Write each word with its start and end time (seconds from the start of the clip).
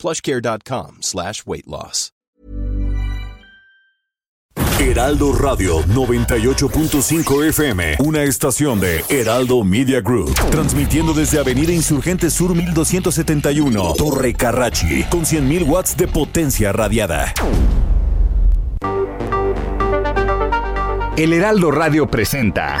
plushcare.com 0.00 0.98
slash 1.02 1.44
weight 1.46 1.66
loss. 1.66 2.12
Heraldo 4.80 5.34
Radio 5.34 5.82
98.5 5.82 7.48
FM, 7.48 7.96
una 7.98 8.22
estación 8.22 8.80
de 8.80 9.04
Heraldo 9.10 9.62
Media 9.62 10.00
Group, 10.00 10.34
transmitiendo 10.50 11.12
desde 11.12 11.38
Avenida 11.38 11.70
Insurgente 11.70 12.30
Sur 12.30 12.54
1271, 12.54 13.94
Torre 13.98 14.32
Carrachi, 14.32 15.04
con 15.10 15.26
100.000 15.26 15.68
watts 15.68 15.96
de 15.98 16.08
potencia 16.08 16.72
radiada. 16.72 17.34
El 21.16 21.34
Heraldo 21.34 21.70
Radio 21.70 22.10
presenta 22.10 22.80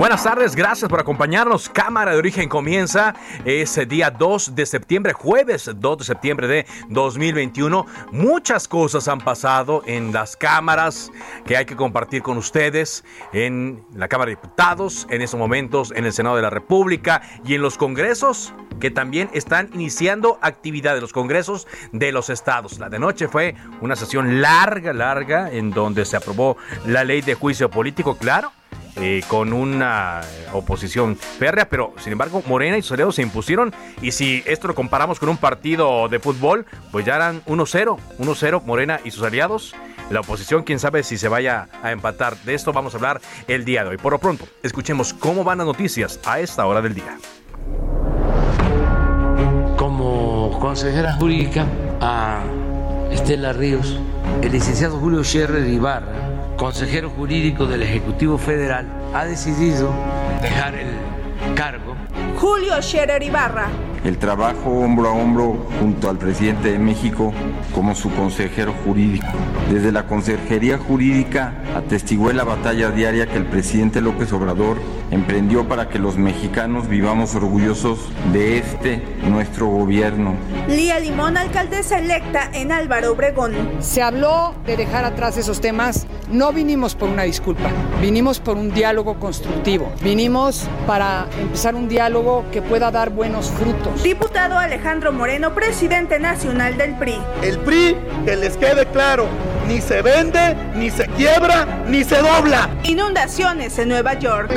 Buenas 0.00 0.24
tardes, 0.24 0.56
gracias 0.56 0.88
por 0.88 0.98
acompañarnos. 0.98 1.68
Cámara 1.68 2.12
de 2.12 2.16
Origen 2.16 2.48
comienza 2.48 3.14
ese 3.44 3.84
día 3.84 4.10
2 4.10 4.54
de 4.54 4.64
septiembre, 4.64 5.12
jueves 5.12 5.70
2 5.76 5.98
de 5.98 6.04
septiembre 6.04 6.48
de 6.48 6.66
2021. 6.88 7.84
Muchas 8.10 8.66
cosas 8.66 9.08
han 9.08 9.18
pasado 9.18 9.82
en 9.84 10.10
las 10.10 10.38
cámaras 10.38 11.12
que 11.44 11.58
hay 11.58 11.66
que 11.66 11.76
compartir 11.76 12.22
con 12.22 12.38
ustedes, 12.38 13.04
en 13.34 13.84
la 13.94 14.08
Cámara 14.08 14.30
de 14.30 14.36
Diputados, 14.36 15.06
en 15.10 15.20
estos 15.20 15.38
momentos 15.38 15.92
en 15.94 16.06
el 16.06 16.14
Senado 16.14 16.36
de 16.36 16.42
la 16.42 16.50
República 16.50 17.20
y 17.44 17.56
en 17.56 17.60
los 17.60 17.76
congresos 17.76 18.54
que 18.80 18.90
también 18.90 19.28
están 19.34 19.68
iniciando 19.74 20.38
actividades, 20.40 21.02
los 21.02 21.12
congresos 21.12 21.68
de 21.92 22.10
los 22.10 22.30
estados. 22.30 22.78
La 22.78 22.88
de 22.88 22.98
noche 22.98 23.28
fue 23.28 23.54
una 23.82 23.96
sesión 23.96 24.40
larga, 24.40 24.94
larga, 24.94 25.52
en 25.52 25.72
donde 25.72 26.06
se 26.06 26.16
aprobó 26.16 26.56
la 26.86 27.04
ley 27.04 27.20
de 27.20 27.34
juicio 27.34 27.68
político, 27.68 28.16
claro 28.16 28.50
eh, 29.00 29.22
con 29.28 29.54
una 29.54 30.20
oposición 30.52 31.16
férrea, 31.16 31.68
pero 31.68 31.94
sin 31.98 32.12
embargo 32.12 32.42
Morena 32.46 32.76
y 32.76 32.82
aliados 32.92 33.14
se 33.14 33.22
impusieron 33.22 33.72
y 34.02 34.12
si 34.12 34.42
esto 34.46 34.68
lo 34.68 34.74
comparamos 34.74 35.18
con 35.18 35.30
un 35.30 35.38
partido 35.38 36.08
de 36.08 36.18
fútbol, 36.18 36.66
pues 36.92 37.06
ya 37.06 37.16
eran 37.16 37.42
1-0, 37.46 37.96
1-0 38.18 38.62
Morena 38.64 39.00
y 39.02 39.10
sus 39.10 39.22
aliados. 39.22 39.74
La 40.10 40.20
oposición, 40.20 40.64
quién 40.64 40.78
sabe 40.78 41.02
si 41.02 41.16
se 41.16 41.28
vaya 41.28 41.68
a 41.82 41.92
empatar. 41.92 42.36
De 42.38 42.54
esto 42.54 42.72
vamos 42.72 42.92
a 42.92 42.96
hablar 42.98 43.20
el 43.46 43.64
día 43.64 43.84
de 43.84 43.90
hoy. 43.90 43.96
Por 43.96 44.12
lo 44.12 44.18
pronto, 44.18 44.46
escuchemos 44.62 45.14
cómo 45.14 45.44
van 45.44 45.58
las 45.58 45.66
noticias 45.68 46.20
a 46.26 46.40
esta 46.40 46.66
hora 46.66 46.82
del 46.82 46.94
día. 46.94 47.16
Como 49.78 50.58
consejera 50.60 51.14
jurídica 51.14 51.64
a 52.00 52.42
Estela 53.10 53.52
Ríos, 53.52 53.98
el 54.42 54.52
licenciado 54.52 54.98
Julio 54.98 55.22
Scherrer 55.22 55.66
Ibarra 55.66 56.39
consejero 56.60 57.08
jurídico 57.08 57.64
del 57.64 57.82
Ejecutivo 57.82 58.36
Federal, 58.36 58.86
ha 59.14 59.24
decidido 59.24 59.94
dejar 60.42 60.74
el 60.74 60.88
cargo. 61.54 61.96
Julio 62.38 62.74
Scherer 62.82 63.22
Ibarra 63.22 63.68
el 64.04 64.16
trabajo 64.16 64.70
hombro 64.70 65.08
a 65.08 65.12
hombro 65.12 65.66
junto 65.78 66.08
al 66.08 66.16
presidente 66.16 66.72
de 66.72 66.78
México 66.78 67.34
como 67.74 67.94
su 67.94 68.10
consejero 68.10 68.72
jurídico. 68.84 69.26
Desde 69.70 69.92
la 69.92 70.06
Consejería 70.06 70.78
Jurídica 70.78 71.52
atestigué 71.76 72.32
la 72.32 72.44
batalla 72.44 72.90
diaria 72.90 73.26
que 73.26 73.36
el 73.36 73.44
presidente 73.44 74.00
López 74.00 74.32
Obrador 74.32 74.78
emprendió 75.10 75.66
para 75.66 75.88
que 75.88 75.98
los 75.98 76.16
mexicanos 76.16 76.88
vivamos 76.88 77.34
orgullosos 77.34 77.98
de 78.32 78.58
este 78.58 79.02
nuestro 79.24 79.66
gobierno. 79.66 80.34
Lía 80.68 80.98
Limón, 81.00 81.36
alcaldesa 81.36 81.98
electa 81.98 82.50
en 82.52 82.72
Álvaro 82.72 83.12
Obregón. 83.12 83.54
Se 83.80 84.02
habló 84.02 84.54
de 84.66 84.76
dejar 84.76 85.04
atrás 85.04 85.36
esos 85.36 85.60
temas. 85.60 86.06
No 86.30 86.52
vinimos 86.52 86.94
por 86.94 87.08
una 87.08 87.24
disculpa, 87.24 87.70
vinimos 88.00 88.38
por 88.38 88.56
un 88.56 88.72
diálogo 88.72 89.18
constructivo. 89.18 89.92
Vinimos 90.02 90.68
para 90.86 91.26
empezar 91.40 91.74
un 91.74 91.88
diálogo 91.88 92.44
que 92.52 92.62
pueda 92.62 92.90
dar 92.90 93.10
buenos 93.10 93.50
frutos 93.50 94.02
Diputado 94.02 94.58
Alejandro 94.58 95.12
Moreno, 95.12 95.54
presidente 95.54 96.18
nacional 96.18 96.76
del 96.76 96.96
PRI. 96.96 97.18
El 97.42 97.58
PRI, 97.58 97.96
que 98.24 98.36
les 98.36 98.56
quede 98.56 98.86
claro, 98.86 99.26
ni 99.70 99.80
se 99.80 100.02
vende, 100.02 100.56
ni 100.74 100.90
se 100.90 101.06
quiebra, 101.16 101.84
ni 101.86 102.02
se 102.02 102.16
dobla. 102.16 102.68
Inundaciones 102.82 103.78
en 103.78 103.88
Nueva 103.88 104.14
York. 104.18 104.50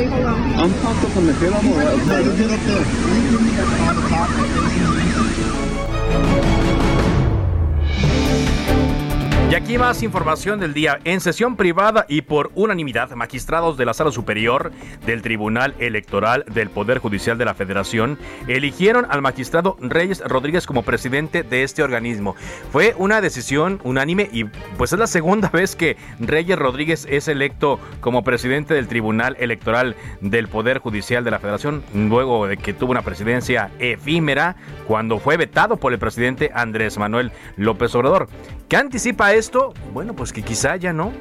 Y 9.53 9.55
aquí 9.55 9.77
más 9.77 10.01
información 10.01 10.59
del 10.59 10.73
día. 10.73 10.97
En 11.03 11.21
sesión 11.21 11.55
privada 11.55 12.07
y 12.09 12.23
por 12.23 12.51
unanimidad, 12.55 13.11
magistrados 13.11 13.77
de 13.77 13.85
la 13.85 13.93
Sala 13.93 14.09
Superior 14.09 14.71
del 15.05 15.21
Tribunal 15.21 15.75
Electoral 15.77 16.43
del 16.51 16.71
Poder 16.71 16.97
Judicial 16.97 17.37
de 17.37 17.45
la 17.45 17.53
Federación 17.53 18.17
eligieron 18.47 19.05
al 19.11 19.21
magistrado 19.21 19.77
Reyes 19.79 20.23
Rodríguez 20.25 20.65
como 20.65 20.81
presidente 20.81 21.43
de 21.43 21.61
este 21.61 21.83
organismo. 21.83 22.35
Fue 22.71 22.95
una 22.97 23.21
decisión 23.21 23.79
unánime 23.83 24.27
y 24.33 24.45
pues 24.75 24.91
es 24.91 24.97
la 24.97 25.05
segunda 25.05 25.49
vez 25.53 25.75
que 25.75 25.97
Reyes 26.19 26.57
Rodríguez 26.57 27.05
es 27.07 27.27
electo 27.27 27.79
como 28.01 28.23
presidente 28.23 28.73
del 28.73 28.87
Tribunal 28.87 29.37
Electoral 29.39 29.95
del 30.19 30.47
Poder 30.47 30.79
Judicial 30.79 31.23
de 31.23 31.29
la 31.29 31.37
Federación, 31.37 31.83
luego 31.93 32.47
de 32.47 32.57
que 32.57 32.73
tuvo 32.73 32.89
una 32.89 33.03
presidencia 33.03 33.69
efímera 33.77 34.55
cuando 34.87 35.19
fue 35.19 35.37
vetado 35.37 35.77
por 35.77 35.93
el 35.93 35.99
presidente 35.99 36.49
Andrés 36.55 36.97
Manuel 36.97 37.31
López 37.55 37.93
Obrador. 37.93 38.29
¿Qué 38.73 38.77
anticipa 38.77 39.35
esto? 39.35 39.71
Bueno, 39.93 40.15
pues 40.15 40.33
que 40.33 40.41
quizá 40.41 40.77
ya 40.77 40.93
no, 40.93 41.13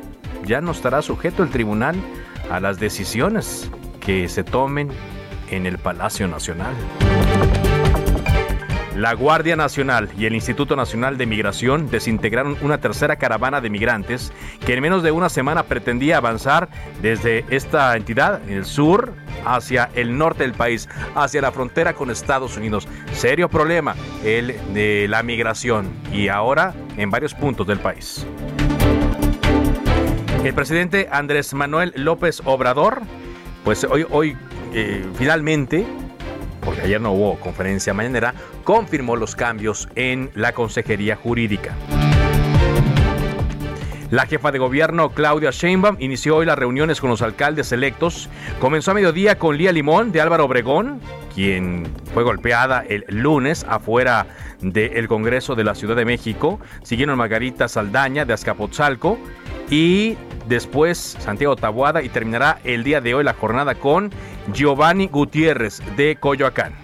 ya 0.46 0.62
no 0.62 0.70
estará 0.70 1.02
sujeto 1.02 1.42
el 1.42 1.50
tribunal 1.50 1.96
a 2.50 2.60
las 2.60 2.80
decisiones 2.80 3.70
que 4.00 4.26
se 4.30 4.42
tomen 4.42 4.88
en 5.50 5.66
el 5.66 5.76
Palacio 5.76 6.26
Nacional. 6.28 6.74
La 8.96 9.14
Guardia 9.14 9.56
Nacional 9.56 10.10
y 10.18 10.26
el 10.26 10.34
Instituto 10.34 10.76
Nacional 10.76 11.16
de 11.16 11.24
Migración 11.24 11.90
desintegraron 11.90 12.58
una 12.60 12.78
tercera 12.78 13.16
caravana 13.16 13.62
de 13.62 13.70
migrantes 13.70 14.32
que 14.66 14.74
en 14.74 14.82
menos 14.82 15.02
de 15.02 15.10
una 15.10 15.30
semana 15.30 15.62
pretendía 15.62 16.18
avanzar 16.18 16.68
desde 17.00 17.46
esta 17.48 17.96
entidad, 17.96 18.46
el 18.50 18.66
sur, 18.66 19.14
hacia 19.46 19.88
el 19.94 20.18
norte 20.18 20.42
del 20.42 20.52
país, 20.52 20.90
hacia 21.14 21.40
la 21.40 21.52
frontera 21.52 21.94
con 21.94 22.10
Estados 22.10 22.58
Unidos. 22.58 22.86
Serio 23.12 23.48
problema 23.48 23.94
el 24.24 24.54
de 24.74 25.06
la 25.08 25.22
migración 25.22 25.90
y 26.12 26.28
ahora 26.28 26.74
en 26.98 27.10
varios 27.10 27.32
puntos 27.32 27.66
del 27.66 27.78
país. 27.78 28.26
El 30.44 30.52
presidente 30.52 31.08
Andrés 31.10 31.54
Manuel 31.54 31.94
López 31.96 32.42
Obrador, 32.44 33.00
pues 33.64 33.84
hoy, 33.84 34.04
hoy 34.10 34.36
eh, 34.74 35.02
finalmente 35.14 35.86
porque 36.62 36.82
ayer 36.82 37.00
no 37.00 37.12
hubo 37.12 37.38
conferencia 37.38 37.92
mañanera, 37.92 38.34
confirmó 38.64 39.16
los 39.16 39.36
cambios 39.36 39.88
en 39.94 40.30
la 40.34 40.52
Consejería 40.52 41.16
Jurídica. 41.16 41.76
La 44.12 44.26
jefa 44.26 44.52
de 44.52 44.58
gobierno 44.58 45.08
Claudia 45.12 45.52
Sheinbaum 45.52 45.96
inició 45.98 46.36
hoy 46.36 46.44
las 46.44 46.58
reuniones 46.58 47.00
con 47.00 47.08
los 47.08 47.22
alcaldes 47.22 47.72
electos. 47.72 48.28
Comenzó 48.60 48.90
a 48.90 48.94
mediodía 48.94 49.38
con 49.38 49.56
Lía 49.56 49.72
Limón 49.72 50.12
de 50.12 50.20
Álvaro 50.20 50.44
Obregón, 50.44 51.00
quien 51.34 51.90
fue 52.12 52.22
golpeada 52.22 52.84
el 52.86 53.06
lunes 53.08 53.64
afuera 53.66 54.26
del 54.60 55.08
Congreso 55.08 55.54
de 55.54 55.64
la 55.64 55.74
Ciudad 55.74 55.96
de 55.96 56.04
México. 56.04 56.60
Siguieron 56.82 57.16
Margarita 57.16 57.68
Saldaña 57.68 58.26
de 58.26 58.34
Azcapotzalco 58.34 59.16
y 59.70 60.18
después 60.46 61.16
Santiago 61.18 61.56
Tabuada 61.56 62.02
y 62.02 62.10
terminará 62.10 62.58
el 62.64 62.84
día 62.84 63.00
de 63.00 63.14
hoy 63.14 63.24
la 63.24 63.32
jornada 63.32 63.76
con 63.76 64.10
Giovanni 64.52 65.06
Gutiérrez 65.06 65.80
de 65.96 66.16
Coyoacán. 66.16 66.81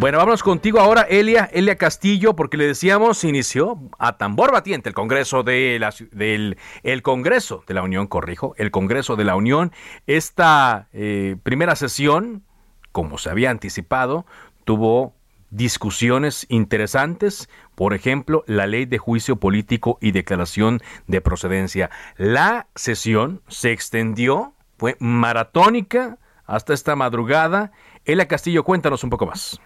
Bueno, 0.00 0.16
vamos 0.16 0.42
contigo 0.42 0.80
ahora, 0.80 1.02
Elia, 1.02 1.50
Elia 1.52 1.76
Castillo, 1.76 2.34
porque 2.34 2.56
le 2.56 2.66
decíamos, 2.66 3.22
inició 3.22 3.78
a 3.98 4.16
tambor 4.16 4.50
batiente 4.50 4.88
el 4.88 4.94
Congreso 4.94 5.42
de 5.42 5.76
la, 5.78 5.92
del 6.12 6.56
el 6.82 7.02
Congreso 7.02 7.64
de 7.66 7.74
la 7.74 7.82
Unión, 7.82 8.06
corrijo, 8.06 8.54
el 8.56 8.70
Congreso 8.70 9.16
de 9.16 9.24
la 9.24 9.36
Unión, 9.36 9.72
esta 10.06 10.88
eh, 10.94 11.36
primera 11.42 11.76
sesión 11.76 12.44
como 12.92 13.18
se 13.18 13.28
había 13.28 13.50
anticipado, 13.50 14.24
tuvo 14.64 15.12
discusiones 15.50 16.46
interesantes, 16.48 17.50
por 17.74 17.92
ejemplo, 17.92 18.42
la 18.46 18.66
ley 18.66 18.86
de 18.86 18.96
juicio 18.96 19.36
político 19.36 19.98
y 20.00 20.12
declaración 20.12 20.80
de 21.08 21.20
procedencia. 21.20 21.90
La 22.16 22.68
sesión 22.74 23.42
se 23.48 23.70
extendió, 23.72 24.54
fue 24.78 24.96
maratónica 24.98 26.16
hasta 26.46 26.72
esta 26.72 26.96
madrugada. 26.96 27.70
Ela 28.06 28.26
Castillo, 28.28 28.64
cuéntanos 28.64 29.04
un 29.04 29.10
poco 29.10 29.26
más. 29.26 29.60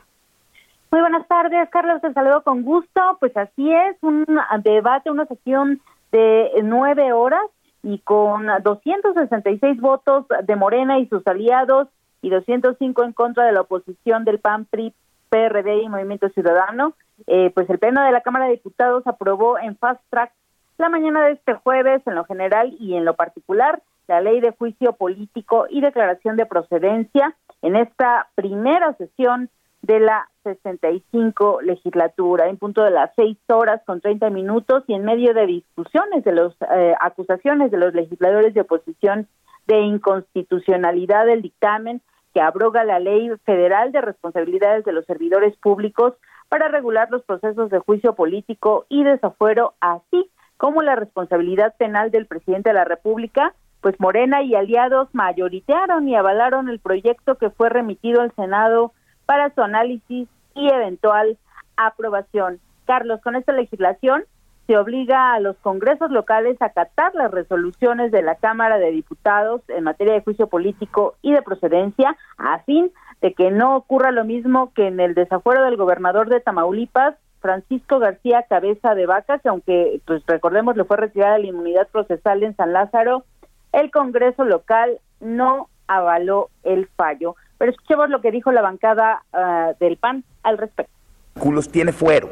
Muy 0.95 1.01
buenas 1.01 1.27
tardes, 1.27 1.69
Carlos, 1.71 2.01
te 2.01 2.13
saludo 2.13 2.45
con 2.45 2.63
gusto. 2.63 3.01
Pues 3.19 3.37
así 3.37 3.69
es, 3.69 3.97
un 4.01 4.25
debate, 4.63 5.11
una 5.11 5.27
sesión 5.27 5.81
de 6.13 6.53
nueve 6.63 7.13
horas 7.13 7.43
y 7.83 7.99
con 7.99 8.47
266 8.63 9.81
votos 9.81 10.25
de 10.45 10.55
Morena 10.55 11.01
y 11.01 11.09
sus 11.09 11.27
aliados 11.27 11.89
y 12.23 12.31
205 12.31 13.03
en 13.03 13.13
contra 13.13 13.45
de 13.45 13.51
la 13.51 13.63
oposición 13.63 14.25
del 14.25 14.39
PAN, 14.39 14.67
PRI, 14.67 14.95
PRD 15.31 15.83
y 15.83 15.89
Movimiento 15.89 16.29
Ciudadano, 16.29 16.95
eh, 17.27 17.51
pues 17.53 17.69
el 17.71 17.81
Pleno 17.81 18.05
de 18.05 18.13
la 18.13 18.21
Cámara 18.21 18.45
de 18.45 18.53
Diputados 18.53 19.05
aprobó 19.09 19.59
en 19.59 19.77
fast 19.77 20.01
track 20.11 20.31
la 20.79 20.91
mañana 20.91 21.25
de 21.25 21.33
este 21.33 21.55
jueves 21.55 22.07
en 22.07 22.15
lo 22.15 22.25
general 22.25 22.73
y 22.79 22.95
en 22.95 23.05
lo 23.05 23.15
particular 23.15 23.83
la 24.07 24.21
ley 24.21 24.39
de 24.39 24.53
juicio 24.53 24.93
político 24.93 25.67
y 25.69 25.81
declaración 25.81 26.37
de 26.37 26.47
procedencia 26.47 27.35
en 27.63 27.75
esta 27.75 28.29
primera 28.37 28.93
sesión 28.93 29.51
de 29.85 30.01
la 30.01 30.31
65 30.45 31.61
legislatura, 31.61 32.49
en 32.49 32.57
punto 32.57 32.83
de 32.83 32.91
las 32.91 33.11
seis 33.17 33.37
horas 33.49 33.83
con 33.85 34.01
30 34.01 34.31
minutos 34.31 34.83
y 34.87 34.95
en 34.95 35.05
medio 35.05 35.35
de 35.35 35.47
discusiones 35.47 36.25
de 36.25 36.33
las 36.33 36.53
eh, 36.75 36.95
acusaciones 37.01 37.71
de 37.71 37.77
los 37.77 37.93
legisladores 37.93 38.55
de 38.55 38.63
oposición 38.63 39.29
de 39.67 39.81
inconstitucionalidad 39.81 41.27
del 41.27 41.43
dictamen, 41.43 42.01
que 42.33 42.41
abroga 42.41 42.85
la 42.85 42.99
Ley 42.99 43.31
Federal 43.45 43.93
de 43.93 44.01
Responsabilidades 44.01 44.85
de 44.85 44.93
los 44.93 45.05
Servidores 45.05 45.55
Públicos 45.59 46.15
para 46.49 46.69
regular 46.69 47.11
los 47.11 47.23
procesos 47.23 47.69
de 47.71 47.79
juicio 47.79 48.15
político 48.15 48.87
y 48.89 49.05
desafuero, 49.05 49.75
así 49.81 50.31
como 50.57 50.83
la 50.83 50.97
responsabilidad 50.97 51.75
penal 51.77 52.11
del 52.11 52.27
presidente 52.27 52.71
de 52.71 52.75
la 52.75 52.85
República, 52.85 53.55
pues 53.83 54.01
Morena 54.01 54.43
y 54.43 54.55
aliados 54.55 55.09
mayoritearon 55.13 56.09
y 56.09 56.17
avalaron 56.17 56.71
el 56.71 56.81
proyecto 56.81 57.37
que 57.37 57.51
fue 57.51 57.69
remitido 57.69 58.23
al 58.23 58.35
Senado 58.35 58.93
para 59.27 59.55
su 59.55 59.63
análisis 59.63 60.29
y 60.55 60.69
eventual 60.69 61.39
aprobación. 61.77 62.61
Carlos, 62.87 63.21
con 63.23 63.37
esta 63.37 63.53
legislación 63.53 64.25
se 64.67 64.79
obliga 64.79 65.35
a 65.35 65.41
los 65.41 65.57
congresos 65.59 66.11
locales 66.11 66.61
a 66.61 66.67
acatar 66.67 67.15
las 67.15 67.31
resoluciones 67.31 68.11
de 68.13 68.23
la 68.23 68.37
Cámara 68.37 68.79
de 68.79 68.91
Diputados 68.91 69.61
en 69.69 69.85
materia 69.85 70.15
de 70.15 70.23
juicio 70.23 70.47
político 70.47 71.15
y 71.21 71.33
de 71.33 71.43
procedencia 71.43 72.17
a 72.39 72.61
fin 72.61 72.91
de 73.21 73.35
que 73.35 73.51
no 73.51 73.77
ocurra 73.77 74.11
lo 74.11 74.25
mismo 74.25 74.73
que 74.75 74.87
en 74.87 75.01
el 75.01 75.15
desafuero 75.15 75.65
del 75.65 75.77
gobernador 75.77 76.29
de 76.29 76.41
Tamaulipas, 76.41 77.17
Francisco 77.41 77.99
García 77.99 78.47
Cabeza 78.49 78.95
de 78.95 79.05
Vaca, 79.07 79.39
que 79.39 79.49
aunque 79.51 80.01
pues 80.07 80.23
recordemos 80.27 80.77
le 80.77 80.85
fue 80.85 80.97
retirada 80.97 81.39
la 81.39 81.47
inmunidad 81.47 81.89
procesal 81.89 82.43
en 82.43 82.57
San 82.57 82.73
Lázaro, 82.73 83.25
el 83.73 83.91
Congreso 83.91 84.45
local 84.45 84.99
no 85.21 85.69
avaló 85.87 86.49
el 86.63 86.87
fallo. 86.97 87.37
Pero 87.59 87.71
escuchemos 87.71 88.11
lo 88.11 88.21
que 88.21 88.31
dijo 88.31 88.53
la 88.53 88.63
bancada 88.63 89.23
ah, 89.33 89.73
del 89.81 89.97
PAN 89.97 90.25
al 90.43 90.59
respecto. 90.59 90.93
Culos 91.39 91.71
tiene 91.71 91.93
fuero. 91.93 92.31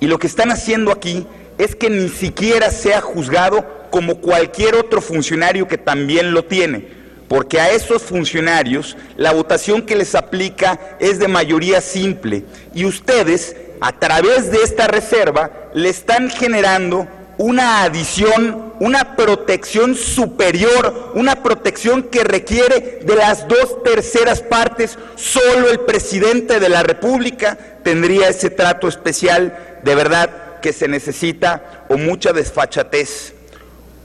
Y 0.00 0.06
lo 0.06 0.18
que 0.18 0.26
están 0.26 0.50
haciendo 0.50 0.92
aquí 0.92 1.26
es 1.58 1.74
que 1.74 1.90
ni 1.90 2.08
siquiera 2.08 2.70
sea 2.70 3.00
juzgado 3.00 3.78
como 3.90 4.20
cualquier 4.20 4.74
otro 4.76 5.00
funcionario 5.00 5.66
que 5.66 5.78
también 5.78 6.32
lo 6.32 6.44
tiene, 6.44 6.86
porque 7.26 7.60
a 7.60 7.70
esos 7.70 8.02
funcionarios 8.02 8.96
la 9.16 9.32
votación 9.32 9.82
que 9.82 9.96
les 9.96 10.14
aplica 10.14 10.78
es 11.00 11.18
de 11.18 11.28
mayoría 11.28 11.80
simple 11.80 12.44
y 12.74 12.84
ustedes, 12.84 13.56
a 13.80 13.92
través 13.92 14.50
de 14.50 14.58
esta 14.62 14.86
reserva, 14.86 15.50
le 15.74 15.88
están 15.88 16.30
generando 16.30 17.08
una 17.38 17.82
adición, 17.82 18.67
una 18.80 19.16
protección 19.16 19.94
superior, 19.94 21.12
una 21.14 21.42
protección 21.42 22.04
que 22.04 22.24
requiere 22.24 23.00
de 23.02 23.16
las 23.16 23.48
dos 23.48 23.82
terceras 23.82 24.42
partes. 24.42 24.98
Solo 25.16 25.70
el 25.70 25.80
presidente 25.80 26.60
de 26.60 26.68
la 26.68 26.82
República 26.82 27.58
tendría 27.82 28.28
ese 28.28 28.50
trato 28.50 28.88
especial. 28.88 29.80
De 29.82 29.94
verdad, 29.94 30.60
que 30.60 30.72
se 30.72 30.88
necesita 30.88 31.84
o 31.88 31.96
mucha 31.96 32.32
desfachatez, 32.32 33.34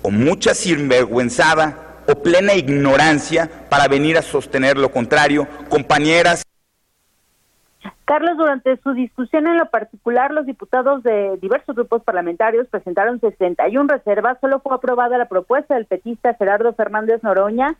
o 0.02 0.12
mucha 0.12 0.54
sinvergüenzada, 0.54 2.02
o 2.08 2.16
plena 2.22 2.54
ignorancia 2.54 3.50
para 3.70 3.88
venir 3.88 4.18
a 4.18 4.22
sostener 4.22 4.78
lo 4.78 4.92
contrario. 4.92 5.48
Compañeras. 5.70 6.44
Carlos, 8.06 8.38
durante 8.38 8.78
su 8.78 8.94
discusión 8.94 9.48
en 9.48 9.58
lo 9.58 9.66
particular, 9.68 10.32
los 10.32 10.46
diputados 10.46 11.04
de 11.04 11.38
diversos 11.38 11.76
grupos 11.76 12.04
parlamentarios 12.04 12.68
presentaron 12.68 13.20
61 13.20 13.88
reservas. 13.88 14.38
Solo 14.42 14.60
fue 14.60 14.76
aprobada 14.76 15.18
la 15.18 15.28
propuesta 15.28 15.76
del 15.76 15.86
petista 15.86 16.34
Gerardo 16.36 16.74
Fernández 16.74 17.24
Noroña, 17.24 17.76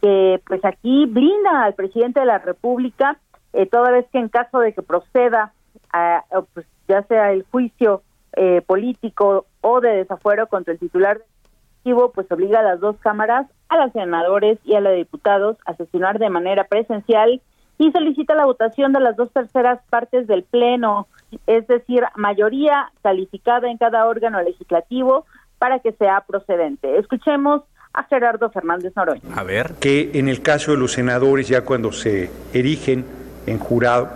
que 0.00 0.40
pues 0.46 0.64
aquí 0.64 1.06
brinda 1.06 1.64
al 1.64 1.74
presidente 1.74 2.20
de 2.20 2.26
la 2.26 2.38
República, 2.38 3.18
eh, 3.52 3.66
toda 3.66 3.90
vez 3.90 4.06
que 4.12 4.18
en 4.18 4.28
caso 4.28 4.58
de 4.58 4.72
que 4.72 4.82
proceda, 4.82 5.52
a, 5.92 6.22
pues, 6.54 6.66
ya 6.86 7.02
sea 7.04 7.32
el 7.32 7.44
juicio 7.50 8.02
eh, 8.36 8.62
político 8.66 9.46
o 9.60 9.80
de 9.80 9.90
desafuero 9.90 10.46
contra 10.48 10.72
el 10.72 10.78
titular 10.78 11.18
pues 12.14 12.30
obliga 12.30 12.60
a 12.60 12.62
las 12.62 12.80
dos 12.80 12.96
cámaras, 12.98 13.46
a 13.68 13.76
los 13.78 13.92
senadores 13.92 14.58
y 14.64 14.74
a 14.74 14.80
los 14.80 14.94
diputados 14.94 15.56
a 15.64 15.74
sesionar 15.74 16.18
de 16.18 16.28
manera 16.28 16.64
presencial 16.64 17.40
y 17.78 17.92
solicita 17.92 18.34
la 18.34 18.44
votación 18.44 18.92
de 18.92 19.00
las 19.00 19.16
dos 19.16 19.32
terceras 19.32 19.80
partes 19.88 20.26
del 20.26 20.42
Pleno, 20.42 21.06
es 21.46 21.66
decir, 21.66 22.02
mayoría 22.16 22.90
calificada 23.02 23.70
en 23.70 23.78
cada 23.78 24.06
órgano 24.06 24.42
legislativo 24.42 25.26
para 25.58 25.78
que 25.78 25.92
sea 25.92 26.24
procedente. 26.26 26.98
Escuchemos 26.98 27.62
a 27.92 28.04
Gerardo 28.04 28.50
Fernández 28.50 28.92
Noroña. 28.96 29.22
A 29.34 29.42
ver. 29.42 29.74
Que 29.80 30.10
en 30.14 30.28
el 30.28 30.42
caso 30.42 30.72
de 30.72 30.76
los 30.76 30.92
senadores, 30.92 31.48
ya 31.48 31.64
cuando 31.64 31.92
se 31.92 32.30
erigen 32.52 33.04
en 33.46 33.58
jurado, 33.58 34.10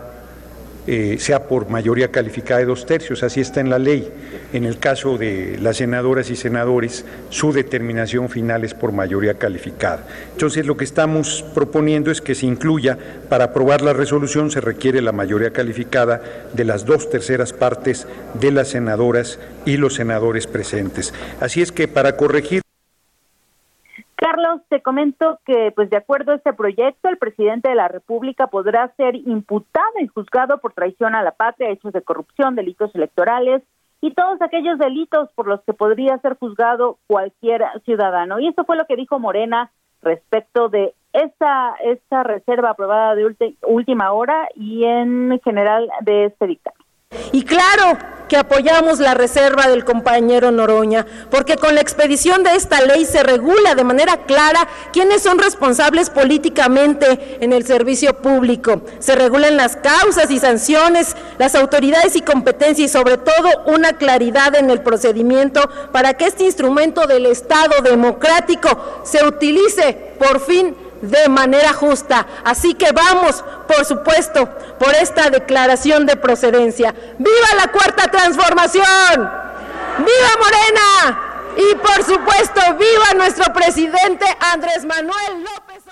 eh, 0.86 1.16
sea 1.18 1.46
por 1.46 1.68
mayoría 1.68 2.08
calificada 2.08 2.60
de 2.60 2.66
dos 2.66 2.86
tercios, 2.86 3.22
así 3.22 3.40
está 3.40 3.60
en 3.60 3.70
la 3.70 3.78
ley. 3.78 4.10
En 4.52 4.64
el 4.64 4.78
caso 4.78 5.16
de 5.16 5.58
las 5.60 5.76
senadoras 5.76 6.30
y 6.30 6.36
senadores, 6.36 7.04
su 7.30 7.52
determinación 7.52 8.28
final 8.28 8.64
es 8.64 8.74
por 8.74 8.92
mayoría 8.92 9.34
calificada. 9.34 10.04
Entonces, 10.32 10.66
lo 10.66 10.76
que 10.76 10.84
estamos 10.84 11.44
proponiendo 11.54 12.10
es 12.10 12.20
que 12.20 12.34
se 12.34 12.46
incluya, 12.46 12.98
para 13.28 13.44
aprobar 13.44 13.82
la 13.82 13.92
resolución 13.92 14.50
se 14.50 14.60
requiere 14.60 15.02
la 15.02 15.12
mayoría 15.12 15.52
calificada 15.52 16.20
de 16.52 16.64
las 16.64 16.84
dos 16.84 17.10
terceras 17.10 17.52
partes 17.52 18.06
de 18.34 18.50
las 18.50 18.68
senadoras 18.68 19.38
y 19.64 19.76
los 19.76 19.94
senadores 19.94 20.46
presentes. 20.46 21.14
Así 21.40 21.62
es 21.62 21.72
que 21.72 21.88
para 21.88 22.16
corregir 22.16 22.61
Carlos, 24.32 24.62
te 24.70 24.80
comento 24.80 25.40
que, 25.44 25.72
pues 25.76 25.90
de 25.90 25.98
acuerdo 25.98 26.32
a 26.32 26.36
este 26.36 26.54
proyecto, 26.54 27.10
el 27.10 27.18
presidente 27.18 27.68
de 27.68 27.74
la 27.74 27.88
República 27.88 28.46
podrá 28.46 28.88
ser 28.96 29.14
imputado 29.14 29.92
y 30.00 30.06
juzgado 30.06 30.56
por 30.56 30.72
traición 30.72 31.14
a 31.14 31.22
la 31.22 31.32
patria, 31.32 31.68
hechos 31.68 31.92
de 31.92 32.00
corrupción, 32.00 32.54
delitos 32.54 32.94
electorales 32.94 33.62
y 34.00 34.14
todos 34.14 34.40
aquellos 34.40 34.78
delitos 34.78 35.28
por 35.34 35.48
los 35.48 35.60
que 35.64 35.74
podría 35.74 36.16
ser 36.20 36.38
juzgado 36.38 36.96
cualquier 37.06 37.62
ciudadano. 37.84 38.40
Y 38.40 38.48
eso 38.48 38.64
fue 38.64 38.78
lo 38.78 38.86
que 38.86 38.96
dijo 38.96 39.18
Morena 39.18 39.70
respecto 40.00 40.70
de 40.70 40.94
esta, 41.12 41.74
esta 41.84 42.22
reserva 42.22 42.70
aprobada 42.70 43.14
de 43.14 43.54
última 43.66 44.12
hora 44.12 44.48
y 44.54 44.84
en 44.84 45.38
general 45.44 45.90
de 46.00 46.24
este 46.24 46.46
dictamen. 46.46 46.81
Y 47.32 47.44
claro 47.44 47.98
que 48.32 48.38
apoyamos 48.38 48.98
la 48.98 49.12
reserva 49.12 49.68
del 49.68 49.84
compañero 49.84 50.50
Noroña, 50.50 51.04
porque 51.30 51.56
con 51.56 51.74
la 51.74 51.82
expedición 51.82 52.42
de 52.42 52.54
esta 52.54 52.80
ley 52.80 53.04
se 53.04 53.22
regula 53.22 53.74
de 53.74 53.84
manera 53.84 54.24
clara 54.24 54.66
quiénes 54.90 55.22
son 55.22 55.38
responsables 55.38 56.08
políticamente 56.08 57.36
en 57.40 57.52
el 57.52 57.66
servicio 57.66 58.22
público. 58.22 58.80
Se 59.00 59.16
regulan 59.16 59.58
las 59.58 59.76
causas 59.76 60.30
y 60.30 60.38
sanciones, 60.38 61.14
las 61.36 61.54
autoridades 61.54 62.16
y 62.16 62.22
competencias 62.22 62.88
y 62.88 62.90
sobre 62.90 63.18
todo 63.18 63.50
una 63.66 63.98
claridad 63.98 64.54
en 64.54 64.70
el 64.70 64.80
procedimiento 64.80 65.68
para 65.92 66.14
que 66.14 66.24
este 66.24 66.44
instrumento 66.44 67.06
del 67.06 67.26
Estado 67.26 67.82
democrático 67.82 69.02
se 69.04 69.22
utilice 69.26 70.14
por 70.18 70.40
fin 70.40 70.74
de 71.02 71.28
manera 71.28 71.72
justa. 71.74 72.26
Así 72.44 72.74
que 72.74 72.92
vamos, 72.92 73.44
por 73.66 73.84
supuesto, 73.84 74.48
por 74.78 74.94
esta 74.94 75.28
declaración 75.28 76.06
de 76.06 76.16
procedencia. 76.16 76.94
¡Viva 77.18 77.48
la 77.56 77.70
cuarta 77.70 78.10
transformación! 78.10 79.30
¡Viva 79.98 80.32
Morena! 80.38 81.28
Y 81.56 81.74
por 81.76 82.02
supuesto, 82.02 82.60
viva 82.78 83.14
nuestro 83.16 83.52
presidente 83.52 84.24
Andrés 84.54 84.86
Manuel 84.86 85.44
López. 85.44 85.82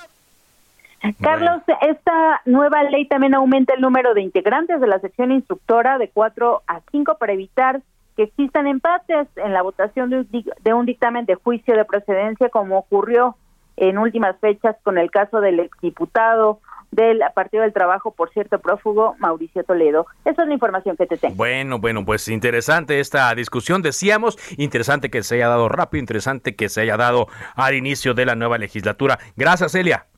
Carlos, 1.21 1.62
esta 1.81 2.43
nueva 2.45 2.83
ley 2.85 3.07
también 3.07 3.35
aumenta 3.35 3.75
el 3.75 3.81
número 3.81 4.12
de 4.14 4.21
integrantes 4.21 4.81
de 4.81 4.87
la 4.87 5.00
sección 5.00 5.33
instructora 5.33 5.99
de 5.99 6.09
cuatro 6.09 6.62
a 6.67 6.81
cinco 6.90 7.17
para 7.17 7.33
evitar 7.33 7.81
que 8.17 8.25
existan 8.25 8.67
empates 8.67 9.29
en 9.37 9.55
la 9.55 9.62
votación 9.62 10.11
de 10.11 10.75
un 10.75 10.87
dictamen 10.87 11.25
de 11.25 11.37
juicio 11.37 11.75
de 11.75 11.87
procedencia 11.87 12.50
como 12.50 12.79
ocurrió 12.79 13.37
en 13.80 13.99
últimas 13.99 14.38
fechas 14.40 14.76
con 14.84 14.99
el 14.99 15.10
caso 15.10 15.40
del 15.40 15.58
exdiputado 15.58 16.60
del 16.90 17.22
Partido 17.34 17.62
del 17.62 17.72
Trabajo, 17.72 18.12
por 18.12 18.30
cierto, 18.30 18.58
prófugo 18.58 19.14
Mauricio 19.18 19.64
Toledo. 19.64 20.06
Esa 20.25 20.42
es 20.42 20.49
la 20.49 20.54
información 20.54 20.96
que 20.96 21.06
te 21.06 21.16
tengo. 21.16 21.37
Bueno, 21.37 21.78
bueno, 21.78 22.04
pues 22.04 22.28
interesante 22.28 23.00
esta 23.00 23.34
discusión, 23.34 23.80
decíamos, 23.80 24.38
interesante 24.58 25.10
que 25.10 25.22
se 25.22 25.37
haya 25.37 25.49
dado 25.49 25.68
rápido, 25.68 26.00
interesante 26.00 26.56
que 26.56 26.68
se 26.68 26.82
haya 26.82 26.96
dado 26.96 27.28
al 27.54 27.75
inicio 27.75 28.14
de 28.14 28.26
la 28.26 28.34
nueva 28.34 28.58
legislatura. 28.58 29.18
Gracias, 29.37 29.75
Elia 29.75 30.10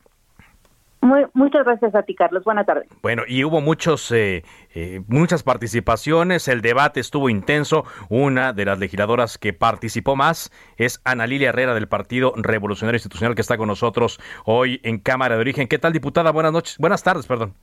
muchas 1.35 1.65
gracias 1.65 1.95
a 1.95 2.03
ti, 2.03 2.15
Carlos. 2.15 2.45
Buenas 2.45 2.67
tardes. 2.67 2.89
Bueno, 3.03 3.23
y 3.27 3.45
hubo 3.45 3.61
muchos, 3.61 4.11
eh, 4.13 4.45
eh, 4.75 5.01
muchas 5.09 5.43
participaciones. 5.43 6.49
El 6.49 6.63
debate 6.63 7.01
estuvo 7.01 7.29
intenso. 7.29 7.85
Una 8.09 8.53
de 8.53 8.65
las 8.65 8.79
legisladoras 8.79 9.39
que 9.39 9.53
participó 9.53 10.17
más 10.17 10.51
es 10.77 11.01
Ana 11.05 11.27
Lilia 11.27 11.51
Herrera 11.51 11.75
del 11.75 11.89
Partido 11.89 12.33
Revolucionario 12.37 12.97
Institucional 12.97 13.35
que 13.35 13.43
está 13.43 13.57
con 13.57 13.69
nosotros 13.69 14.21
hoy 14.45 14.81
en 14.85 14.99
Cámara 14.99 15.35
de 15.35 15.41
Origen. 15.41 15.69
¿Qué 15.69 15.79
tal, 15.79 15.93
diputada? 15.93 16.31
Buenas 16.31 16.53
noches. 16.53 16.79
Buenas 16.79 17.03
tardes, 17.03 17.27
perdón. 17.27 17.55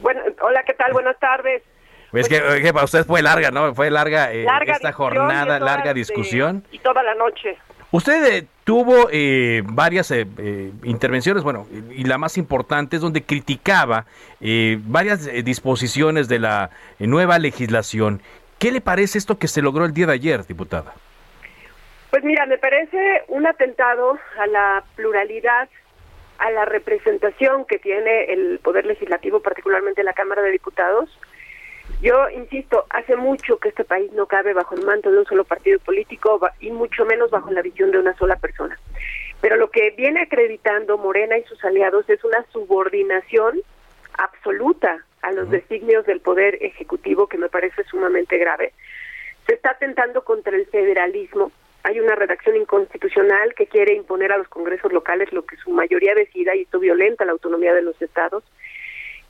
Bueno, 0.00 0.20
hola, 0.42 0.62
¿qué 0.64 0.74
tal? 0.74 0.92
Buenas 0.92 1.18
tardes. 1.18 1.62
Pues 2.10 2.28
que, 2.28 2.72
para 2.72 2.84
usted 2.84 3.04
fue 3.04 3.22
larga, 3.22 3.50
¿no? 3.50 3.72
Fue 3.74 3.88
larga, 3.90 4.32
eh, 4.32 4.44
esta 4.66 4.92
jornada, 4.92 5.60
larga 5.60 5.94
discusión. 5.94 6.64
y 6.72 6.78
toda 6.80 7.02
la 7.02 7.14
noche. 7.14 7.56
Usted 7.92 8.24
eh, 8.24 8.46
tuvo 8.62 9.08
eh, 9.10 9.62
varias 9.64 10.12
eh, 10.12 10.24
intervenciones, 10.84 11.42
bueno, 11.42 11.66
y 11.90 12.04
la 12.04 12.18
más 12.18 12.38
importante 12.38 12.96
es 12.96 13.02
donde 13.02 13.22
criticaba 13.22 14.06
varias 14.86 15.26
disposiciones 15.44 16.28
de 16.28 16.38
la 16.38 16.70
nueva 16.98 17.38
legislación. 17.38 18.22
¿Qué 18.58 18.70
le 18.70 18.80
parece 18.80 19.18
esto 19.18 19.38
que 19.38 19.48
se 19.48 19.60
logró 19.60 19.84
el 19.84 19.92
día 19.92 20.06
de 20.06 20.12
ayer, 20.12 20.46
diputada? 20.46 20.94
Pues 22.10 22.22
mira, 22.24 22.46
me 22.46 22.58
parece 22.58 23.24
un 23.28 23.46
atentado 23.46 24.18
a 24.38 24.46
la 24.46 24.84
pluralidad, 24.94 25.68
a 26.38 26.50
la 26.50 26.64
representación 26.64 27.64
que 27.64 27.78
tiene 27.78 28.32
el 28.32 28.60
Poder 28.62 28.86
Legislativo, 28.86 29.40
particularmente 29.40 30.04
la 30.04 30.12
Cámara 30.12 30.42
de 30.42 30.50
Diputados, 30.52 31.10
yo 32.02 32.30
insisto, 32.30 32.86
hace 32.90 33.16
mucho 33.16 33.58
que 33.58 33.68
este 33.68 33.84
país 33.84 34.10
no 34.12 34.26
cabe 34.26 34.54
bajo 34.54 34.74
el 34.74 34.84
manto 34.84 35.10
de 35.10 35.18
un 35.18 35.26
solo 35.26 35.44
partido 35.44 35.78
político 35.80 36.40
y 36.58 36.70
mucho 36.70 37.04
menos 37.04 37.30
bajo 37.30 37.50
la 37.50 37.62
visión 37.62 37.90
de 37.90 37.98
una 37.98 38.16
sola 38.16 38.36
persona. 38.36 38.78
Pero 39.40 39.56
lo 39.56 39.70
que 39.70 39.90
viene 39.90 40.22
acreditando 40.22 40.98
Morena 40.98 41.36
y 41.36 41.44
sus 41.44 41.62
aliados 41.64 42.08
es 42.08 42.22
una 42.24 42.44
subordinación 42.52 43.60
absoluta 44.14 45.04
a 45.22 45.32
los 45.32 45.50
designios 45.50 46.06
del 46.06 46.20
poder 46.20 46.58
ejecutivo 46.62 47.26
que 47.26 47.38
me 47.38 47.48
parece 47.48 47.84
sumamente 47.84 48.38
grave. 48.38 48.72
Se 49.46 49.54
está 49.54 49.72
atentando 49.72 50.24
contra 50.24 50.56
el 50.56 50.66
federalismo. 50.66 51.52
Hay 51.82 52.00
una 52.00 52.14
redacción 52.14 52.56
inconstitucional 52.56 53.54
que 53.54 53.66
quiere 53.66 53.94
imponer 53.94 54.32
a 54.32 54.38
los 54.38 54.48
congresos 54.48 54.92
locales 54.92 55.32
lo 55.32 55.44
que 55.44 55.56
su 55.56 55.70
mayoría 55.70 56.14
decida 56.14 56.54
y 56.54 56.62
esto 56.62 56.78
violenta 56.78 57.24
la 57.24 57.32
autonomía 57.32 57.74
de 57.74 57.82
los 57.82 58.00
estados. 58.00 58.44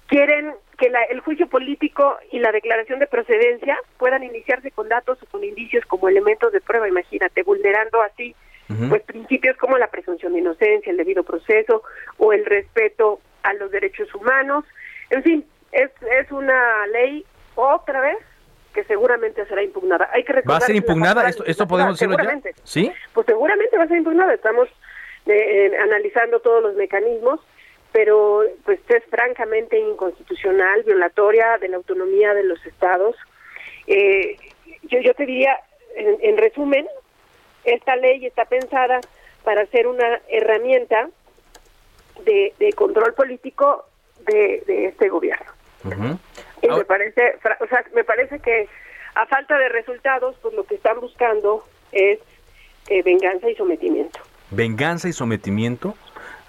Quieren 0.07 0.55
que 0.81 0.91
el 1.11 1.21
juicio 1.21 1.47
político 1.47 2.17
y 2.33 2.39
la 2.39 2.53
declaración 2.53 3.01
de 3.01 3.07
procedencia 3.07 3.79
puedan 3.99 4.25
iniciarse 4.25 4.71
con 4.71 4.89
datos 4.89 5.23
o 5.23 5.27
con 5.27 5.45
indicios 5.45 5.85
como 5.85 6.09
elementos 6.09 6.53
de 6.53 6.61
prueba, 6.63 6.89
imagínate, 6.89 7.43
vulnerando 7.43 8.01
así 8.03 8.35
pues 8.89 9.03
principios 9.03 9.57
como 9.57 9.77
la 9.79 9.89
presunción 9.89 10.33
de 10.33 10.39
inocencia, 10.39 10.93
el 10.93 10.97
debido 10.97 11.25
proceso 11.25 11.83
o 12.19 12.33
el 12.33 12.47
respeto 12.47 13.21
a 13.43 13.53
los 13.55 13.73
derechos 13.73 14.15
humanos. 14.15 14.65
En 15.11 15.25
fin, 15.25 15.45
es, 15.73 15.91
es 16.21 16.31
una 16.31 16.87
ley 16.87 17.27
otra 17.57 18.01
vez 18.01 18.19
que 18.73 18.85
seguramente 18.85 19.45
será 19.47 19.65
impugnada. 19.65 20.09
Hay 20.13 20.23
que 20.23 20.41
¿Va 20.49 20.59
a 20.59 20.61
ser 20.61 20.77
impugnada? 20.77 21.29
¿Esto, 21.29 21.45
esto 21.45 21.67
podemos 21.67 21.99
decirlo 21.99 22.17
ya? 22.23 22.41
¿Sí? 22.63 22.93
Pues 23.13 23.27
seguramente 23.27 23.77
va 23.77 23.85
a 23.85 23.89
ser 23.89 23.97
impugnada. 23.97 24.33
Estamos 24.33 24.69
eh, 25.27 25.73
analizando 25.83 26.39
todos 26.39 26.63
los 26.63 26.77
mecanismos 26.77 27.41
pero 27.93 28.43
pues 28.65 28.81
es 28.89 29.05
francamente 29.07 29.79
inconstitucional, 29.79 30.83
violatoria 30.85 31.59
de 31.59 31.69
la 31.69 31.77
autonomía 31.77 32.35
de 32.35 32.45
los 32.45 32.65
estados. 32.67 33.17
Eh, 33.87 34.37
yo, 34.85 35.01
yo 35.01 35.15
te 35.15 35.27
diría, 35.27 35.59
en, 35.97 36.37
resumen, 36.37 36.87
esta 37.65 37.97
ley 37.97 38.25
está 38.25 38.45
pensada 38.45 39.01
para 39.45 39.67
ser 39.67 39.87
una 39.87 40.21
herramienta 40.29 41.09
de, 42.25 42.73
control 42.77 43.15
político 43.15 43.87
de, 44.27 44.63
este 44.87 45.09
gobierno. 45.09 45.51
Y 46.63 46.69
me 46.69 46.85
parece, 46.85 47.39
o 47.61 47.67
sea, 47.67 47.85
me 47.95 48.05
parece 48.05 48.39
que 48.39 48.69
a 49.15 49.27
falta 49.27 49.59
de 49.59 49.69
resultados, 49.69 50.37
pues 50.41 50.55
lo 50.55 50.65
que 50.65 50.77
están 50.77 51.01
buscando 51.01 51.65
es 51.91 52.21
eh, 52.89 53.03
venganza 53.03 53.51
y 53.51 53.55
sometimiento. 53.57 54.21
¿Venganza 54.51 55.09
y 55.09 55.13
sometimiento? 55.13 55.95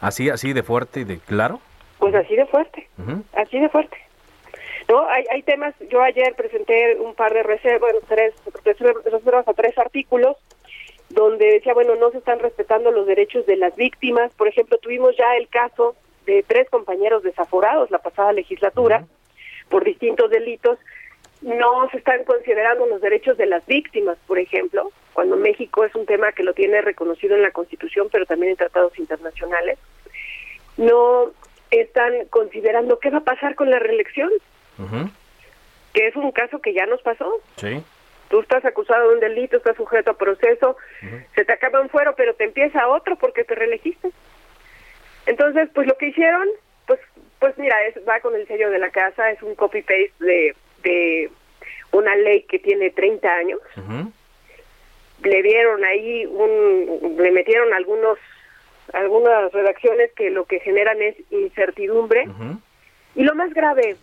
¿Así, 0.01 0.29
así 0.29 0.51
de 0.53 0.63
fuerte 0.63 1.01
y 1.01 1.03
de 1.03 1.20
claro? 1.20 1.62
Pues 2.00 2.15
así 2.15 2.36
de 2.36 2.48
fuerte, 2.48 2.88
así 3.34 3.60
de 3.60 3.70
fuerte. 3.70 3.98
No, 4.89 5.08
hay, 5.08 5.24
hay 5.31 5.43
temas, 5.43 5.75
yo 5.89 6.01
ayer 6.01 6.34
presenté 6.36 6.98
un 7.00 7.13
par 7.13 7.34
de 7.34 7.43
reservas, 7.43 7.79
bueno, 7.79 8.00
tres, 8.08 8.34
reservas 9.05 9.48
a 9.48 9.53
tres 9.53 9.77
artículos, 9.77 10.36
donde 11.10 11.46
decía, 11.46 11.74
bueno, 11.75 11.96
no 11.96 12.10
se 12.12 12.17
están 12.17 12.39
respetando 12.39 12.91
los 12.91 13.05
derechos 13.05 13.46
de 13.46 13.58
las 13.58 13.75
víctimas. 13.75 14.34
Por 14.34 14.48
ejemplo, 14.48 14.79
tuvimos 14.79 15.15
ya 15.15 15.36
el 15.38 15.48
caso 15.48 15.96
de 16.25 16.43
tres 16.43 16.70
compañeros 16.70 17.22
desaforados 17.24 17.91
la 17.91 18.00
pasada 18.00 18.34
legislatura 18.34 19.05
por 19.70 19.84
distintos 19.84 20.31
delitos. 20.31 20.79
No 21.41 21.89
se 21.91 21.98
están 21.98 22.24
considerando 22.24 22.86
los 22.88 23.01
derechos 23.01 23.38
de 23.38 23.46
las 23.46 23.65
víctimas, 23.65 24.17
por 24.27 24.39
ejemplo, 24.39 24.91
cuando 25.13 25.38
México 25.38 25.84
es 25.86 25.94
un 25.96 26.06
tema 26.06 26.32
que 26.32 26.44
lo 26.44 26.53
tiene 26.53 26.82
reconocido 26.82 27.36
en 27.36 27.41
la 27.41 27.51
Constitución, 27.51 28.08
pero 28.12 28.25
también 28.25 28.51
en 28.51 28.58
tratados 28.58 28.98
internacionales 28.98 29.77
no 30.77 31.32
están 31.70 32.25
considerando 32.30 33.00
qué 33.00 33.10
va 33.10 33.20
a 33.20 33.24
pasar 33.24 33.56
con 33.56 33.70
la 33.70 33.80
reelección, 33.80 34.30
que 35.94 36.08
es 36.08 36.15
un 36.15 36.32
caso 36.32 36.60
que 36.60 36.74
ya 36.74 36.86
nos 36.86 37.01
pasó. 37.01 37.41
Sí. 37.58 37.84
Tú 38.30 38.39
estás 38.39 38.63
acusado 38.63 39.10
de 39.10 39.15
un 39.15 39.20
delito, 39.20 39.58
estás 39.58 39.75
sujeto 39.75 40.12
a 40.12 40.18
proceso, 40.18 40.77
se 41.36 41.46
te 41.46 41.53
acaba 41.53 41.82
un 41.82 41.89
fuero, 41.89 42.15
pero 42.15 42.34
te 42.34 42.46
empieza 42.46 42.88
otro 42.88 43.18
porque 43.18 43.44
te 43.44 43.56
reelegiste. 43.56 44.12
Entonces, 45.25 45.70
pues 45.74 45.88
lo 45.88 45.98
que 45.98 46.08
hicieron, 46.08 46.48
pues 46.88 47.00
pues 47.41 47.58
mira, 47.58 47.75
es, 47.88 47.96
va 48.08 48.20
con 48.20 48.36
el 48.36 48.48
sello 48.48 48.70
de 48.70 48.77
la 48.77 48.91
casa, 48.91 49.32
es 49.32 49.41
un 49.41 49.56
copy-paste 49.56 50.13
de, 50.20 50.56
de 50.84 51.32
una 51.91 52.15
ley 52.15 52.44
que 52.44 52.60
tiene 52.60 52.91
30 52.91 53.27
años. 53.27 53.60
Le 55.24 55.44
dieron 55.44 55.84
ahí 55.84 56.25
un, 56.25 57.16
le 57.18 57.32
metieron 57.32 57.74
algunos 57.74 58.18
algunas 58.94 59.51
redacciones 59.54 60.12
que 60.13 60.30
lo 60.30 60.46
que 60.46 60.60
generan 60.60 61.01
es 61.01 61.16
incertidumbre. 61.30 62.28
Y 63.16 63.24
lo 63.24 63.36
más 63.36 63.54
grave 63.54 63.96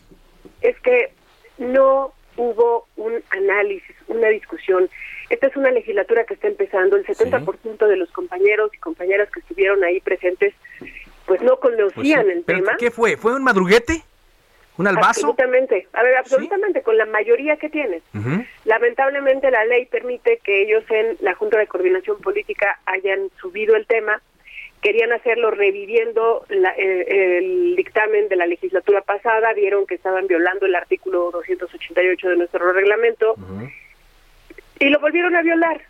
es 0.60 0.78
que 0.80 1.12
no 1.58 2.12
hubo 2.36 2.86
un 2.96 3.14
análisis, 3.30 3.96
una 4.06 4.28
discusión. 4.28 4.88
Esta 5.28 5.48
es 5.48 5.56
una 5.56 5.70
legislatura 5.70 6.24
que 6.24 6.34
está 6.34 6.48
empezando. 6.48 6.96
El 6.96 7.04
70% 7.04 7.86
de 7.86 7.96
los 7.96 8.10
compañeros 8.12 8.70
y 8.74 8.78
compañeras 8.78 9.30
que 9.30 9.40
estuvieron 9.40 9.82
ahí 9.84 10.00
presentes, 10.00 10.54
pues 11.26 11.42
no 11.42 11.58
conocían 11.58 12.24
pues 12.24 12.36
el 12.36 12.44
tema. 12.44 12.76
¿Qué 12.78 12.90
fue? 12.90 13.16
¿Fue 13.16 13.34
un 13.34 13.44
madruguete? 13.44 14.02
¿Un 14.78 14.86
albazo? 14.86 15.08
Absolutamente. 15.08 15.88
A 15.92 16.02
ver, 16.02 16.16
absolutamente, 16.16 16.82
con 16.82 16.96
la 16.96 17.04
mayoría 17.04 17.56
que 17.56 17.68
tienes. 17.68 18.02
Lamentablemente 18.64 19.50
la 19.50 19.64
ley 19.64 19.86
permite 19.86 20.38
que 20.42 20.62
ellos 20.62 20.84
en 20.88 21.16
la 21.20 21.34
Junta 21.34 21.58
de 21.58 21.66
Coordinación 21.66 22.20
Política 22.20 22.78
hayan 22.86 23.28
subido 23.40 23.76
el 23.76 23.86
tema 23.86 24.22
querían 24.80 25.12
hacerlo 25.12 25.50
reviviendo 25.50 26.44
el, 26.48 27.74
dictamen 27.76 28.28
de 28.28 28.36
la 28.36 28.46
legislatura 28.46 29.00
pasada, 29.00 29.52
vieron 29.52 29.86
que 29.86 29.94
estaban 29.94 30.26
violando 30.26 30.66
el 30.66 30.74
artículo 30.74 31.30
288 31.32 32.28
de 32.28 32.36
nuestro 32.36 32.72
reglamento 32.72 33.34
y 34.78 34.88
lo 34.88 35.00
volvieron 35.00 35.34
a 35.36 35.42
violar 35.42 35.82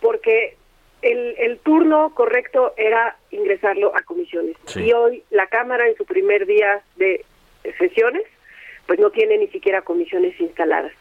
porque 0.00 0.56
el, 1.02 1.34
el 1.38 1.58
turno 1.58 2.14
correcto 2.14 2.74
era 2.76 3.16
ingresarlo 3.30 3.96
a 3.96 4.02
comisiones. 4.02 4.56
Y 4.76 4.92
hoy 4.92 5.22
la 5.30 5.46
Cámara 5.46 5.86
en 5.88 5.96
su 5.96 6.04
primer 6.04 6.46
día 6.46 6.82
de 6.96 7.24
sesiones 7.78 8.24
pues 8.88 8.98
no 8.98 9.10
tiene 9.10 9.36
ni 9.36 9.48
siquiera 9.48 9.82
comisiones 9.82 10.40
instaladas. 10.40 10.92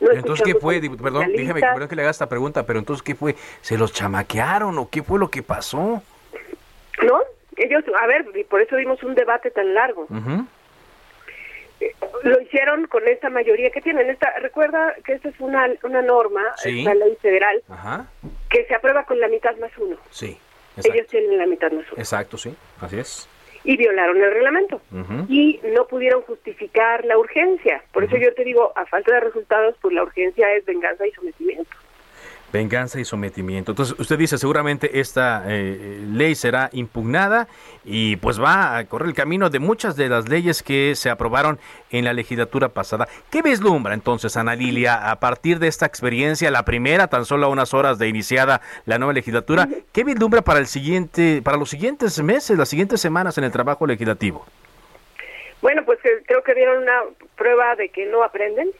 entonces, 0.00 0.44
¿qué 0.44 0.58
fue? 0.58 0.80
Perdón, 1.00 1.32
déjame 1.32 1.88
que 1.88 1.96
le 1.96 2.02
haga 2.02 2.10
esta 2.10 2.28
pregunta, 2.28 2.66
pero 2.66 2.80
entonces, 2.80 3.02
¿qué 3.02 3.14
fue? 3.14 3.36
¿Se 3.60 3.78
los 3.78 3.92
chamaquearon 3.92 4.76
o 4.78 4.90
qué 4.90 5.02
fue 5.02 5.20
lo 5.20 5.30
que 5.30 5.44
pasó? 5.44 6.02
¿No? 7.02 7.20
Ellos, 7.56 7.84
a 7.98 8.06
ver, 8.08 8.26
por 8.48 8.60
eso 8.60 8.76
dimos 8.76 9.02
un 9.04 9.14
debate 9.14 9.50
tan 9.52 9.72
largo. 9.74 10.08
Eh, 11.78 11.94
lo 12.24 12.40
hicieron 12.40 12.86
con 12.88 13.06
esta 13.06 13.30
mayoría 13.30 13.70
que 13.70 13.80
tienen. 13.80 14.10
Esta, 14.10 14.30
recuerda 14.40 14.94
que 15.04 15.12
esta 15.12 15.28
es 15.28 15.38
una, 15.38 15.68
una 15.84 16.02
norma, 16.02 16.42
una 16.64 16.94
ley 16.94 17.16
federal, 17.22 17.62
que 18.50 18.64
se 18.66 18.74
aprueba 18.74 19.04
con 19.04 19.20
la 19.20 19.28
mitad 19.28 19.56
más 19.58 19.70
uno. 19.78 19.96
Sí. 20.10 20.36
Ellos 20.82 21.06
tienen 21.06 21.38
la 21.38 21.46
mitad 21.46 21.70
más 21.70 21.86
uno. 21.92 21.98
Exacto, 21.98 22.36
sí, 22.36 22.54
así 22.80 22.98
es. 22.98 23.28
Y 23.66 23.76
violaron 23.76 24.16
el 24.22 24.32
reglamento. 24.32 24.80
Y 25.28 25.60
no 25.74 25.86
pudieron 25.86 26.22
justificar 26.22 27.04
la 27.04 27.18
urgencia. 27.18 27.82
Por 27.92 28.04
eso 28.04 28.16
yo 28.16 28.32
te 28.32 28.44
digo, 28.44 28.72
a 28.76 28.86
falta 28.86 29.12
de 29.12 29.20
resultados, 29.20 29.74
pues 29.82 29.92
la 29.92 30.04
urgencia 30.04 30.54
es 30.54 30.64
venganza 30.64 31.06
y 31.06 31.10
sometimiento. 31.10 31.70
Venganza 32.52 33.00
y 33.00 33.04
sometimiento. 33.04 33.72
Entonces, 33.72 33.98
usted 33.98 34.18
dice 34.18 34.38
seguramente 34.38 35.00
esta 35.00 35.44
eh, 35.46 36.00
ley 36.10 36.34
será 36.34 36.70
impugnada 36.72 37.48
y 37.84 38.16
pues 38.16 38.40
va 38.40 38.76
a 38.76 38.84
correr 38.86 39.08
el 39.08 39.14
camino 39.14 39.50
de 39.50 39.58
muchas 39.58 39.96
de 39.96 40.08
las 40.08 40.28
leyes 40.28 40.62
que 40.62 40.94
se 40.94 41.10
aprobaron 41.10 41.58
en 41.90 42.04
la 42.04 42.12
legislatura 42.12 42.68
pasada. 42.68 43.08
¿Qué 43.30 43.42
vislumbra 43.42 43.94
entonces, 43.94 44.36
Ana 44.36 44.54
Lilia, 44.54 45.10
a 45.10 45.20
partir 45.20 45.58
de 45.58 45.68
esta 45.68 45.86
experiencia, 45.86 46.50
la 46.50 46.64
primera, 46.64 47.08
tan 47.08 47.24
solo 47.24 47.46
a 47.46 47.48
unas 47.48 47.74
horas 47.74 47.98
de 47.98 48.08
iniciada 48.08 48.60
la 48.84 48.98
nueva 48.98 49.12
legislatura, 49.12 49.68
qué 49.92 50.04
vislumbra 50.04 50.42
para 50.42 50.60
el 50.60 50.66
siguiente, 50.66 51.42
para 51.42 51.56
los 51.56 51.70
siguientes 51.70 52.22
meses, 52.22 52.56
las 52.56 52.68
siguientes 52.68 53.00
semanas 53.00 53.38
en 53.38 53.44
el 53.44 53.52
trabajo 53.52 53.86
legislativo? 53.86 54.46
Bueno, 55.62 55.84
pues 55.84 55.98
creo 56.26 56.42
que 56.42 56.54
dieron 56.54 56.82
una 56.82 57.02
prueba 57.36 57.74
de 57.76 57.88
que 57.88 58.06
no 58.06 58.22
aprenden, 58.22 58.70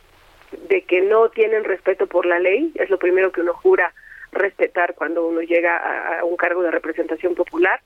de 0.68 0.82
que 0.82 1.00
no 1.02 1.28
tienen 1.30 1.64
respeto 1.64 2.06
por 2.06 2.26
la 2.26 2.38
ley, 2.38 2.72
es 2.74 2.90
lo 2.90 2.98
primero 2.98 3.32
que 3.32 3.40
uno 3.40 3.54
jura 3.54 3.92
respetar 4.32 4.94
cuando 4.94 5.26
uno 5.26 5.40
llega 5.40 6.18
a, 6.18 6.24
un 6.24 6.36
cargo 6.36 6.62
de 6.62 6.70
representación 6.70 7.34
popular. 7.34 7.80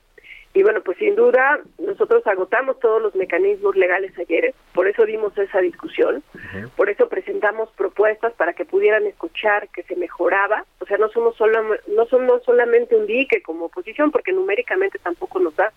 Y 0.53 0.63
bueno, 0.63 0.81
pues 0.81 0.97
sin 0.97 1.15
duda 1.15 1.61
nosotros 1.79 2.27
agotamos 2.27 2.77
todos 2.81 3.01
los 3.01 3.15
mecanismos 3.15 3.73
legales 3.77 4.11
ayer, 4.19 4.53
por 4.73 4.85
eso 4.85 5.05
dimos 5.05 5.37
esa 5.37 5.61
discusión, 5.61 6.23
por 6.75 6.89
eso 6.89 7.07
presentamos 7.07 7.69
propuestas 7.71 8.33
para 8.33 8.51
que 8.51 8.65
pudieran 8.65 9.05
escuchar 9.05 9.69
que 9.69 9.83
se 9.83 9.95
mejoraba, 9.95 10.65
o 10.79 10.85
sea, 10.85 10.97
no 10.97 11.07
somos 11.07 11.37
solo, 11.37 11.77
no 11.87 12.05
somos 12.07 12.43
solamente 12.43 12.97
un 12.97 13.07
dique 13.07 13.41
como 13.41 13.65
oposición, 13.65 14.11
porque 14.11 14.33
numéricamente 14.33 14.99
tampoco 14.99 15.39
nos 15.39 15.55
da, 15.55 15.71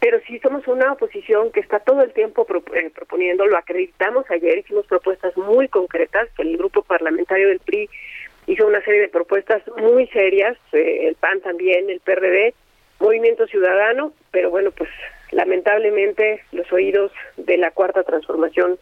pero 0.00 0.18
sí 0.26 0.38
somos 0.38 0.66
una 0.66 0.92
oposición 0.92 1.52
que 1.52 1.60
está 1.60 1.78
todo 1.78 2.02
el 2.02 2.12
tiempo 2.12 2.46
eh, 2.74 2.90
proponiendo, 2.92 3.46
lo 3.46 3.58
acreditamos 3.58 4.24
ayer, 4.30 4.58
hicimos 4.58 4.86
propuestas 4.86 5.36
muy 5.36 5.68
concretas, 5.68 6.28
el 6.38 6.56
grupo 6.56 6.82
parlamentario 6.82 7.48
del 7.48 7.60
PRI 7.60 7.88
hizo 8.46 8.66
una 8.66 8.82
serie 8.82 9.02
de 9.02 9.08
propuestas 9.08 9.62
muy 9.76 10.06
serias, 10.08 10.56
eh, 10.72 11.06
el 11.06 11.16
PAN 11.16 11.40
también, 11.42 11.90
el 11.90 12.00
PRD, 12.00 12.54
Movimiento 12.98 13.46
Ciudadano, 13.46 14.12
pero 14.30 14.50
bueno, 14.50 14.70
pues 14.70 14.88
lamentablemente 15.32 16.42
los 16.52 16.70
oídos 16.72 17.12
de 17.36 17.58
la 17.58 17.70
cuarta 17.70 18.02
transformación 18.02 18.78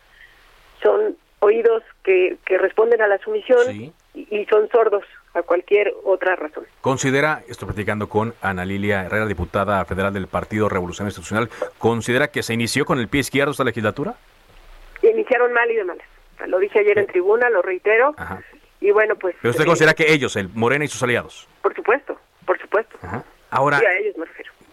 son 0.82 1.16
oídos 1.40 1.82
que, 2.04 2.36
que 2.46 2.58
responden 2.58 3.02
a 3.02 3.08
la 3.08 3.18
sumisión 3.18 3.92
y 4.14 4.44
son 4.46 4.68
sordos 4.70 5.04
a 5.34 5.42
cualquier 5.42 5.92
otra 6.04 6.36
razón. 6.36 6.64
¿Considera, 6.80 7.42
estoy 7.48 7.66
platicando 7.66 8.08
con 8.08 8.34
Ana 8.40 8.64
Lilia 8.64 9.04
Herrera, 9.04 9.26
diputada 9.26 9.84
federal 9.84 10.12
del 10.12 10.26
Partido 10.26 10.68
Revolución 10.68 11.06
Institucional, 11.08 11.48
¿considera 11.78 12.28
que 12.28 12.42
se 12.42 12.54
inició 12.54 12.84
con 12.84 12.98
el 12.98 13.08
pie 13.08 13.20
izquierdo 13.20 13.52
esta 13.52 13.64
legislatura? 13.64 14.14
Iniciaron 15.02 15.52
mal 15.52 15.70
y 15.70 15.76
de 15.76 15.84
malas. 15.84 16.06
Lo 16.46 16.58
dije 16.58 16.80
ayer 16.80 16.98
en 16.98 17.06
tribuna, 17.06 17.50
lo 17.50 17.62
reitero. 17.62 18.14
Y 18.80 18.90
bueno, 18.90 19.16
pues... 19.16 19.36
¿Pero 19.40 19.50
usted 19.50 19.64
considera 19.64 19.94
que 19.94 20.12
ellos, 20.12 20.36
el 20.36 20.48
Morena 20.50 20.84
y 20.84 20.88
sus 20.88 21.02
aliados? 21.02 21.48
Por 21.62 21.74
supuesto, 21.74 22.18
por 22.46 22.58
supuesto. 22.60 22.96
Ahora... 23.50 23.80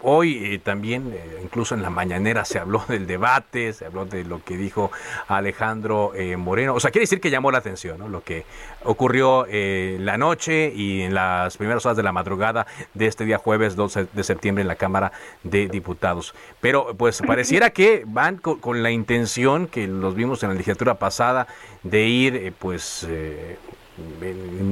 Hoy 0.08 0.54
eh, 0.54 0.60
también, 0.60 1.12
eh, 1.12 1.40
incluso 1.42 1.74
en 1.74 1.82
la 1.82 1.90
mañanera, 1.90 2.44
se 2.44 2.60
habló 2.60 2.84
del 2.86 3.08
debate, 3.08 3.72
se 3.72 3.86
habló 3.86 4.06
de 4.06 4.22
lo 4.22 4.40
que 4.44 4.56
dijo 4.56 4.92
Alejandro 5.26 6.12
eh, 6.14 6.36
Moreno. 6.36 6.74
O 6.74 6.78
sea, 6.78 6.92
quiere 6.92 7.02
decir 7.02 7.20
que 7.20 7.28
llamó 7.28 7.50
la 7.50 7.58
atención 7.58 7.98
¿no? 7.98 8.06
lo 8.08 8.22
que 8.22 8.44
ocurrió 8.84 9.48
la 9.48 10.16
noche 10.16 10.72
y 10.72 11.00
en 11.02 11.12
las 11.12 11.56
primeras 11.56 11.84
horas 11.84 11.96
de 11.96 12.04
la 12.04 12.12
madrugada 12.12 12.68
de 12.94 13.08
este 13.08 13.24
día 13.24 13.38
jueves 13.38 13.74
12 13.74 14.06
de 14.12 14.22
septiembre 14.22 14.62
en 14.62 14.68
la 14.68 14.76
Cámara 14.76 15.10
de 15.42 15.66
Diputados. 15.66 16.36
Pero 16.60 16.94
pues 16.96 17.20
pareciera 17.26 17.70
que 17.70 18.04
van 18.06 18.36
con, 18.36 18.60
con 18.60 18.84
la 18.84 18.92
intención 18.92 19.66
que 19.66 19.88
los 19.88 20.14
vimos 20.14 20.40
en 20.44 20.50
la 20.50 20.54
legislatura 20.54 21.00
pasada 21.00 21.48
de 21.82 22.06
ir 22.06 22.54
pues 22.60 23.04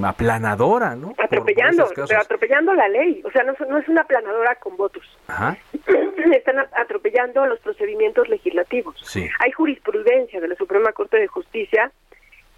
aplanadora, 0.04 0.95
¿no? 0.95 1.14
Atropellando, 1.19 1.88
pero 1.95 2.21
atropellando 2.21 2.75
la 2.75 2.88
ley. 2.88 3.23
O 3.25 3.31
sea, 3.31 3.43
no, 3.43 3.54
no 3.69 3.78
es 3.78 3.88
una 3.88 4.02
aplanadora 4.02 4.54
con 4.57 4.76
votos. 4.76 5.04
Están 6.33 6.59
atropellando 6.76 7.47
los 7.47 7.61
procedimientos 7.61 8.28
legislativos. 8.28 8.97
Hay 9.40 9.52
jurisprudencia 9.52 10.40
de 10.40 10.49
la 10.49 10.54
Suprema 10.57 10.93
Corte 10.93 11.19
de 11.19 11.26
Justicia 11.26 11.90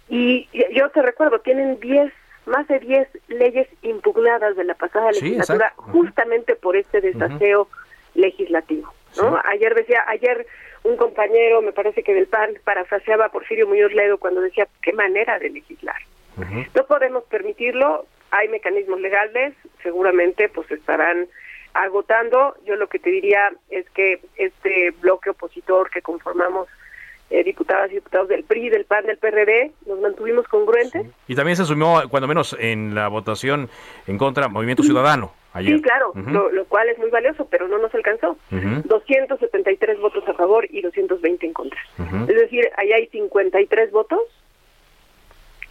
y 0.09 0.47
yo 0.73 0.89
te 0.89 1.01
recuerdo, 1.01 1.39
tienen 1.39 1.79
10 1.79 2.13
más 2.45 2.67
de 2.67 2.79
10 2.79 3.07
leyes 3.27 3.67
impugnadas 3.81 4.55
de 4.55 4.63
la 4.63 4.73
pasada 4.73 5.11
legislatura 5.11 5.73
justamente 5.75 6.55
por 6.55 6.77
este 6.77 7.01
desaseo 7.01 7.67
legislativo. 8.15 8.93
¿no? 9.17 9.39
Ayer 9.43 9.75
decía, 9.75 10.03
ayer 10.07 10.47
un 10.83 10.95
compañero, 10.95 11.61
me 11.61 11.73
parece 11.73 12.03
que 12.03 12.13
del 12.13 12.27
PAN, 12.27 12.53
parafraseaba 12.63 13.25
a 13.25 13.29
Porfirio 13.29 13.67
Muñoz 13.67 13.93
Ledo 13.93 14.17
cuando 14.17 14.41
decía, 14.41 14.67
qué 14.81 14.93
manera 14.93 15.37
de 15.39 15.49
legislar. 15.49 15.97
No 16.37 16.85
podemos 16.85 17.23
permitirlo, 17.23 18.05
hay 18.31 18.47
mecanismos 18.49 18.99
legales, 19.01 19.53
seguramente 19.81 20.49
pues 20.49 20.69
estarán 20.71 21.27
agotando. 21.73 22.55
Yo 22.65 22.75
lo 22.75 22.87
que 22.87 22.99
te 22.99 23.09
diría 23.09 23.51
es 23.69 23.89
que 23.91 24.21
este 24.35 24.91
bloque 25.01 25.31
opositor 25.31 25.89
que 25.89 26.01
conformamos 26.01 26.67
eh, 27.29 27.43
diputadas 27.43 27.91
y 27.91 27.95
diputados 27.95 28.29
del 28.29 28.43
PRI, 28.43 28.69
del 28.69 28.85
PAN, 28.85 29.05
del 29.05 29.17
PRD, 29.17 29.71
nos 29.85 29.99
mantuvimos 29.99 30.47
congruentes. 30.47 31.07
Y 31.27 31.35
también 31.35 31.57
se 31.57 31.65
sumió, 31.65 32.03
cuando 32.09 32.27
menos 32.27 32.55
en 32.59 32.95
la 32.95 33.09
votación 33.09 33.69
en 34.07 34.17
contra 34.17 34.47
Movimiento 34.47 34.83
Ciudadano. 34.83 35.33
Ayer. 35.53 35.77
Sí, 35.77 35.81
claro, 35.81 36.13
lo, 36.13 36.65
cual 36.65 36.87
es 36.89 36.99
muy 36.99 37.09
valioso, 37.09 37.47
pero 37.49 37.67
no 37.67 37.79
nos 37.79 37.93
alcanzó. 37.95 38.37
273 38.51 39.99
votos 39.99 40.23
a 40.27 40.33
favor 40.33 40.67
y 40.69 40.81
220 40.81 41.47
en 41.47 41.53
contra. 41.53 41.79
Es 42.27 42.35
decir, 42.35 42.69
ahí 42.77 42.91
hay 42.91 43.07
53 43.07 43.91
votos 43.91 44.19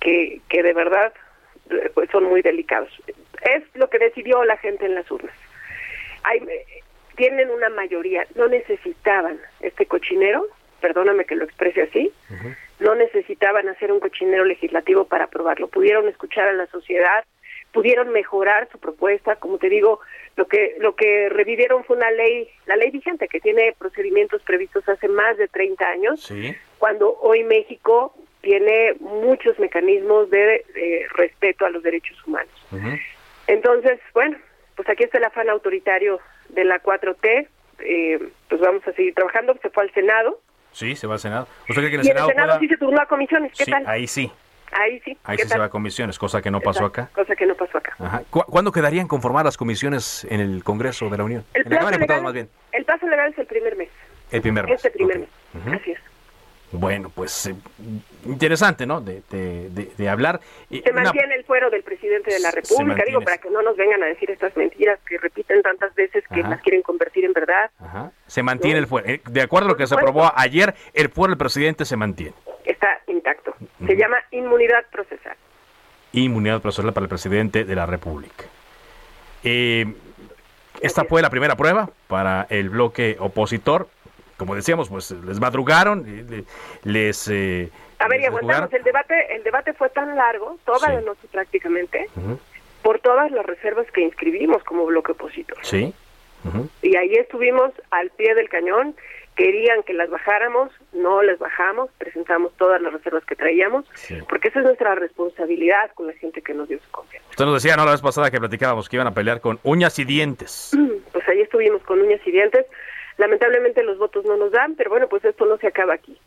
que, 0.01 0.41
que 0.49 0.63
de 0.63 0.73
verdad 0.73 1.13
eh, 1.71 1.91
pues 1.95 2.11
son 2.11 2.25
muy 2.25 2.43
delicados. 2.43 2.91
Es 3.43 3.63
lo 3.75 3.89
que 3.91 3.99
decidió 3.99 4.45
la 4.45 4.57
gente 4.57 4.87
en 4.87 4.95
las 4.95 5.11
urnas. 5.11 5.35
Hay, 6.23 6.41
tienen 7.17 7.51
una 7.51 7.69
mayoría, 7.71 8.27
no 8.35 8.47
necesitaban 8.47 9.41
este 9.61 9.87
cochinero, 9.87 10.47
perdóname 10.81 11.25
que 11.25 11.35
lo 11.35 11.45
exprese 11.45 11.83
así, 11.83 12.13
no 12.79 12.95
necesitaban 12.95 13.69
hacer 13.69 13.91
un 13.91 14.01
cochinero 14.01 14.45
legislativo 14.45 15.07
para 15.07 15.25
aprobarlo, 15.25 15.69
pudieron 15.69 16.09
escuchar 16.09 16.49
a 16.49 16.53
la 16.53 16.67
sociedad, 16.67 17.25
pudieron 17.73 18.11
mejorar 18.11 18.69
su 18.71 18.79
propuesta, 18.79 19.37
como 19.37 19.59
te 19.59 19.69
digo, 19.69 20.01
lo 20.37 20.47
que 20.47 20.77
lo 20.79 20.95
que 20.95 21.29
revivieron 21.31 21.85
fue 21.85 21.97
una 21.97 22.11
ley, 22.11 22.49
la 22.67 22.77
ley 22.77 22.91
vigente 22.91 23.29
que 23.29 23.41
tiene 23.41 23.75
procedimientos 23.79 24.43
previstos 24.43 24.89
hace 24.89 25.09
más 25.09 25.37
de 25.39 25.49
30 25.49 25.89
años, 25.89 26.33
cuando 26.79 27.19
hoy 27.21 27.45
México 27.45 28.15
tiene 28.47 28.95
muchos 29.01 29.59
mecanismos 29.59 30.31
de 30.31 30.65
respeto 31.17 31.67
a 31.67 31.71
los 31.71 31.83
derechos 31.83 32.17
humanos. 32.25 32.55
Entonces, 33.49 33.99
bueno, 34.15 34.37
pues 34.77 34.89
aquí 34.89 35.03
está 35.03 35.19
el 35.19 35.25
afán 35.25 35.51
autoritario 35.51 36.21
de 36.51 36.65
la 36.65 36.81
4T, 36.81 37.49
eh, 37.81 38.29
pues 38.49 38.61
vamos 38.61 38.87
a 38.87 38.93
seguir 38.93 39.15
trabajando, 39.15 39.59
se 39.61 39.69
fue 39.71 39.83
al 39.83 39.93
Senado. 39.93 40.41
Sí, 40.71 40.95
se 40.95 41.09
va 41.09 41.15
al 41.15 41.19
Senado. 41.19 41.49
¿Usted 41.69 41.83
cree 41.83 41.91
que 41.91 41.97
el 41.97 42.05
Senado, 42.05 42.29
el 42.29 42.35
Senado 42.37 42.61
sí 42.61 42.69
se 42.69 42.77
turnó 42.77 43.01
a 43.01 43.07
comisiones, 43.07 43.51
¿qué 43.59 43.65
tal? 43.65 43.85
Ahí 43.85 44.07
sí. 44.07 44.31
Ahí 44.71 45.01
sí. 45.05 45.19
Ahí 45.25 45.39
sí 45.39 45.49
se 45.49 45.59
va 45.59 45.65
a 45.65 45.69
comisiones, 45.69 46.17
cosa 46.17 46.41
que 46.41 46.53
no 46.53 46.61
pasó 46.61 46.85
acá. 46.85 47.11
Cosa 47.17 47.35
que 47.35 47.47
no 47.47 47.57
pasó 47.57 47.79
acá. 47.79 48.23
¿Cuándo 48.31 48.71
quedarían 48.71 49.09
conformadas 49.09 49.47
las 49.47 49.57
comisiones 49.57 50.25
en 50.31 50.39
el 50.39 50.63
Congreso 50.63 51.11
de 51.11 51.19
la 51.19 51.25
Unión? 51.25 51.45
El 51.53 51.65
plazo, 51.65 51.91
legal, 51.99 52.23
más 52.23 52.33
bien. 52.33 52.49
el 52.71 52.85
plazo 52.85 53.09
legal 53.09 53.33
es 53.33 53.39
el 53.39 53.47
primer 53.47 53.75
mes. 53.75 53.89
El 54.31 54.41
primer 54.41 54.67
mes. 54.67 54.77
Este 54.77 54.91
primer 54.91 55.19
mes. 55.19 55.29
Así 55.73 55.91
es. 55.91 55.99
Bueno, 56.77 57.11
pues 57.15 57.47
eh, 57.47 57.55
interesante, 58.25 58.87
¿no? 58.87 59.01
De, 59.01 59.23
de, 59.31 59.91
de, 59.97 60.09
hablar. 60.09 60.41
Se 60.69 60.93
mantiene 60.93 61.35
el 61.35 61.45
fuero 61.45 61.71
del 61.71 61.83
presidente 61.83 62.33
de 62.33 62.41
la 62.41 62.51
República, 62.51 63.03
digo, 63.07 63.21
para 63.21 63.39
que 63.39 63.51
no 63.51 63.62
nos 63.62 63.77
vengan 63.77 64.03
a 64.03 64.07
decir 64.07 64.31
estas 64.31 64.57
mentiras 64.57 64.99
que 65.09 65.19
repiten 65.19 65.62
tantas 65.62 65.95
veces 65.95 66.25
que 66.33 66.43
las 66.43 66.61
quieren 66.62 66.83
convertir 66.83 67.25
en 67.25 67.33
verdad. 67.33 67.71
Se 68.27 68.43
mantiene 68.43 68.79
el 68.79 68.87
fuero. 68.87 69.09
Eh, 69.09 69.21
de 69.29 69.43
acuerdo 69.43 69.69
a 69.69 69.71
lo 69.73 69.77
que 69.77 69.87
se 69.87 69.95
aprobó 69.95 70.31
ayer, 70.37 70.75
el 70.95 71.09
fuero 71.09 71.31
del 71.33 71.39
presidente 71.39 71.85
se 71.85 71.97
mantiene. 71.97 72.35
Está 72.65 73.01
intacto. 73.07 73.55
Se 73.87 73.97
llama 73.97 74.17
inmunidad 74.31 74.85
procesal. 74.91 75.37
Inmunidad 76.12 76.61
procesal 76.61 76.93
para 76.93 77.05
el 77.05 77.09
presidente 77.09 77.65
de 77.65 77.75
la 77.75 77.87
República. 77.87 78.45
Eh, 79.45 79.87
esta 80.81 81.05
fue 81.05 81.23
la 81.23 81.31
primera 81.31 81.57
prueba 81.57 81.89
para 82.09 82.47
el 82.51 82.71
bloque 82.71 83.17
opositor 83.19 83.89
como 84.37 84.55
decíamos, 84.55 84.88
pues 84.88 85.11
les 85.11 85.40
madrugaron, 85.40 86.05
les... 86.85 87.29
Eh, 87.29 87.70
a 87.99 88.09
ver, 88.09 88.20
y 88.20 88.25
aguantamos, 88.27 88.72
el 88.72 88.83
debate, 88.83 89.35
el 89.35 89.42
debate 89.42 89.72
fue 89.72 89.88
tan 89.90 90.14
largo, 90.14 90.59
toda 90.64 90.92
la 90.92 91.01
noche 91.01 91.27
prácticamente, 91.33 92.09
por 92.83 92.99
todas 93.01 93.31
las 93.31 93.46
reservas 93.46 93.90
que 93.90 94.03
inscribimos 94.03 94.62
como 94.64 94.85
bloque 94.85 95.12
opositor. 95.12 95.59
Sí. 95.62 95.94
Y 96.83 96.96
ahí 96.96 97.14
estuvimos 97.14 97.72
al 97.90 98.11
pie 98.11 98.35
del 98.35 98.49
cañón, 98.49 98.94
querían 99.35 99.83
que 99.83 99.92
las 99.92 100.11
bajáramos, 100.11 100.70
no 100.92 101.22
las 101.22 101.38
bajamos, 101.38 101.90
presentamos 101.99 102.53
todas 102.57 102.81
las 102.81 102.92
reservas 102.92 103.25
que 103.25 103.37
traíamos, 103.37 103.85
porque 104.29 104.49
esa 104.49 104.61
es 104.61 104.64
nuestra 104.64 104.94
responsabilidad 104.94 105.90
con 105.94 106.07
la 106.07 106.12
gente 106.14 106.42
que 106.42 106.55
nos 106.55 106.68
dio 106.68 106.79
su 106.79 106.90
confianza. 106.90 107.29
Usted 107.31 107.44
nos 107.44 107.62
decía, 107.62 107.77
¿no? 107.77 107.85
La 107.85 107.92
vez 107.92 108.01
pasada 108.01 108.31
que 108.31 108.38
platicábamos 108.38 108.88
que 108.88 108.96
iban 108.96 109.07
a 109.07 109.14
pelear 109.14 109.40
con 109.40 109.59
uñas 109.62 109.99
y 109.99 110.05
dientes. 110.05 110.72
Pues 111.12 111.27
ahí 111.31 111.40
estuvimos 111.40 111.83
con 111.83 112.01
uñas 112.01 112.20
y 112.27 112.31
dientes. 112.31 112.66
Lamentablemente 113.19 113.83
los 113.83 113.99
votos 113.99 114.25
no 114.25 114.37
nos 114.37 114.53
dan, 114.53 114.75
pero 114.75 114.91
bueno, 114.91 115.09
pues 115.09 115.25
esto 115.25 115.47
no 115.47 115.57
se 115.57 115.69
acaba 115.69 115.95
aquí. 115.95 116.19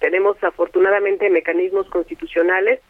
Tenemos 0.00 0.42
afortunadamente 0.42 1.30
mecanismos 1.30 1.88
constitucionales 1.88 2.80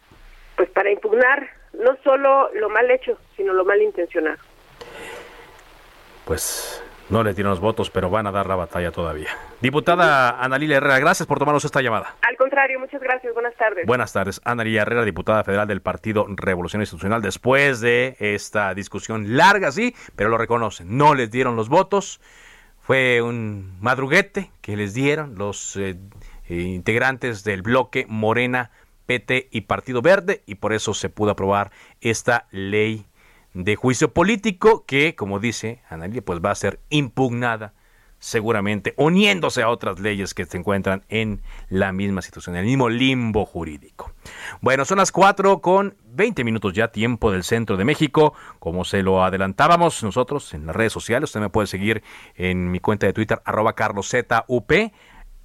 pues 0.56 0.70
para 0.70 0.90
impugnar 0.90 1.48
no 1.72 1.96
solo 2.04 2.50
lo 2.54 2.68
mal 2.68 2.90
hecho, 2.90 3.18
sino 3.36 3.52
lo 3.52 3.64
mal 3.64 3.82
intencionado. 3.82 4.38
Pues 6.24 6.82
no 7.10 7.22
le 7.22 7.34
tienen 7.34 7.50
los 7.50 7.60
votos, 7.60 7.90
pero 7.90 8.08
van 8.08 8.26
a 8.26 8.32
dar 8.32 8.46
la 8.46 8.54
batalla 8.54 8.90
todavía. 8.90 9.28
Diputada 9.60 10.42
Ana 10.42 10.56
Lilia 10.56 10.78
Herrera, 10.78 10.98
gracias 11.00 11.26
por 11.26 11.38
tomarnos 11.38 11.64
esta 11.64 11.82
llamada. 11.82 12.14
Al 12.22 12.36
contrario, 12.36 12.78
muchas 12.80 13.02
gracias. 13.02 13.34
Buenas 13.34 13.54
tardes. 13.56 13.84
Buenas 13.86 14.12
tardes. 14.12 14.40
Ana 14.44 14.64
Lilia 14.64 14.82
Herrera, 14.82 15.04
diputada 15.04 15.44
federal 15.44 15.68
del 15.68 15.82
Partido 15.82 16.26
Revolución 16.28 16.80
Institucional. 16.80 17.20
Después 17.20 17.80
de 17.80 18.16
esta 18.20 18.72
discusión 18.72 19.36
larga, 19.36 19.70
sí, 19.70 19.94
pero 20.16 20.30
lo 20.30 20.38
reconocen. 20.38 20.96
No 20.96 21.14
les 21.14 21.30
dieron 21.30 21.56
los 21.56 21.68
votos. 21.68 22.20
Fue 22.84 23.22
un 23.22 23.78
madruguete 23.80 24.50
que 24.60 24.76
les 24.76 24.92
dieron 24.92 25.36
los 25.36 25.74
eh, 25.76 25.96
eh, 26.50 26.54
integrantes 26.54 27.42
del 27.42 27.62
bloque 27.62 28.04
Morena, 28.10 28.72
PT 29.06 29.48
y 29.50 29.62
Partido 29.62 30.02
Verde 30.02 30.42
y 30.44 30.56
por 30.56 30.74
eso 30.74 30.92
se 30.92 31.08
pudo 31.08 31.30
aprobar 31.30 31.72
esta 32.02 32.46
ley 32.50 33.06
de 33.54 33.74
juicio 33.76 34.12
político 34.12 34.84
que, 34.84 35.14
como 35.14 35.40
dice 35.40 35.80
Analia, 35.88 36.20
pues 36.20 36.40
va 36.44 36.50
a 36.50 36.54
ser 36.56 36.78
impugnada 36.90 37.72
seguramente 38.24 38.94
uniéndose 38.96 39.62
a 39.62 39.68
otras 39.68 40.00
leyes 40.00 40.32
que 40.32 40.46
se 40.46 40.56
encuentran 40.56 41.02
en 41.10 41.42
la 41.68 41.92
misma 41.92 42.22
situación, 42.22 42.56
en 42.56 42.60
el 42.60 42.66
mismo 42.66 42.88
limbo 42.88 43.44
jurídico. 43.44 44.12
Bueno, 44.62 44.86
son 44.86 44.96
las 44.96 45.12
4 45.12 45.60
con 45.60 45.94
20 46.06 46.42
minutos 46.42 46.72
ya, 46.72 46.88
tiempo 46.88 47.30
del 47.30 47.44
centro 47.44 47.76
de 47.76 47.84
México. 47.84 48.32
Como 48.60 48.86
se 48.86 49.02
lo 49.02 49.22
adelantábamos 49.22 50.02
nosotros 50.02 50.54
en 50.54 50.64
las 50.64 50.74
redes 50.74 50.94
sociales, 50.94 51.28
usted 51.28 51.40
me 51.40 51.50
puede 51.50 51.66
seguir 51.66 52.02
en 52.34 52.70
mi 52.70 52.80
cuenta 52.80 53.06
de 53.06 53.12
Twitter, 53.12 53.42
arroba 53.44 53.74
carloszup 53.74 54.72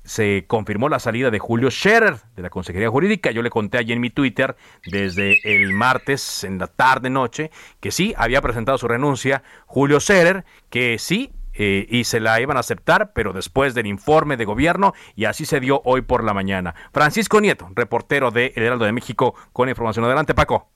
se 0.06 0.46
confirmó 0.48 0.88
la 0.88 1.00
salida 1.00 1.30
de 1.30 1.38
Julio 1.38 1.70
Scherer 1.70 2.15
de 2.36 2.42
la 2.42 2.50
Consejería 2.50 2.89
Jurídica. 2.89 3.30
Yo 3.32 3.44
le 3.44 3.50
conté 3.50 3.78
allí 3.78 3.92
en 3.92 4.00
mi 4.00 4.10
Twitter 4.10 4.56
desde 4.86 5.38
el 5.44 5.74
martes 5.74 6.46
en 6.46 6.58
la 6.58 6.68
tarde 6.68 7.10
noche 7.10 7.52
que 7.82 7.92
sí 7.92 8.13
había 8.18 8.42
presentado 8.42 8.78
su 8.78 8.88
renuncia 8.88 9.44
Julio 9.68 10.00
Scherer, 10.00 10.46
que 10.70 10.98
sí 10.98 11.32
eh, 11.62 11.86
y 11.89 12.06
se 12.06 12.22
la 12.22 12.39
iban 12.39 12.56
a 12.56 12.62
aceptar, 12.62 13.12
pero 13.13 13.34
después 13.34 13.76
del 13.76 13.86
informe 13.86 14.38
de 14.38 14.45
gobierno 14.45 14.93
y 15.13 15.26
así 15.26 15.43
se 15.43 15.60
dio 15.60 15.82
hoy 15.84 16.02
por 16.02 16.24
la 16.24 16.34
mañana. 16.34 16.74
Francisco 16.93 17.41
Nieto, 17.41 17.67
reportero 17.76 18.32
de 18.32 18.54
El 18.56 18.63
Heraldo 18.63 18.86
de 18.86 18.93
México, 18.93 19.36
con 19.52 19.67
información. 19.67 20.06
Adelante, 20.06 20.34
Paco. 20.34 20.69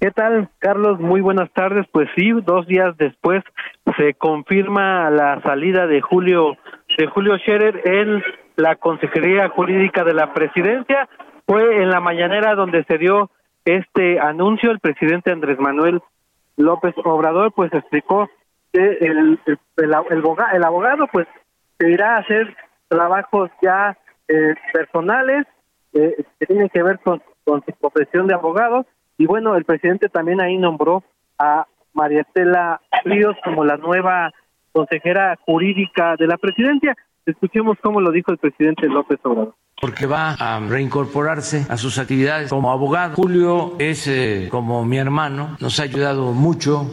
¿Qué 0.00 0.10
tal, 0.10 0.48
Carlos? 0.60 0.98
Muy 0.98 1.20
buenas 1.20 1.52
tardes. 1.52 1.86
Pues 1.92 2.08
sí, 2.16 2.30
dos 2.30 2.66
días 2.66 2.96
después 2.96 3.44
se 3.98 4.14
confirma 4.14 5.10
la 5.10 5.42
salida 5.42 5.86
de 5.86 6.00
Julio 6.00 6.56
de 6.96 7.06
Julio 7.08 7.36
Scherer 7.36 7.82
en 7.84 8.22
la 8.56 8.76
Consejería 8.76 9.50
Jurídica 9.50 10.04
de 10.04 10.14
la 10.14 10.32
Presidencia. 10.32 11.06
Fue 11.46 11.82
en 11.82 11.90
la 11.90 12.00
mañanera 12.00 12.54
donde 12.54 12.82
se 12.84 12.96
dio 12.96 13.30
este 13.66 14.18
anuncio. 14.20 14.70
El 14.70 14.80
presidente 14.80 15.32
Andrés 15.32 15.58
Manuel 15.60 16.00
López 16.56 16.94
Obrador 17.04 17.52
pues 17.52 17.72
explicó 17.74 18.30
que 18.72 18.98
el, 19.00 19.38
el, 19.46 19.58
el, 19.76 20.64
abogado 20.64 21.06
pues 21.12 21.26
se 21.78 21.90
irá 21.90 22.16
a 22.16 22.20
hacer 22.20 22.54
trabajos 22.88 23.50
ya 23.62 23.96
eh, 24.28 24.54
personales 24.72 25.46
eh, 25.92 26.24
que 26.38 26.46
tienen 26.46 26.68
que 26.68 26.82
ver 26.82 26.98
con, 27.00 27.22
con 27.44 27.64
su 27.64 27.72
profesión 27.72 28.26
de 28.26 28.34
abogado. 28.34 28.86
Y 29.16 29.26
bueno, 29.26 29.56
el 29.56 29.64
presidente 29.64 30.08
también 30.08 30.40
ahí 30.40 30.58
nombró 30.58 31.02
a 31.38 31.66
María 31.92 32.22
Estela 32.22 32.80
Ríos 33.04 33.36
como 33.42 33.64
la 33.64 33.76
nueva 33.76 34.32
consejera 34.72 35.36
jurídica 35.44 36.16
de 36.16 36.26
la 36.26 36.36
presidencia. 36.36 36.96
Escuchemos 37.26 37.76
cómo 37.82 38.00
lo 38.00 38.10
dijo 38.10 38.32
el 38.32 38.38
presidente 38.38 38.86
López 38.86 39.18
Obrador 39.22 39.54
porque 39.80 40.06
va 40.06 40.32
a 40.32 40.58
reincorporarse 40.60 41.66
a 41.68 41.76
sus 41.76 41.98
actividades 41.98 42.50
como 42.50 42.72
abogado. 42.72 43.14
Julio 43.14 43.76
es 43.78 44.06
eh, 44.08 44.48
como 44.50 44.84
mi 44.84 44.98
hermano, 44.98 45.56
nos 45.60 45.78
ha 45.80 45.84
ayudado 45.84 46.32
mucho. 46.32 46.90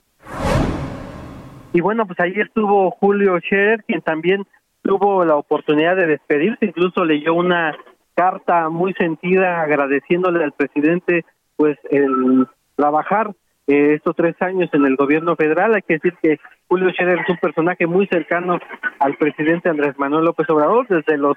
Y 1.76 1.82
bueno, 1.82 2.08
pues 2.08 2.18
ahí 2.22 2.32
estuvo 2.38 2.90
Julio 2.90 3.38
Scherer, 3.38 3.84
quien 3.84 4.02
también 4.02 4.48
tuvo 4.82 5.26
la 5.26 5.36
oportunidad 5.36 5.98
de 5.98 6.08
despedirse, 6.08 6.68
incluso 6.68 7.04
leyó 7.04 7.34
una 7.34 7.76
carta 8.14 8.70
muy 8.70 8.94
sentida 8.94 9.60
agradeciéndole 9.60 10.42
al 10.42 10.54
presidente 10.54 11.26
pues 11.58 11.78
el 11.92 12.48
trabajar 12.78 13.32
eh, 13.68 13.96
estos 13.96 14.16
tres 14.16 14.42
años 14.42 14.70
en 14.72 14.86
el 14.86 14.96
gobierno 14.96 15.36
federal. 15.36 15.76
Hay 15.76 15.82
que 15.82 15.96
decir 15.96 16.14
que 16.24 16.40
Julio 16.70 16.92
Scherer 16.92 17.20
es 17.20 17.30
un 17.30 17.40
personaje 17.40 17.88
muy 17.88 18.08
cercano 18.08 18.58
al 19.00 19.18
presidente 19.18 19.68
Andrés 19.68 20.00
Manuel 20.00 20.24
López 20.24 20.50
Obrador 20.50 20.88
desde 20.88 21.18
los 21.18 21.36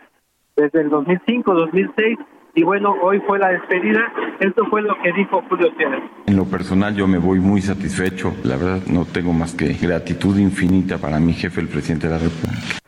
desde 0.54 0.82
el 0.82 0.88
2005, 0.88 1.52
2006 1.52 2.16
y 2.58 2.64
bueno, 2.64 2.96
hoy 3.02 3.20
fue 3.20 3.38
la 3.38 3.50
despedida. 3.50 4.12
Esto 4.40 4.66
fue 4.66 4.82
lo 4.82 5.00
que 5.00 5.12
dijo 5.12 5.40
Julio 5.48 5.70
Scherer. 5.74 6.02
En 6.26 6.36
lo 6.36 6.44
personal 6.44 6.92
yo 6.92 7.06
me 7.06 7.18
voy 7.18 7.38
muy 7.38 7.60
satisfecho. 7.60 8.34
La 8.42 8.56
verdad 8.56 8.80
no 8.90 9.04
tengo 9.04 9.32
más 9.32 9.54
que 9.54 9.74
gratitud 9.74 10.36
infinita 10.36 10.98
para 10.98 11.20
mi 11.20 11.34
jefe, 11.34 11.60
el 11.60 11.68
presidente 11.68 12.08
de 12.08 12.14
la 12.14 12.18
República. 12.18 12.80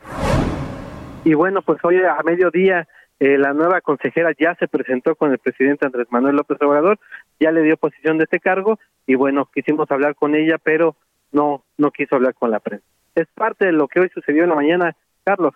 Y 1.23 1.35
bueno, 1.35 1.61
pues 1.61 1.79
hoy 1.85 2.01
a 2.01 2.21
mediodía 2.25 2.85
eh, 3.21 3.37
la 3.37 3.53
nueva 3.53 3.79
consejera 3.79 4.33
ya 4.37 4.55
se 4.55 4.67
presentó 4.67 5.15
con 5.15 5.31
el 5.31 5.37
presidente 5.37 5.85
Andrés 5.85 6.07
Manuel 6.09 6.35
López 6.35 6.57
Obrador, 6.61 6.99
ya 7.39 7.53
le 7.53 7.61
dio 7.61 7.77
posición 7.77 8.17
de 8.17 8.25
este 8.25 8.41
cargo 8.41 8.77
y 9.07 9.15
bueno, 9.15 9.47
quisimos 9.53 9.89
hablar 9.89 10.15
con 10.15 10.35
ella, 10.35 10.57
pero 10.61 10.97
no, 11.31 11.63
no 11.77 11.91
quiso 11.91 12.17
hablar 12.17 12.33
con 12.33 12.51
la 12.51 12.59
prensa. 12.59 12.85
Es 13.15 13.27
parte 13.33 13.67
de 13.67 13.71
lo 13.71 13.87
que 13.87 14.01
hoy 14.01 14.09
sucedió 14.13 14.43
en 14.43 14.49
la 14.49 14.55
mañana, 14.55 14.97
Carlos. 15.23 15.53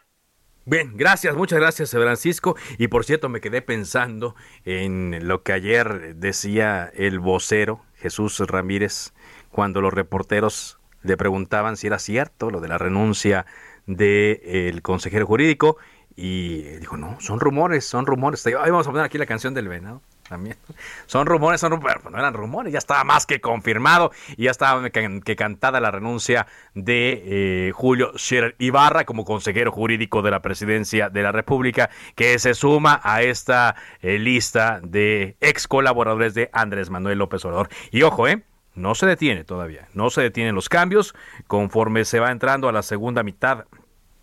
Bien, 0.68 0.94
gracias, 0.98 1.36
muchas 1.36 1.60
gracias, 1.60 1.92
Francisco. 1.92 2.56
Y 2.80 2.88
por 2.88 3.06
cierto, 3.06 3.30
me 3.30 3.40
quedé 3.40 3.62
pensando 3.62 4.36
en 4.64 5.28
lo 5.28 5.44
que 5.44 5.54
ayer 5.54 6.16
decía 6.16 6.92
el 6.96 7.20
vocero 7.20 7.84
Jesús 7.94 8.40
Ramírez 8.40 9.14
cuando 9.52 9.80
los 9.80 9.94
reporteros 9.94 10.80
le 11.04 11.18
preguntaban 11.18 11.78
si 11.78 11.86
era 11.86 12.00
cierto 12.00 12.50
lo 12.50 12.62
de 12.62 12.68
la 12.68 12.80
renuncia 12.80 13.46
del 13.86 14.82
consejero 14.82 15.28
jurídico 15.28 15.78
y 16.16 16.64
dijo, 16.80 16.98
no, 16.98 17.20
son 17.20 17.40
rumores, 17.40 17.86
son 17.86 18.08
rumores. 18.08 18.44
Ahí 18.48 18.72
vamos 18.72 18.88
a 18.88 18.90
poner 18.90 19.06
aquí 19.06 19.20
la 19.20 19.28
canción 19.28 19.54
del 19.54 19.68
venado 19.68 20.02
también. 20.28 20.58
Son 21.06 21.26
rumores, 21.26 21.62
son 21.62 21.72
rumores, 21.72 21.98
no 22.10 22.18
eran 22.18 22.34
rumores, 22.34 22.74
ya 22.74 22.80
estaba 22.80 23.04
más 23.04 23.26
que 23.26 23.42
confirmado 23.42 24.12
y 24.38 24.46
ya 24.46 24.52
estaba 24.52 24.90
que, 24.90 25.36
cantada 25.36 25.80
la 25.80 25.92
renuncia 25.92 26.48
de 26.74 27.68
eh, 27.68 27.72
Julio 27.74 28.14
Scherer 28.18 28.56
Ibarra 28.60 29.06
como 29.06 29.26
consejero 29.26 29.72
jurídico 29.72 30.22
de 30.22 30.32
la 30.32 30.42
presidencia 30.42 31.10
de 31.10 31.24
la 31.24 31.32
República, 31.32 31.90
que 32.16 32.38
se 32.40 32.54
suma 32.54 33.00
a 33.04 33.22
esta 33.22 33.76
eh, 34.02 34.20
lista 34.20 34.80
de 34.84 35.38
ex 35.42 35.68
colaboradores 35.68 36.34
de 36.34 36.50
Andrés 36.54 36.90
Manuel 36.90 37.20
López 37.20 37.44
Obrador. 37.46 37.70
Y 37.92 38.02
ojo, 38.04 38.28
¿eh? 38.28 38.44
No 38.76 38.94
se 38.94 39.06
detiene 39.06 39.46
todavía, 39.46 39.88
no 39.94 40.10
se 40.10 40.22
detienen 40.22 40.54
los 40.54 40.68
cambios 40.68 41.16
conforme 41.48 42.04
se 42.04 42.20
va 42.20 42.32
entrando 42.32 42.68
a 42.68 42.74
la 42.74 42.84
segunda 42.84 43.24
mitad 43.24 43.66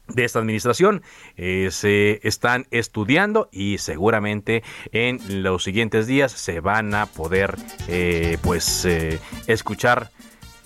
de 0.09 0.25
esta 0.25 0.39
administración 0.39 1.03
eh, 1.37 1.69
se 1.71 2.21
están 2.27 2.67
estudiando 2.71 3.49
y 3.53 3.79
seguramente 3.79 4.63
en 4.93 5.43
los 5.43 5.63
siguientes 5.63 6.07
días 6.07 6.33
se 6.33 6.61
van 6.61 6.95
a 6.95 7.07
poder 7.07 7.57
eh, 7.89 8.39
pues 8.43 8.85
eh, 8.85 9.21
escuchar 9.47 10.11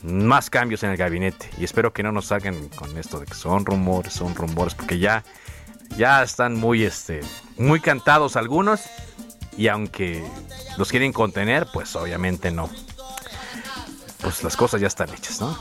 más 0.03 0.51
cambios 0.51 0.83
en 0.83 0.91
el 0.91 0.97
gabinete. 0.97 1.51
Y 1.59 1.65
espero 1.65 1.93
que 1.93 2.03
no 2.03 2.13
nos 2.13 2.27
salgan 2.27 2.69
con 2.71 2.97
esto 2.97 3.19
de 3.21 3.27
que 3.27 3.35
son 3.35 3.65
rumores 3.67 4.13
son 4.13 4.35
rumores 4.35 4.75
porque 4.75 4.99
ya 4.99 5.25
ya 5.97 6.23
están 6.23 6.55
muy 6.55 6.85
este 6.85 7.21
muy 7.59 7.81
cantados 7.81 8.37
algunos. 8.37 8.83
Y 9.59 9.69
aunque 9.69 10.23
los 10.77 10.91
quieren 10.91 11.13
contener 11.13 11.67
pues 11.73 11.97
obviamente 11.97 12.51
no. 12.51 12.69
Pues 14.21 14.43
las 14.43 14.57
cosas 14.57 14.81
ya 14.81 14.87
están 14.87 15.09
hechas 15.11 15.41
no, 15.41 15.57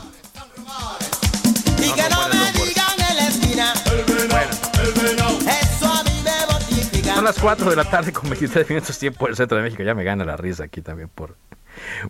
Son 7.14 7.24
las 7.24 7.38
4 7.38 7.70
de 7.70 7.76
la 7.76 7.84
tarde 7.84 8.12
con 8.12 8.28
23 8.28 8.68
minutos 8.68 8.98
tiempo 8.98 9.26
del 9.26 9.36
centro 9.36 9.56
de 9.56 9.64
México. 9.64 9.82
Ya 9.82 9.94
me 9.94 10.04
gana 10.04 10.24
la 10.24 10.36
risa 10.36 10.64
aquí 10.64 10.80
también 10.80 11.08
por, 11.08 11.36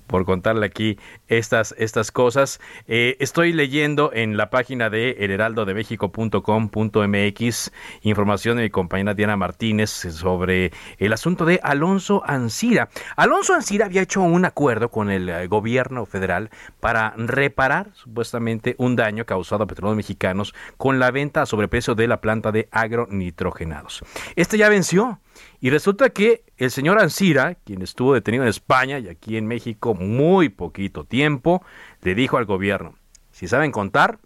por 0.06 0.24
contarle 0.24 0.66
aquí 0.66 0.98
estas, 1.28 1.74
estas 1.78 2.12
cosas. 2.12 2.60
Eh, 2.86 3.16
estoy 3.20 3.52
leyendo 3.52 4.10
en 4.12 4.36
la 4.36 4.50
página 4.50 4.90
de 4.90 5.16
elheraldodemexico.com.mx 5.18 7.72
información 8.02 8.56
de 8.56 8.64
mi 8.64 8.70
compañera 8.70 9.14
Diana 9.14 9.36
Martínez 9.36 9.90
sobre 9.90 10.72
el 10.98 11.12
asunto 11.12 11.44
de 11.44 11.60
Alonso 11.62 12.22
Ancira. 12.26 12.88
Alonso 13.16 13.54
Ancira 13.54 13.86
había 13.86 14.02
hecho 14.02 14.22
un 14.22 14.44
acuerdo 14.44 14.90
con 14.90 15.10
el 15.10 15.28
eh, 15.28 15.46
gobierno 15.46 16.06
federal 16.06 16.50
para 16.80 17.14
reparar 17.16 17.90
supuestamente 17.94 18.74
un 18.78 18.96
daño 18.96 19.24
causado 19.24 19.64
a 19.64 19.66
petróleos 19.66 19.96
mexicanos 19.96 20.54
con 20.76 20.98
la 20.98 21.10
venta 21.10 21.42
a 21.42 21.46
sobreprecio 21.46 21.94
de 21.94 22.08
la 22.08 22.20
planta 22.20 22.52
de 22.52 22.68
agronitrogenados. 22.70 24.02
Este 24.36 24.58
ya 24.58 24.68
venció. 24.68 25.20
Y 25.60 25.70
resulta 25.70 26.10
que 26.10 26.44
el 26.56 26.70
señor 26.70 27.00
Ancira, 27.00 27.56
quien 27.64 27.82
estuvo 27.82 28.14
detenido 28.14 28.44
en 28.44 28.48
España 28.48 28.98
y 28.98 29.08
aquí 29.08 29.36
en 29.36 29.46
México 29.46 29.94
muy 29.94 30.48
poquito 30.48 31.04
tiempo, 31.04 31.64
le 32.02 32.14
dijo 32.14 32.36
al 32.36 32.44
gobierno, 32.44 32.94
si 33.30 33.48
saben 33.48 33.72
contar, 33.72 34.18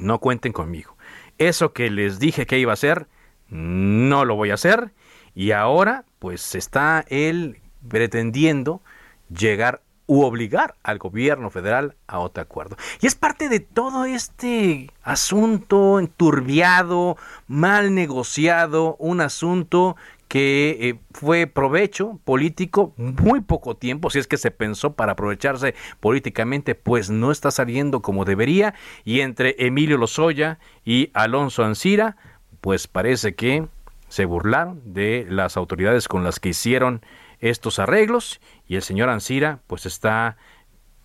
no 0.00 0.18
cuenten 0.18 0.52
conmigo. 0.52 0.96
Eso 1.38 1.72
que 1.72 1.90
les 1.90 2.18
dije 2.18 2.46
que 2.46 2.58
iba 2.58 2.72
a 2.72 2.74
hacer, 2.74 3.08
no 3.48 4.24
lo 4.24 4.36
voy 4.36 4.50
a 4.50 4.54
hacer. 4.54 4.92
Y 5.34 5.52
ahora, 5.52 6.04
pues 6.18 6.54
está 6.54 7.04
él 7.08 7.60
pretendiendo 7.88 8.80
llegar 9.28 9.82
u 10.06 10.22
obligar 10.22 10.74
al 10.82 10.98
gobierno 10.98 11.50
federal 11.50 11.96
a 12.06 12.18
otro 12.18 12.42
acuerdo. 12.42 12.76
Y 13.00 13.06
es 13.06 13.14
parte 13.14 13.48
de 13.48 13.60
todo 13.60 14.04
este 14.04 14.90
asunto 15.02 15.98
enturbiado, 15.98 17.16
mal 17.46 17.94
negociado, 17.94 18.96
un 18.98 19.20
asunto 19.20 19.96
que 20.32 20.78
eh, 20.80 20.98
fue 21.10 21.46
provecho 21.46 22.18
político 22.24 22.94
muy 22.96 23.42
poco 23.42 23.76
tiempo, 23.76 24.08
si 24.08 24.18
es 24.18 24.26
que 24.26 24.38
se 24.38 24.50
pensó 24.50 24.94
para 24.94 25.12
aprovecharse 25.12 25.74
políticamente, 26.00 26.74
pues 26.74 27.10
no 27.10 27.30
está 27.30 27.50
saliendo 27.50 28.00
como 28.00 28.24
debería. 28.24 28.72
Y 29.04 29.20
entre 29.20 29.56
Emilio 29.58 29.98
Lozoya 29.98 30.58
y 30.86 31.10
Alonso 31.12 31.64
Ancira, 31.64 32.16
pues 32.62 32.88
parece 32.88 33.34
que 33.34 33.66
se 34.08 34.24
burlaron 34.24 34.80
de 34.94 35.26
las 35.28 35.58
autoridades 35.58 36.08
con 36.08 36.24
las 36.24 36.40
que 36.40 36.48
hicieron 36.48 37.02
estos 37.40 37.78
arreglos 37.78 38.40
y 38.66 38.76
el 38.76 38.82
señor 38.82 39.10
Ancira 39.10 39.58
pues 39.66 39.84
está 39.84 40.38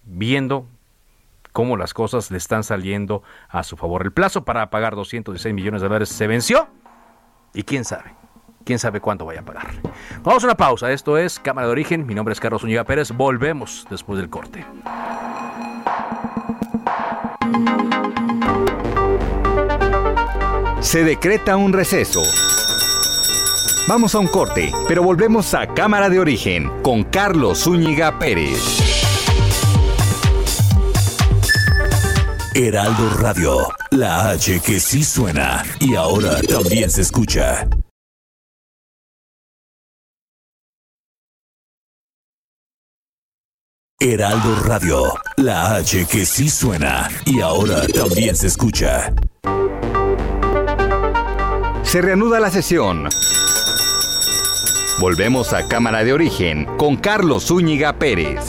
viendo 0.06 0.70
cómo 1.52 1.76
las 1.76 1.94
cosas 1.94 2.32
le 2.32 2.38
están 2.38 2.64
saliendo 2.64 3.24
a 3.50 3.64
su 3.64 3.76
favor. 3.76 4.04
El 4.04 4.14
plazo 4.14 4.46
para 4.46 4.70
pagar 4.70 4.96
216 4.96 5.54
millones 5.54 5.82
de 5.82 5.88
dólares 5.90 6.08
se 6.08 6.28
venció 6.28 6.70
y 7.54 7.64
quién 7.64 7.84
sabe, 7.84 8.16
quién 8.68 8.80
sabe 8.80 9.00
cuánto 9.00 9.26
vaya 9.26 9.40
a 9.40 9.46
pagar. 9.46 9.68
Vamos 10.24 10.44
a 10.44 10.48
una 10.48 10.56
pausa, 10.56 10.92
esto 10.92 11.18
es 11.18 11.40
Cámara 11.40 11.68
de 11.68 11.72
Origen, 11.72 12.06
mi 12.06 12.14
nombre 12.14 12.34
es 12.34 12.40
Carlos 12.40 12.62
Zúñiga 12.62 12.84
Pérez, 12.84 13.12
volvemos 13.12 13.88
después 13.90 14.20
del 14.20 14.30
corte. 14.30 14.66
Se 20.82 21.04
decreta 21.04 21.56
un 21.56 21.72
receso. 21.72 22.22
Vamos 23.88 24.14
a 24.16 24.20
un 24.20 24.28
corte, 24.28 24.74
pero 24.88 25.02
volvemos 25.02 25.54
a 25.54 25.68
Cámara 25.68 26.10
de 26.10 26.20
Origen 26.20 26.70
con 26.82 27.06
Carlos 27.06 27.64
Zúñiga 27.64 28.20
Pérez. 28.20 28.84
Heraldo 32.54 33.10
Radio, 33.18 33.68
la 33.92 34.32
H 34.32 34.60
que 34.60 34.80
sí 34.82 35.04
suena 35.06 35.64
y 35.80 35.96
ahora 35.96 36.42
también 36.42 36.90
se 36.90 37.04
escucha. 37.04 37.66
Heraldo 44.00 44.60
Radio, 44.64 45.12
la 45.38 45.74
H 45.78 46.06
que 46.06 46.24
sí 46.24 46.52
suena 46.52 47.10
y 47.26 47.42
ahora 47.42 47.82
también 47.88 48.36
se 48.36 48.46
escucha. 48.46 49.12
Se 51.82 52.00
reanuda 52.04 52.40
la 52.40 52.52
sesión. 52.52 53.10
Volvemos 55.00 55.52
a 55.54 55.68
Cámara 55.68 56.04
de 56.04 56.14
Origen 56.14 56.68
con 56.78 56.96
Carlos 56.96 57.48
Zúñiga 57.48 57.94
Pérez. 57.94 58.46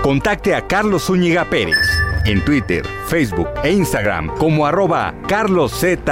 Contacte 0.00 0.54
a 0.54 0.64
Carlos 0.68 1.06
Zúñiga 1.06 1.50
Pérez 1.50 2.04
en 2.24 2.44
Twitter, 2.44 2.86
Facebook 3.08 3.48
e 3.62 3.72
Instagram 3.72 4.28
como 4.38 4.64
arroba 4.64 5.14
carloszup. 5.26 6.08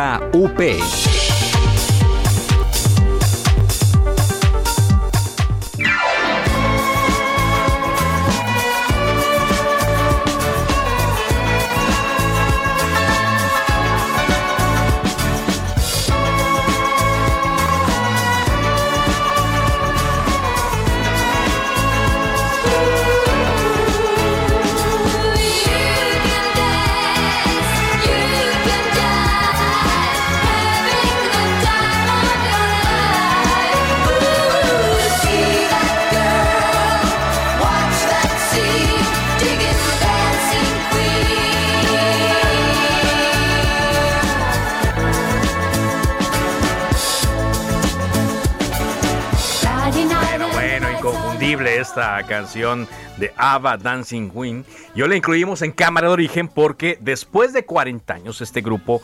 Esta 51.82 52.22
canción 52.22 52.88
de 53.18 53.32
Ava 53.36 53.76
Dancing 53.76 54.30
Queen. 54.30 54.64
Yo 54.94 55.06
la 55.06 55.16
incluimos 55.16 55.62
en 55.62 55.72
cámara 55.72 56.08
de 56.08 56.14
origen 56.14 56.48
porque 56.48 56.96
después 57.00 57.52
de 57.52 57.64
40 57.64 58.14
años 58.14 58.40
este 58.40 58.62
grupo 58.62 59.02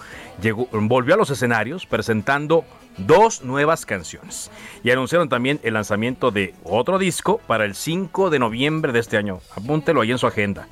volvió 0.72 1.14
a 1.14 1.16
los 1.18 1.30
escenarios 1.30 1.86
presentando 1.86 2.64
dos 2.96 3.42
nuevas 3.42 3.84
canciones 3.84 4.50
y 4.82 4.90
anunciaron 4.90 5.28
también 5.28 5.60
el 5.62 5.74
lanzamiento 5.74 6.30
de 6.30 6.54
otro 6.64 6.98
disco 6.98 7.38
para 7.46 7.64
el 7.64 7.74
5 7.74 8.30
de 8.30 8.38
noviembre 8.38 8.92
de 8.92 9.00
este 9.00 9.16
año. 9.16 9.40
Apúntelo 9.54 10.00
ahí 10.00 10.10
en 10.10 10.18
su 10.18 10.26
agenda. 10.26 10.68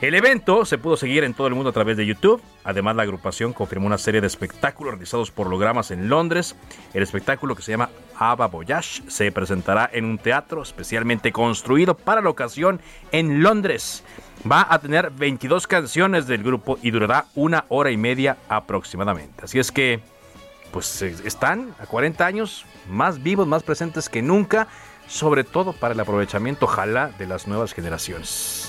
El 0.00 0.14
evento 0.14 0.66
se 0.66 0.76
pudo 0.76 0.98
seguir 0.98 1.24
en 1.24 1.32
todo 1.32 1.46
el 1.46 1.54
mundo 1.54 1.70
a 1.70 1.72
través 1.72 1.96
de 1.96 2.04
YouTube. 2.04 2.42
Además, 2.64 2.96
la 2.96 3.04
agrupación 3.04 3.54
confirmó 3.54 3.86
una 3.86 3.96
serie 3.96 4.20
de 4.20 4.26
espectáculos 4.26 4.92
realizados 4.92 5.30
por 5.30 5.46
hologramas 5.46 5.90
en 5.90 6.10
Londres. 6.10 6.54
El 6.92 7.02
espectáculo 7.02 7.56
que 7.56 7.62
se 7.62 7.72
llama 7.72 7.88
Ava 8.18 8.46
Voyage 8.46 9.02
se 9.08 9.30
presentará 9.32 9.88
en 9.92 10.04
un 10.04 10.18
teatro 10.18 10.62
especialmente 10.62 11.32
construido 11.32 11.96
para 11.96 12.20
la 12.20 12.30
ocasión 12.30 12.80
en 13.12 13.42
Londres. 13.42 14.04
Va 14.50 14.66
a 14.68 14.78
tener 14.78 15.10
22 15.10 15.66
canciones 15.66 16.26
del 16.26 16.42
grupo 16.42 16.78
y 16.82 16.90
durará 16.90 17.26
una 17.34 17.64
hora 17.68 17.90
y 17.90 17.96
media 17.96 18.36
aproximadamente. 18.48 19.44
Así 19.44 19.58
es 19.58 19.72
que, 19.72 20.00
pues 20.72 21.02
están 21.02 21.74
a 21.80 21.86
40 21.86 22.24
años 22.24 22.64
más 22.88 23.22
vivos, 23.22 23.46
más 23.46 23.62
presentes 23.62 24.08
que 24.08 24.22
nunca, 24.22 24.68
sobre 25.06 25.44
todo 25.44 25.72
para 25.72 25.94
el 25.94 26.00
aprovechamiento, 26.00 26.66
ojalá, 26.66 27.10
de 27.18 27.26
las 27.26 27.46
nuevas 27.46 27.72
generaciones. 27.72 28.65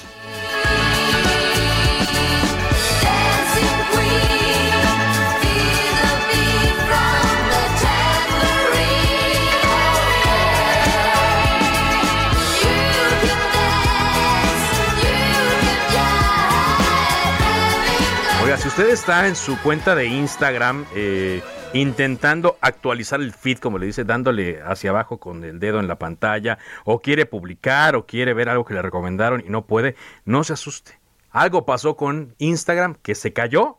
Si 18.67 18.81
usted 18.81 18.89
está 18.89 19.27
en 19.27 19.35
su 19.37 19.57
cuenta 19.61 19.95
de 19.95 20.07
Instagram 20.07 20.85
eh, 20.93 21.41
intentando 21.73 22.57
actualizar 22.59 23.21
el 23.21 23.31
feed, 23.31 23.59
como 23.59 23.77
le 23.77 23.85
dice, 23.85 24.03
dándole 24.03 24.61
hacia 24.61 24.89
abajo 24.89 25.21
con 25.21 25.45
el 25.45 25.57
dedo 25.57 25.79
en 25.79 25.87
la 25.87 25.97
pantalla, 25.97 26.57
o 26.83 26.99
quiere 26.99 27.25
publicar 27.25 27.95
o 27.95 28.05
quiere 28.05 28.33
ver 28.33 28.49
algo 28.49 28.65
que 28.65 28.73
le 28.73 28.81
recomendaron 28.81 29.41
y 29.45 29.49
no 29.49 29.65
puede, 29.65 29.95
no 30.25 30.43
se 30.43 30.51
asuste. 30.51 30.99
Algo 31.31 31.65
pasó 31.65 31.95
con 31.95 32.35
Instagram 32.39 32.95
que 33.01 33.15
se 33.15 33.31
cayó. 33.31 33.77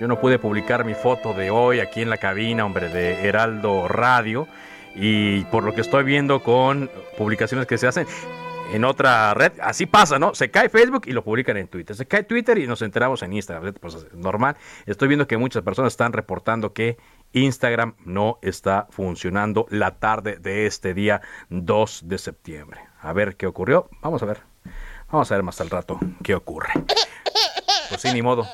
Yo 0.00 0.08
no 0.08 0.20
pude 0.20 0.40
publicar 0.40 0.84
mi 0.84 0.94
foto 0.94 1.32
de 1.32 1.50
hoy 1.50 1.78
aquí 1.78 2.02
en 2.02 2.10
la 2.10 2.16
cabina, 2.16 2.64
hombre, 2.64 2.88
de 2.88 3.28
Heraldo 3.28 3.86
Radio. 3.86 4.48
Y 4.96 5.44
por 5.44 5.62
lo 5.62 5.76
que 5.76 5.82
estoy 5.82 6.02
viendo 6.02 6.42
con 6.42 6.90
publicaciones 7.16 7.68
que 7.68 7.78
se 7.78 7.86
hacen, 7.86 8.08
en 8.72 8.84
otra 8.84 9.34
red. 9.34 9.52
Así 9.60 9.86
pasa, 9.86 10.18
¿no? 10.18 10.34
Se 10.34 10.50
cae 10.50 10.68
Facebook 10.68 11.02
y 11.06 11.12
lo 11.12 11.24
publican 11.24 11.56
en 11.56 11.68
Twitter. 11.68 11.94
Se 11.94 12.06
cae 12.06 12.22
Twitter 12.24 12.58
y 12.58 12.66
nos 12.66 12.82
enteramos 12.82 13.22
en 13.22 13.32
Instagram. 13.32 13.74
Pues 13.74 14.12
normal. 14.14 14.56
Estoy 14.86 15.08
viendo 15.08 15.26
que 15.26 15.36
muchas 15.36 15.62
personas 15.62 15.92
están 15.92 16.12
reportando 16.12 16.72
que 16.72 16.96
Instagram 17.32 17.94
no 18.04 18.38
está 18.42 18.86
funcionando 18.90 19.66
la 19.70 19.98
tarde 19.98 20.36
de 20.36 20.66
este 20.66 20.94
día 20.94 21.20
2 21.50 22.02
de 22.06 22.18
septiembre. 22.18 22.80
A 23.00 23.12
ver 23.12 23.36
qué 23.36 23.46
ocurrió. 23.46 23.88
Vamos 24.00 24.22
a 24.22 24.26
ver. 24.26 24.42
Vamos 25.10 25.30
a 25.30 25.34
ver 25.34 25.44
más 25.44 25.60
al 25.60 25.70
rato 25.70 25.98
qué 26.22 26.34
ocurre. 26.34 26.72
Pues 27.88 28.00
sí, 28.00 28.12
ni 28.12 28.22
modo. 28.22 28.46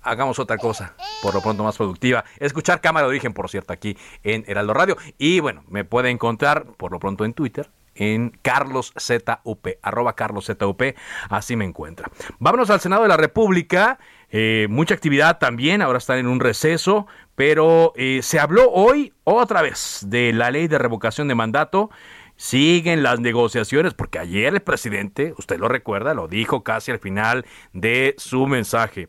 Hagamos 0.00 0.38
otra 0.38 0.56
cosa, 0.56 0.94
por 1.22 1.34
lo 1.34 1.42
pronto 1.42 1.64
más 1.64 1.76
productiva. 1.76 2.24
Escuchar 2.38 2.80
Cámara 2.80 3.06
de 3.06 3.10
Origen, 3.10 3.34
por 3.34 3.50
cierto, 3.50 3.72
aquí 3.72 3.98
en 4.22 4.44
Heraldo 4.46 4.72
Radio. 4.72 4.96
Y 5.18 5.40
bueno, 5.40 5.64
me 5.68 5.84
puede 5.84 6.10
encontrar 6.10 6.64
por 6.76 6.92
lo 6.92 7.00
pronto 7.00 7.24
en 7.24 7.34
Twitter, 7.34 7.68
en 7.98 8.30
Carlos 8.42 8.92
ZUP, 8.96 9.66
arroba 9.82 10.14
Carlos 10.14 10.46
ZUP, 10.46 10.82
así 11.28 11.56
me 11.56 11.64
encuentra. 11.64 12.10
Vámonos 12.38 12.70
al 12.70 12.80
Senado 12.80 13.02
de 13.02 13.08
la 13.08 13.16
República. 13.16 13.98
Eh, 14.30 14.66
mucha 14.70 14.94
actividad 14.94 15.38
también, 15.38 15.82
ahora 15.82 15.98
están 15.98 16.18
en 16.18 16.26
un 16.26 16.40
receso, 16.40 17.06
pero 17.34 17.92
eh, 17.96 18.20
se 18.22 18.38
habló 18.38 18.70
hoy 18.70 19.12
otra 19.24 19.62
vez 19.62 20.04
de 20.06 20.32
la 20.32 20.50
ley 20.50 20.68
de 20.68 20.78
revocación 20.78 21.28
de 21.28 21.34
mandato. 21.34 21.90
Siguen 22.36 23.02
las 23.02 23.18
negociaciones, 23.18 23.94
porque 23.94 24.20
ayer 24.20 24.54
el 24.54 24.60
presidente, 24.60 25.34
usted 25.38 25.58
lo 25.58 25.66
recuerda, 25.66 26.14
lo 26.14 26.28
dijo 26.28 26.62
casi 26.62 26.92
al 26.92 27.00
final 27.00 27.44
de 27.72 28.14
su 28.16 28.46
mensaje. 28.46 29.08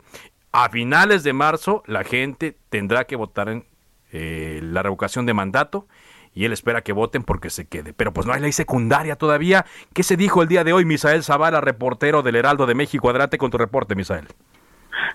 A 0.50 0.68
finales 0.68 1.22
de 1.22 1.32
marzo 1.32 1.84
la 1.86 2.02
gente 2.02 2.56
tendrá 2.70 3.04
que 3.04 3.14
votar 3.14 3.48
en 3.48 3.64
eh, 4.10 4.58
la 4.64 4.82
revocación 4.82 5.26
de 5.26 5.34
mandato 5.34 5.86
y 6.34 6.44
él 6.44 6.52
espera 6.52 6.82
que 6.82 6.92
voten 6.92 7.22
porque 7.22 7.50
se 7.50 7.68
quede. 7.68 7.92
Pero 7.92 8.12
pues 8.12 8.26
no 8.26 8.32
hay 8.32 8.40
ley 8.40 8.52
secundaria 8.52 9.16
todavía. 9.16 9.64
¿Qué 9.94 10.02
se 10.02 10.16
dijo 10.16 10.42
el 10.42 10.48
día 10.48 10.64
de 10.64 10.72
hoy, 10.72 10.84
Misael 10.84 11.22
Zavala, 11.22 11.60
reportero 11.60 12.22
del 12.22 12.36
Heraldo 12.36 12.66
de 12.66 12.74
México? 12.74 13.10
Adelante 13.10 13.38
con 13.38 13.50
tu 13.50 13.58
reporte, 13.58 13.94
Misael. 13.94 14.28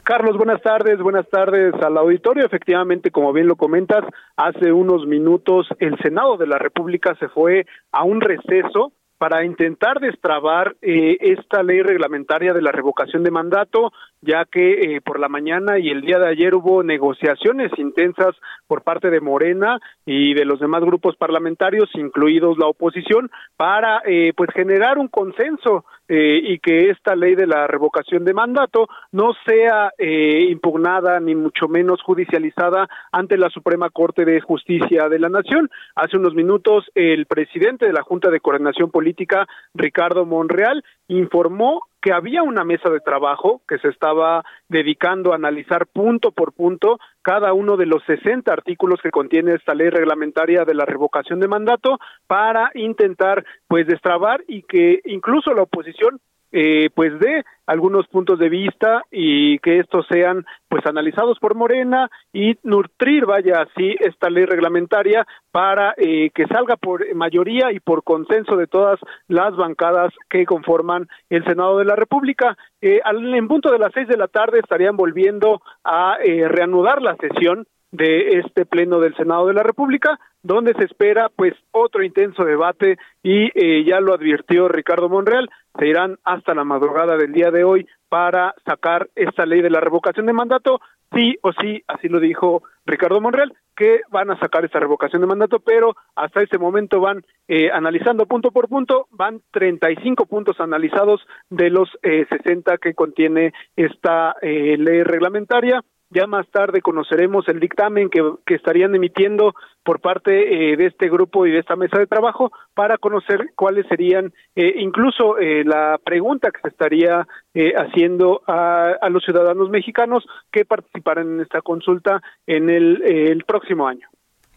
Carlos, 0.03 0.37
buenas 0.37 0.61
tardes, 0.61 0.99
buenas 0.99 1.27
tardes 1.29 1.73
al 1.81 1.97
auditorio. 1.97 2.45
Efectivamente, 2.45 3.11
como 3.11 3.33
bien 3.33 3.47
lo 3.47 3.55
comentas, 3.55 4.03
hace 4.35 4.71
unos 4.71 5.05
minutos 5.07 5.67
el 5.79 5.97
Senado 5.99 6.37
de 6.37 6.47
la 6.47 6.57
República 6.57 7.15
se 7.19 7.27
fue 7.29 7.65
a 7.91 8.03
un 8.03 8.21
receso 8.21 8.93
para 9.17 9.45
intentar 9.45 9.99
destrabar 9.99 10.75
eh, 10.81 11.17
esta 11.21 11.63
ley 11.63 11.81
reglamentaria 11.81 12.53
de 12.53 12.61
la 12.61 12.71
revocación 12.71 13.23
de 13.23 13.31
mandato, 13.31 13.91
ya 14.25 14.45
que 14.45 14.95
eh, 14.95 15.01
por 15.01 15.19
la 15.19 15.29
mañana 15.29 15.77
y 15.79 15.89
el 15.89 16.01
día 16.01 16.19
de 16.19 16.27
ayer 16.27 16.55
hubo 16.55 16.83
negociaciones 16.83 17.71
intensas 17.77 18.35
por 18.67 18.81
parte 18.83 19.09
de 19.09 19.21
Morena 19.21 19.79
y 20.05 20.33
de 20.33 20.45
los 20.45 20.59
demás 20.59 20.81
grupos 20.83 21.15
parlamentarios, 21.15 21.89
incluidos 21.93 22.57
la 22.57 22.67
oposición, 22.67 23.29
para 23.57 24.01
eh, 24.05 24.33
pues 24.35 24.49
generar 24.53 24.97
un 24.97 25.07
consenso 25.07 25.85
eh, 26.07 26.39
y 26.43 26.59
que 26.59 26.91
esta 26.91 27.15
ley 27.15 27.35
de 27.35 27.47
la 27.47 27.65
revocación 27.65 28.25
de 28.25 28.33
mandato 28.33 28.87
no 29.11 29.33
sea 29.45 29.91
eh, 29.97 30.47
impugnada 30.49 31.19
ni 31.19 31.33
mucho 31.33 31.67
menos 31.67 32.01
judicializada 32.03 32.87
ante 33.11 33.37
la 33.37 33.49
Suprema 33.49 33.89
Corte 33.89 34.23
de 34.23 34.39
Justicia 34.41 35.09
de 35.09 35.19
la 35.19 35.29
Nación. 35.29 35.69
Hace 35.95 36.17
unos 36.17 36.35
minutos 36.35 36.85
el 36.93 37.25
presidente 37.25 37.87
de 37.87 37.93
la 37.93 38.03
Junta 38.03 38.29
de 38.29 38.39
Coordinación 38.39 38.91
Política, 38.91 39.47
Ricardo 39.73 40.25
Monreal, 40.25 40.83
informó 41.07 41.81
que 42.01 42.13
había 42.13 42.43
una 42.43 42.63
mesa 42.63 42.89
de 42.89 42.99
trabajo 42.99 43.61
que 43.67 43.79
se 43.79 43.87
estaba 43.87 44.43
dedicando 44.69 45.31
a 45.31 45.37
analizar 45.37 45.87
punto 45.87 46.31
por 46.31 46.53
punto 46.53 46.99
cada 47.23 47.53
uno 47.53 47.77
de 47.77 47.87
los 47.87 48.03
60 48.05 48.51
artículos 48.51 48.99
que 49.01 49.09
contiene 49.09 49.55
esta 49.55 49.73
ley 49.73 49.89
reglamentaria 49.89 50.65
de 50.65 50.75
la 50.75 50.85
revocación 50.85 51.39
de 51.39 51.47
mandato 51.47 51.97
para 52.27 52.69
intentar 52.75 53.43
pues 53.67 53.87
destrabar 53.87 54.43
y 54.47 54.61
que 54.61 55.01
incluso 55.05 55.53
la 55.53 55.63
oposición 55.63 56.19
eh, 56.57 56.89
pues 56.95 57.19
de 57.19 57.43
algunos 57.65 58.07
puntos 58.07 58.39
de 58.39 58.47
vista 58.47 59.03
y 59.11 59.59
que 59.59 59.79
estos 59.79 60.05
sean 60.07 60.45
pues 60.69 60.85
analizados 60.85 61.37
por 61.39 61.53
Morena 61.53 62.09
y 62.31 62.57
nutrir 62.63 63.25
vaya 63.25 63.63
así 63.63 63.93
esta 63.99 64.29
ley 64.29 64.45
reglamentaria 64.45 65.27
para 65.51 65.93
eh, 65.97 66.29
que 66.33 66.47
salga 66.47 66.77
por 66.77 67.13
mayoría 67.13 67.73
y 67.73 67.81
por 67.81 68.03
consenso 68.03 68.55
de 68.55 68.67
todas 68.67 68.97
las 69.27 69.53
bancadas 69.57 70.13
que 70.29 70.45
conforman 70.45 71.09
el 71.29 71.43
Senado 71.43 71.77
de 71.77 71.85
la 71.85 71.97
República. 71.97 72.57
Eh, 72.81 73.01
al, 73.03 73.33
en 73.33 73.49
punto 73.49 73.69
de 73.69 73.79
las 73.79 73.91
seis 73.93 74.07
de 74.07 74.15
la 74.15 74.29
tarde 74.29 74.59
estarían 74.59 74.95
volviendo 74.95 75.61
a 75.83 76.17
eh, 76.23 76.47
reanudar 76.47 77.01
la 77.01 77.17
sesión 77.17 77.65
de 77.95 78.39
este 78.39 78.65
pleno 78.65 78.99
del 78.99 79.15
Senado 79.15 79.47
de 79.47 79.53
la 79.53 79.63
República, 79.63 80.19
donde 80.43 80.73
se 80.73 80.85
espera 80.85 81.29
pues 81.35 81.53
otro 81.71 82.03
intenso 82.03 82.43
debate 82.43 82.97
y 83.23 83.49
eh, 83.55 83.83
ya 83.85 83.99
lo 83.99 84.13
advirtió 84.13 84.67
Ricardo 84.67 85.09
Monreal, 85.09 85.49
se 85.77 85.87
irán 85.87 86.17
hasta 86.23 86.53
la 86.53 86.63
madrugada 86.63 87.17
del 87.17 87.33
día 87.33 87.51
de 87.51 87.63
hoy 87.63 87.87
para 88.09 88.53
sacar 88.65 89.09
esta 89.15 89.45
ley 89.45 89.61
de 89.61 89.69
la 89.69 89.79
revocación 89.79 90.25
de 90.25 90.33
mandato, 90.33 90.79
sí 91.13 91.37
o 91.41 91.51
sí, 91.53 91.83
así 91.87 92.07
lo 92.07 92.19
dijo 92.19 92.63
Ricardo 92.85 93.21
Monreal, 93.21 93.53
que 93.75 94.01
van 94.09 94.31
a 94.31 94.39
sacar 94.39 94.63
esta 94.63 94.79
revocación 94.79 95.21
de 95.21 95.27
mandato, 95.27 95.59
pero 95.59 95.95
hasta 96.15 96.41
ese 96.41 96.57
momento 96.57 96.99
van 97.01 97.25
eh, 97.47 97.69
analizando 97.71 98.25
punto 98.25 98.51
por 98.51 98.69
punto, 98.69 99.07
van 99.11 99.41
35 99.51 100.25
puntos 100.25 100.59
analizados 100.59 101.21
de 101.49 101.69
los 101.69 101.89
eh, 102.03 102.25
60 102.29 102.77
que 102.77 102.93
contiene 102.93 103.53
esta 103.75 104.35
eh, 104.41 104.77
ley 104.77 105.03
reglamentaria 105.03 105.83
ya 106.15 106.25
más 106.27 106.47
tarde 106.49 106.81
conoceremos 106.81 107.47
el 107.49 107.59
dictamen 107.59 108.09
que, 108.09 108.55
estarían 108.55 108.95
emitiendo 108.95 109.53
por 109.83 109.99
parte 109.99 110.31
eh, 110.71 110.77
de 110.77 110.87
este 110.87 111.09
grupo 111.09 111.45
y 111.45 111.51
de 111.51 111.59
esta 111.59 111.75
mesa 111.75 111.99
de 111.99 112.07
trabajo 112.07 112.51
para 112.73 112.97
conocer 112.97 113.51
cuáles 113.55 113.85
serían 113.87 114.33
eh, 114.55 114.75
incluso 114.77 115.37
eh, 115.37 115.63
la 115.65 115.99
pregunta 116.03 116.49
que 116.51 116.61
se 116.61 116.69
estaría 116.69 117.27
eh, 117.53 117.73
haciendo 117.75 118.41
a, 118.47 118.97
los 119.09 119.23
ciudadanos 119.23 119.69
mexicanos 119.69 120.25
que 120.51 120.65
participarán 120.65 121.35
en 121.35 121.41
esta 121.41 121.61
consulta 121.61 122.21
en 122.47 122.69
el, 122.69 123.01
eh, 123.03 123.31
el 123.31 123.43
próximo 123.43 123.87
año. 123.87 124.07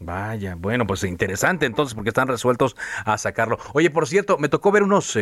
Vaya, 0.00 0.54
bueno, 0.56 0.86
pues 0.86 1.02
interesante 1.02 1.66
entonces 1.66 1.94
porque 1.94 2.10
están 2.10 2.28
resueltos 2.28 2.76
a 3.04 3.18
sacarlo. 3.18 3.58
Oye, 3.74 3.90
por 3.90 4.06
cierto, 4.06 4.38
me 4.38 4.48
tocó 4.48 4.70
ver 4.70 4.84
unos 4.84 5.18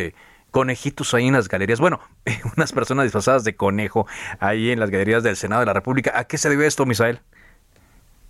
conejitos 0.51 1.13
ahí 1.13 1.27
en 1.27 1.33
las 1.33 1.47
galerías. 1.47 1.79
Bueno, 1.79 1.99
unas 2.57 2.73
personas 2.73 3.05
disfrazadas 3.05 3.43
de 3.43 3.55
conejo 3.55 4.07
ahí 4.39 4.71
en 4.71 4.79
las 4.79 4.89
galerías 4.89 5.23
del 5.23 5.35
Senado 5.35 5.61
de 5.61 5.67
la 5.67 5.73
República. 5.73 6.13
¿A 6.15 6.25
qué 6.25 6.37
se 6.37 6.49
debe 6.49 6.65
esto, 6.67 6.85
Misael? 6.85 7.19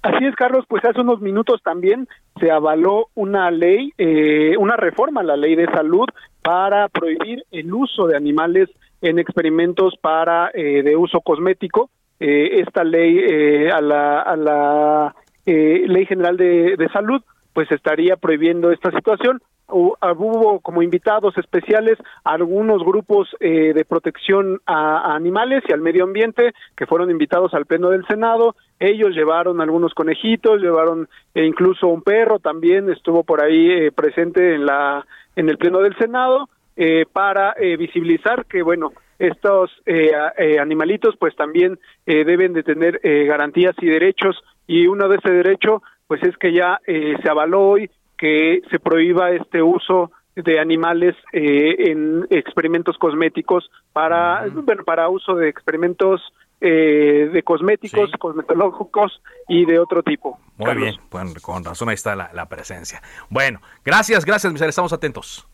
Así 0.04 0.26
es, 0.26 0.36
Carlos, 0.36 0.66
pues 0.70 0.86
hace 0.86 1.02
unos 1.02 1.22
minutos 1.22 1.62
también 1.64 2.08
se 2.40 2.52
avaló 2.52 3.10
una 3.16 3.52
ley, 3.52 3.92
eh, 3.98 4.56
una 4.58 4.78
reforma 4.78 5.22
a 5.22 5.24
la 5.24 5.36
ley 5.36 5.56
de 5.56 5.66
salud 5.66 6.06
para 6.42 6.88
prohibir 6.88 7.44
el 7.52 7.74
uso 7.74 8.08
de 8.08 8.16
animales 8.16 8.70
en 9.02 9.20
experimentos 9.20 9.96
para 10.00 10.50
eh, 10.54 10.84
de 10.84 10.96
uso 10.96 11.20
cosmético. 11.22 11.90
Eh, 12.20 12.62
esta 12.62 12.84
ley 12.84 13.20
eh, 13.20 13.70
a 13.72 13.82
la, 13.82 14.22
a 14.22 15.16
eh, 15.46 15.84
ley 15.88 16.06
general 16.06 16.38
de 16.38 16.90
salud 16.92 17.22
pues 17.54 17.72
estaría 17.72 18.18
prohibiendo 18.18 18.72
esta 18.72 18.92
situación 18.92 19.42
hubo 19.70 20.60
como 20.60 20.82
invitados 20.82 21.38
especiales 21.38 21.98
algunos 22.24 22.84
grupos 22.84 23.30
eh, 23.40 23.74
de 23.74 23.86
protección 23.86 24.62
a, 24.66 25.16
animales 25.16 25.64
y 25.68 25.74
al 25.74 25.82
medio 25.82 26.04
ambiente 26.04 26.54
que 26.76 26.86
fueron 26.86 27.12
invitados 27.12 27.54
al 27.54 27.66
pleno 27.66 27.90
del 27.90 28.06
Senado. 28.08 28.56
Ellos 28.80 29.16
llevaron 29.16 29.60
algunos 29.62 29.94
conejitos, 29.94 30.62
llevaron 30.62 31.10
eh, 31.34 31.46
incluso 31.46 31.88
un 31.88 32.02
perro 32.02 32.40
también 32.40 32.90
estuvo 32.90 33.24
por 33.24 33.44
ahí 33.44 33.72
eh, 33.72 33.92
presente 33.92 34.56
en 34.56 34.66
la 34.66 35.06
en 35.36 35.50
el 35.50 35.58
pleno 35.58 35.80
del 35.80 35.96
Senado 35.98 36.50
eh, 36.80 37.06
para 37.12 37.56
eh, 37.58 37.76
visibilizar 37.76 38.46
que 38.46 38.62
bueno 38.62 38.92
estos 39.18 39.72
eh, 39.88 40.12
animalitos 40.60 41.16
pues 41.18 41.36
también 41.36 41.80
deben 42.06 42.54
de 42.54 42.62
tener 42.62 43.00
garantías 43.02 43.76
y 43.82 43.88
derechos 43.88 44.36
y 44.68 44.86
uno 44.86 45.08
de 45.10 45.16
ese 45.18 45.32
derecho 45.32 45.82
pues 46.06 46.22
es 46.22 46.38
que 46.38 46.54
ya 46.54 46.80
se 46.86 47.28
avaló 47.28 47.68
hoy 47.68 47.90
que 48.18 48.62
se 48.70 48.80
prohíba 48.80 49.32
este 49.32 49.62
uso 49.62 50.12
de 50.36 50.60
animales 50.60 51.16
eh, 51.34 51.92
en 51.92 52.28
experimentos 52.30 52.98
cosméticos 52.98 53.70
para 53.94 54.46
uh 54.46 54.50
-huh. 54.50 54.66
bueno 54.66 54.84
para 54.84 55.10
uso 55.10 55.36
de 55.36 55.50
experimentos 55.50 56.22
eh, 56.62 57.30
de 57.32 57.44
cosméticos, 57.44 58.10
sí. 58.12 58.18
cosmetológicos 58.18 59.22
y 59.48 59.66
de 59.66 59.80
otro 59.80 60.02
tipo. 60.02 60.40
Muy 60.58 60.66
Carlos. 60.66 60.84
bien, 60.84 61.00
bueno, 61.12 61.32
con 61.42 61.64
razón 61.64 61.90
ahí 61.90 61.96
está 61.96 62.16
la, 62.16 62.32
la 62.34 62.48
presencia. 62.48 63.02
Bueno, 63.30 63.60
gracias, 63.86 64.26
gracias, 64.26 64.52
Misael, 64.52 64.70
estamos 64.70 64.92
atentos. 64.92 65.48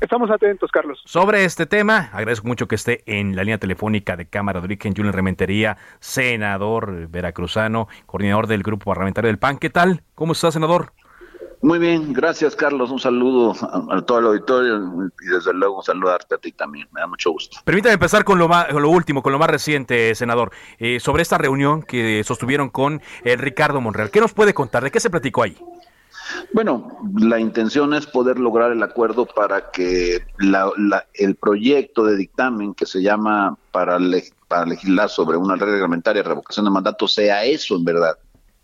Estamos 0.00 0.30
atentos, 0.32 0.70
Carlos. 0.72 1.00
Sobre 1.04 1.44
este 1.44 1.64
tema, 1.64 2.10
agradezco 2.12 2.48
mucho 2.48 2.66
que 2.66 2.74
esté 2.74 3.04
en 3.06 3.36
la 3.36 3.44
línea 3.44 3.58
telefónica 3.58 4.16
de 4.16 4.26
Cámara 4.26 4.58
de 4.60 4.64
Origen, 4.64 4.94
Julián 4.96 5.12
Rementería, 5.12 5.76
senador 6.00 7.08
veracruzano, 7.08 7.86
coordinador 8.06 8.48
del 8.48 8.64
Grupo 8.64 8.86
Parlamentario 8.86 9.28
del 9.28 9.38
PAN. 9.38 9.58
¿Qué 9.58 9.70
tal? 9.70 10.02
¿Cómo 10.16 10.32
está, 10.32 10.50
senador? 10.50 10.92
Muy 11.62 11.78
bien, 11.78 12.12
gracias 12.12 12.56
Carlos, 12.56 12.90
un 12.90 12.98
saludo 12.98 13.54
a, 13.62 13.96
a, 13.96 14.02
todo 14.02 14.18
el 14.18 14.26
auditorio 14.26 15.10
y 15.20 15.26
desde 15.28 15.54
luego 15.54 15.80
saludarte 15.80 16.34
a 16.34 16.38
ti 16.38 16.50
también, 16.50 16.88
me 16.92 17.00
da 17.00 17.06
mucho 17.06 17.30
gusto. 17.30 17.58
Permítame 17.64 17.94
empezar 17.94 18.24
con 18.24 18.40
lo, 18.40 18.48
más, 18.48 18.66
con 18.66 18.82
lo 18.82 18.90
último, 18.90 19.22
con 19.22 19.32
lo 19.32 19.38
más 19.38 19.48
reciente, 19.48 20.16
senador, 20.16 20.50
eh, 20.78 20.98
sobre 20.98 21.22
esta 21.22 21.38
reunión 21.38 21.84
que 21.84 22.24
sostuvieron 22.24 22.68
con 22.68 23.00
eh, 23.22 23.36
Ricardo 23.36 23.80
Monreal. 23.80 24.10
¿Qué 24.10 24.20
nos 24.20 24.32
puede 24.32 24.54
contar? 24.54 24.82
¿De 24.82 24.90
qué 24.90 24.98
se 24.98 25.08
platicó 25.08 25.44
ahí? 25.44 25.56
Bueno, 26.52 26.98
la 27.16 27.38
intención 27.38 27.94
es 27.94 28.06
poder 28.06 28.40
lograr 28.40 28.72
el 28.72 28.82
acuerdo 28.82 29.24
para 29.26 29.70
que 29.70 30.24
la, 30.38 30.68
la, 30.76 31.06
el 31.14 31.36
proyecto 31.36 32.04
de 32.04 32.16
dictamen 32.16 32.74
que 32.74 32.86
se 32.86 33.02
llama 33.02 33.56
para, 33.70 34.00
le, 34.00 34.24
para 34.48 34.66
legislar 34.66 35.08
sobre 35.08 35.36
una 35.36 35.54
reglamentaria 35.54 36.24
de 36.24 36.28
revocación 36.28 36.64
de 36.64 36.72
mandato 36.72 37.06
sea 37.06 37.44
eso 37.44 37.76
en 37.76 37.84
verdad, 37.84 38.18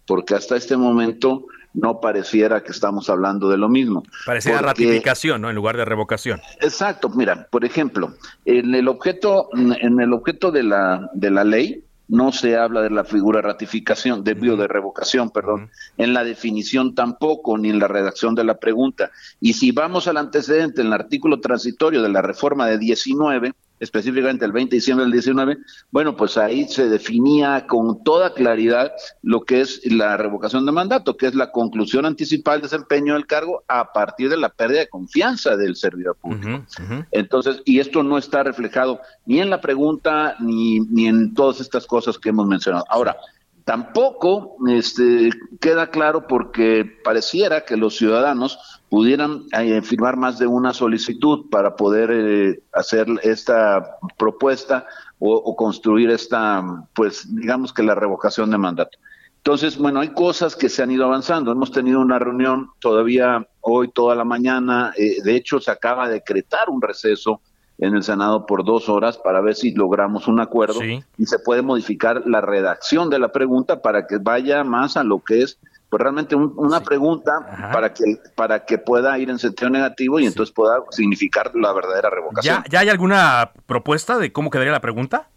porque 0.04 0.34
hasta 0.34 0.56
este 0.56 0.76
momento 0.76 1.44
no 1.80 2.00
pareciera 2.00 2.62
que 2.62 2.72
estamos 2.72 3.08
hablando 3.08 3.48
de 3.48 3.56
lo 3.56 3.68
mismo. 3.68 4.02
Pareciera 4.26 4.58
porque, 4.58 4.84
ratificación, 4.84 5.40
¿no? 5.40 5.48
En 5.48 5.56
lugar 5.56 5.76
de 5.76 5.84
revocación. 5.84 6.40
Exacto, 6.60 7.08
mira, 7.08 7.46
por 7.50 7.64
ejemplo, 7.64 8.14
en 8.44 8.74
el 8.74 8.88
objeto, 8.88 9.48
en 9.54 10.00
el 10.00 10.12
objeto 10.12 10.50
de 10.50 10.62
la, 10.64 11.08
de 11.14 11.30
la 11.30 11.44
ley, 11.44 11.84
no 12.08 12.32
se 12.32 12.56
habla 12.56 12.80
de 12.80 12.90
la 12.90 13.04
figura 13.04 13.42
ratificación, 13.42 14.24
de 14.24 14.34
bio 14.34 14.56
de 14.56 14.66
revocación, 14.66 15.30
perdón, 15.30 15.64
uh 15.64 15.66
-huh. 15.66 16.04
en 16.04 16.14
la 16.14 16.24
definición 16.24 16.94
tampoco, 16.94 17.58
ni 17.58 17.68
en 17.68 17.78
la 17.78 17.86
redacción 17.86 18.34
de 18.34 18.44
la 18.44 18.54
pregunta. 18.58 19.10
Y 19.40 19.52
si 19.52 19.72
vamos 19.72 20.08
al 20.08 20.16
antecedente, 20.16 20.80
en 20.80 20.88
el 20.88 20.94
artículo 20.94 21.38
transitorio 21.40 22.02
de 22.02 22.08
la 22.08 22.22
reforma 22.22 22.66
de 22.66 22.78
19, 22.78 23.52
específicamente 23.80 24.44
el 24.44 24.52
20 24.52 24.70
de 24.70 24.76
diciembre 24.76 25.04
del 25.04 25.12
19, 25.12 25.58
bueno, 25.90 26.16
pues 26.16 26.36
ahí 26.36 26.66
se 26.68 26.88
definía 26.88 27.66
con 27.66 28.02
toda 28.02 28.34
claridad 28.34 28.92
lo 29.22 29.42
que 29.42 29.60
es 29.60 29.80
la 29.90 30.16
revocación 30.16 30.66
de 30.66 30.72
mandato, 30.72 31.16
que 31.16 31.26
es 31.26 31.34
la 31.34 31.50
conclusión 31.50 32.06
anticipada 32.06 32.56
del 32.56 32.62
desempeño 32.62 33.14
del 33.14 33.26
cargo 33.26 33.64
a 33.68 33.92
partir 33.92 34.28
de 34.28 34.36
la 34.36 34.48
pérdida 34.48 34.80
de 34.80 34.88
confianza 34.88 35.56
del 35.56 35.76
servidor 35.76 36.16
público. 36.16 36.48
Uh 36.48 36.50
-huh, 36.50 36.82
uh 36.82 36.92
-huh. 36.92 37.06
Entonces, 37.10 37.62
y 37.64 37.80
esto 37.80 38.02
no 38.02 38.18
está 38.18 38.42
reflejado 38.42 39.00
ni 39.26 39.40
en 39.40 39.50
la 39.50 39.60
pregunta 39.60 40.36
ni, 40.40 40.80
ni 40.80 41.06
en 41.06 41.34
todas 41.34 41.60
estas 41.60 41.86
cosas 41.86 42.18
que 42.18 42.30
hemos 42.30 42.46
mencionado. 42.46 42.84
Ahora, 42.88 43.16
Tampoco 43.68 44.56
este, 44.66 45.28
queda 45.60 45.90
claro 45.90 46.26
porque 46.26 46.90
pareciera 47.04 47.66
que 47.66 47.76
los 47.76 47.98
ciudadanos 47.98 48.77
pudieran 48.88 49.44
eh, 49.52 49.82
firmar 49.82 50.16
más 50.16 50.38
de 50.38 50.46
una 50.46 50.72
solicitud 50.72 51.48
para 51.50 51.76
poder 51.76 52.10
eh, 52.10 52.62
hacer 52.72 53.06
esta 53.22 53.98
propuesta 54.16 54.86
o, 55.18 55.56
construir 55.56 56.10
esta, 56.10 56.62
pues 56.94 57.26
digamos 57.34 57.72
que 57.72 57.82
la 57.82 57.94
revocación 57.94 58.50
de 58.50 58.58
mandato. 58.58 58.98
Entonces, 59.38 59.76
bueno, 59.76 60.00
hay 60.00 60.10
cosas 60.10 60.54
que 60.54 60.68
se 60.68 60.82
han 60.82 60.90
ido 60.90 61.04
avanzando. 61.04 61.50
Hemos 61.50 61.72
tenido 61.72 62.00
una 62.00 62.18
reunión 62.18 62.70
todavía 62.78 63.46
hoy 63.60 63.88
toda 63.88 64.14
la 64.14 64.24
mañana. 64.24 64.92
Eh, 64.96 65.22
de 65.22 65.36
hecho, 65.36 65.60
se 65.60 65.70
acaba 65.70 66.06
de 66.06 66.14
decretar 66.14 66.70
un 66.70 66.80
receso 66.80 67.40
en 67.78 67.94
el 67.94 68.02
Senado 68.02 68.46
por 68.46 68.64
dos 68.64 68.88
horas 68.88 69.18
para 69.18 69.40
ver 69.40 69.54
si 69.54 69.72
logramos 69.72 70.28
un 70.28 70.40
acuerdo 70.40 70.80
y 71.16 71.26
se 71.26 71.38
puede 71.38 71.62
modificar 71.62 72.22
la 72.26 72.40
redacción 72.40 73.08
de 73.08 73.20
la 73.20 73.30
pregunta 73.30 73.82
para 73.82 74.06
que 74.06 74.18
vaya 74.18 74.64
más 74.64 74.96
a 74.96 75.04
lo 75.04 75.20
que 75.20 75.42
es 75.42 75.58
pues 75.88 76.02
realmente 76.02 76.34
una 76.34 76.80
pregunta 76.80 77.70
para 77.72 77.92
que 77.94 78.18
para 78.34 78.64
que 78.64 78.78
pueda 78.78 79.18
ir 79.18 79.30
en 79.30 79.38
sentido 79.38 79.70
negativo 79.70 80.20
y 80.20 80.26
entonces 80.26 80.54
pueda 80.54 80.82
significar 80.90 81.52
la 81.54 81.72
verdadera 81.72 82.10
revocación. 82.10 82.62
¿Ya, 82.68 82.80
hay 82.80 82.88
alguna 82.88 83.52
propuesta 83.66 84.18
de 84.18 84.32
cómo 84.32 84.50
quedaría 84.50 84.72
la 84.72 84.80
pregunta? 84.80 85.28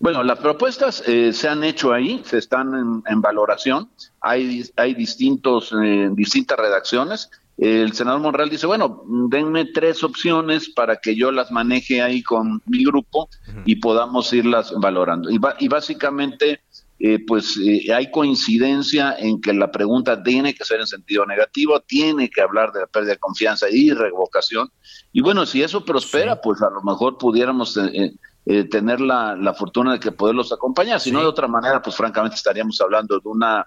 Bueno, 0.00 0.22
las 0.22 0.38
propuestas 0.38 1.02
eh, 1.08 1.32
se 1.32 1.48
han 1.48 1.64
hecho 1.64 1.92
ahí, 1.92 2.22
se 2.24 2.38
están 2.38 3.02
en, 3.04 3.20
valoración. 3.20 3.90
Hay, 4.20 4.64
hay 4.76 4.94
distintos, 4.94 5.74
eh, 5.82 6.08
distintas 6.12 6.56
redacciones 6.56 7.30
el 7.58 7.92
senador 7.92 8.20
Monreal 8.20 8.48
dice, 8.48 8.68
bueno, 8.68 9.02
denme 9.28 9.64
tres 9.64 10.04
opciones 10.04 10.70
para 10.70 10.96
que 10.96 11.16
yo 11.16 11.32
las 11.32 11.50
maneje 11.50 12.00
ahí 12.00 12.22
con 12.22 12.62
mi 12.66 12.84
grupo 12.84 13.28
y 13.64 13.76
podamos 13.76 14.32
irlas 14.32 14.72
valorando. 14.78 15.28
Y, 15.28 15.40
y 15.58 15.66
básicamente, 15.66 16.60
eh, 17.00 17.24
pues 17.24 17.56
eh, 17.56 17.92
hay 17.92 18.10
coincidencia 18.10 19.14
en 19.18 19.40
que 19.40 19.52
la 19.52 19.70
pregunta 19.70 20.22
tiene 20.22 20.54
que 20.54 20.64
ser 20.64 20.80
en 20.80 20.86
sentido 20.86 21.24
negativo, 21.26 21.80
tiene 21.80 22.28
que 22.28 22.40
hablar 22.40 22.72
de 22.72 22.80
la 22.80 22.86
pérdida 22.86 23.12
de 23.12 23.18
confianza 23.18 23.66
y 23.70 23.90
revocación. 23.90 24.70
Y 25.12 25.20
bueno, 25.20 25.46
si 25.46 25.62
eso 25.62 25.84
prospera, 25.84 26.40
pues 26.40 26.62
a 26.62 26.70
lo 26.70 26.82
mejor 26.82 27.18
pudiéramos... 27.18 27.78
Eh, 28.50 28.64
tener 28.64 28.98
la, 28.98 29.36
la, 29.36 29.52
fortuna 29.52 29.92
de 29.92 30.00
que 30.00 30.10
poderlos 30.10 30.50
acompañar, 30.54 31.00
si 31.00 31.12
no 31.12 31.20
de 31.20 31.26
otra 31.26 31.46
manera, 31.46 31.82
pues 31.82 31.94
francamente 31.94 32.36
estaríamos 32.36 32.80
hablando 32.80 33.20
de 33.20 33.28
una 33.28 33.66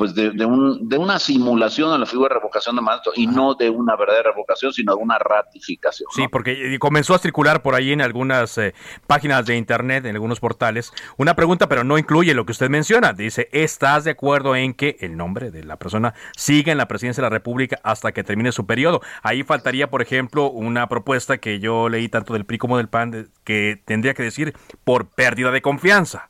pues 0.00 0.14
de, 0.14 0.30
un, 0.46 0.88
de 0.88 0.96
una 0.96 1.18
simulación 1.18 1.92
a 1.92 1.98
la 1.98 2.06
figura 2.06 2.30
de 2.30 2.40
revocación 2.40 2.74
de 2.74 2.80
mandato 2.80 3.12
y 3.14 3.26
no 3.26 3.54
de 3.54 3.68
una 3.68 3.96
verdadera 3.96 4.30
revocación, 4.30 4.72
sino 4.72 4.96
de 4.96 5.02
una 5.02 5.18
ratificación. 5.18 6.08
Sí, 6.14 6.26
porque 6.26 6.78
comenzó 6.78 7.14
a 7.14 7.18
circular 7.18 7.60
por 7.60 7.74
ahí 7.74 7.92
en 7.92 8.00
algunas 8.00 8.56
eh, 8.56 8.72
páginas 9.06 9.44
de 9.44 9.58
internet, 9.58 10.06
en 10.06 10.14
algunos 10.14 10.40
portales, 10.40 10.94
una 11.18 11.36
pregunta, 11.36 11.68
pero 11.68 11.84
no 11.84 11.98
incluye 11.98 12.32
lo 12.32 12.46
que 12.46 12.52
usted 12.52 12.70
menciona. 12.70 13.12
Dice, 13.12 13.50
¿estás 13.52 14.04
de 14.04 14.12
acuerdo 14.12 14.56
en 14.56 14.72
que 14.72 14.96
el 15.00 15.18
nombre 15.18 15.50
de 15.50 15.64
la 15.64 15.76
persona 15.76 16.14
siga 16.34 16.72
en 16.72 16.78
la 16.78 16.88
presidencia 16.88 17.20
de 17.20 17.26
la 17.26 17.34
República 17.34 17.78
hasta 17.82 18.12
que 18.12 18.24
termine 18.24 18.52
su 18.52 18.64
periodo? 18.64 19.02
Ahí 19.22 19.42
faltaría, 19.42 19.90
por 19.90 20.00
ejemplo, 20.00 20.50
una 20.50 20.88
propuesta 20.88 21.36
que 21.36 21.60
yo 21.60 21.90
leí 21.90 22.08
tanto 22.08 22.32
del 22.32 22.46
PRI 22.46 22.56
como 22.56 22.78
del 22.78 22.88
PAN, 22.88 23.28
que 23.44 23.82
tendría 23.84 24.14
que 24.14 24.22
decir 24.22 24.54
por 24.82 25.10
pérdida 25.10 25.50
de 25.50 25.60
confianza. 25.60 26.29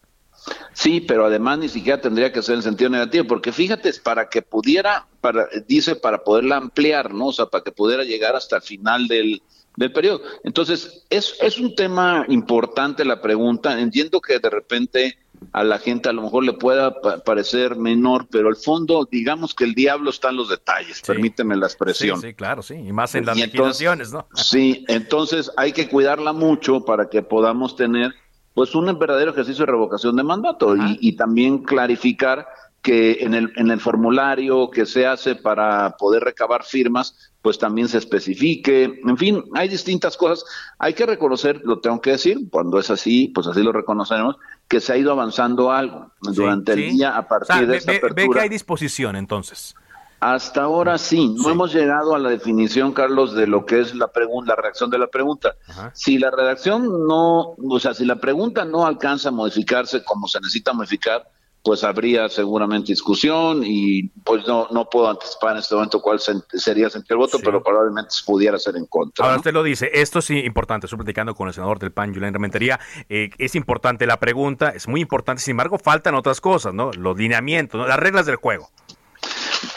Sí, 0.73 1.01
pero 1.01 1.27
además 1.27 1.59
ni 1.59 1.69
siquiera 1.69 2.01
tendría 2.01 2.33
que 2.33 2.43
ser 2.43 2.57
en 2.57 2.63
sentido 2.63 2.91
negativo, 2.91 3.27
porque 3.27 3.53
fíjate, 3.53 3.93
para 4.03 4.29
que 4.29 4.43
pudiera, 4.43 5.07
para, 5.21 5.49
dice, 5.67 5.97
para 5.97 6.25
poderla 6.25 6.57
ampliar, 6.57 7.13
¿no? 7.13 7.27
O 7.27 7.33
sea, 7.33 7.47
para 7.47 7.65
que 7.65 7.73
pudiera 7.73 8.05
llegar 8.05 8.35
hasta 8.35 8.57
el 8.57 8.63
final 8.63 9.07
del, 9.07 9.43
del 9.77 9.93
periodo. 9.93 10.23
Entonces, 10.45 11.05
es, 11.11 11.37
es 11.41 11.59
un 11.59 11.75
tema 11.75 12.25
importante 12.29 13.05
la 13.05 13.21
pregunta. 13.21 13.79
Entiendo 13.79 14.21
que 14.21 14.39
de 14.39 14.51
repente 14.51 15.19
a 15.53 15.65
la 15.65 15.79
gente 15.79 16.09
a 16.09 16.13
lo 16.13 16.23
mejor 16.23 16.45
le 16.45 16.53
pueda 16.53 16.95
parecer 17.25 17.77
menor, 17.77 18.27
pero 18.31 18.49
al 18.49 18.57
fondo, 18.57 19.09
digamos 19.11 19.55
que 19.55 19.65
el 19.65 19.75
diablo 19.75 20.11
está 20.11 20.31
en 20.31 20.37
los 20.37 20.49
detalles, 20.49 21.01
permíteme 21.01 21.57
la 21.57 21.67
expresión. 21.67 22.21
Sí, 22.21 22.29
sí, 22.29 22.35
claro, 22.35 22.63
sí, 22.63 22.75
y 22.75 22.93
más 22.93 23.15
en 23.15 23.27
las 23.27 23.37
legislaciones, 23.37 24.13
¿no? 24.13 24.27
Sí, 24.35 24.85
entonces 24.89 25.51
hay 25.57 25.73
que 25.73 25.89
cuidarla 25.89 26.33
mucho 26.33 26.85
para 26.85 27.09
que 27.09 27.23
podamos 27.23 27.75
tener 27.77 28.15
pues 28.55 28.75
un 28.75 28.87
verdadero 28.99 29.31
ejercicio 29.31 29.65
de 29.65 29.73
revocación 29.73 30.17
de 30.17 30.23
mandato 30.23 30.75
y, 30.77 31.17
también 31.17 31.63
clarificar 31.63 32.47
que 32.83 33.19
en 33.21 33.35
el, 33.35 33.53
en 33.57 33.71
el 33.71 33.79
formulario 33.79 34.71
que 34.71 34.87
se 34.87 35.07
hace 35.07 35.37
para 35.37 35.97
poder 35.99 36.25
recabar 36.25 36.65
firmas, 36.65 37.33
pues 37.43 37.59
también 37.59 37.89
se 37.89 37.99
especifique. 37.99 39.01
En 39.05 39.17
fin, 39.17 39.45
hay 39.55 39.69
distintas 39.69 40.17
cosas. 40.17 40.45
Hay 40.79 40.95
que 40.95 41.07
reconocer, 41.07 41.61
lo 41.65 41.81
tengo 41.81 42.01
que 42.01 42.13
decir, 42.13 42.39
cuando 42.51 42.79
es 42.79 42.91
así, 42.91 43.29
pues 43.29 43.47
así 43.47 43.63
lo 43.63 43.73
reconocemos, 43.73 44.37
que 44.67 44.81
se 44.81 44.93
ha 44.93 44.97
ido 44.97 45.13
avanzando 45.13 45.71
algo 45.71 46.11
durante 46.21 46.73
el 46.73 46.93
día 46.93 47.17
a 47.17 47.29
partir 47.29 47.67
de 47.67 47.77
esa 47.77 47.93
apertura. 47.93 48.15
Ve 48.15 48.29
que 48.33 48.41
hay 48.41 48.49
disposición 48.49 49.17
entonces. 49.17 49.75
Hasta 50.21 50.63
ahora 50.63 50.99
sí, 50.99 51.35
no 51.39 51.49
hemos 51.49 51.73
llegado 51.73 52.15
a 52.15 52.19
la 52.19 52.29
definición, 52.29 52.93
Carlos, 52.93 53.35
de 53.35 53.47
lo 53.47 53.65
que 53.65 53.81
es 53.81 53.95
la 53.95 54.09
pregunta, 54.09 54.55
la 54.55 54.61
reacción 54.61 54.91
de 54.91 54.99
la 54.99 55.07
pregunta. 55.07 55.57
Si 55.95 56.19
la 56.19 56.31
redacción 56.31 57.07
no, 57.07 57.55
o 57.57 57.81
sea, 57.81 57.95
si 57.95 58.05
la 58.05 58.17
pregunta 58.17 58.67
no 58.67 58.87
alcanza 58.87 59.31
a 59.31 59.33
modificarse 59.33 60.05
como 60.05 60.29
se 60.29 60.39
necesita 60.41 60.75
modificar, 60.75 61.27
pues 61.63 61.85
habría 61.85 62.29
seguramente 62.29 62.93
discusión 62.93 63.63
y 63.65 64.09
pues 64.25 64.47
no, 64.47 64.69
no 64.71 64.89
puedo 64.89 65.11
anticipar 65.11 65.53
en 65.53 65.59
este 65.59 65.75
momento 65.75 66.01
cuál 66.01 66.19
sería 66.21 66.89
el 66.89 67.17
voto, 67.17 67.39
pero 67.43 67.63
probablemente 67.63 68.11
pudiera 68.25 68.59
ser 68.59 68.77
en 68.77 68.87
contra. 68.87 69.25
Ahora 69.25 69.39
usted 69.39 69.53
lo 69.53 69.63
dice, 69.63 69.91
esto 69.93 70.21
es 70.21 70.31
importante, 70.31 70.87
estoy 70.87 70.99
platicando 70.99 71.35
con 71.35 71.49
el 71.49 71.55
senador 71.55 71.79
del 71.79 71.93
PAN, 71.93 72.15
Julián 72.15 72.33
Rementería, 72.33 72.81
eh, 73.09 73.31
es 73.39 73.55
importante 73.55 74.07
la 74.07 74.19
pregunta, 74.19 74.71
es 74.71 74.89
muy 74.89 75.01
importante, 75.01 75.43
sin 75.43 75.53
embargo 75.53 75.79
faltan 75.79 76.15
otras 76.15 76.41
cosas, 76.41 76.73
¿no? 76.73 76.93
Los 76.93 77.17
lineamientos, 77.19 77.87
las 77.87 77.99
reglas 77.99 78.25
del 78.27 78.37
juego. 78.37 78.71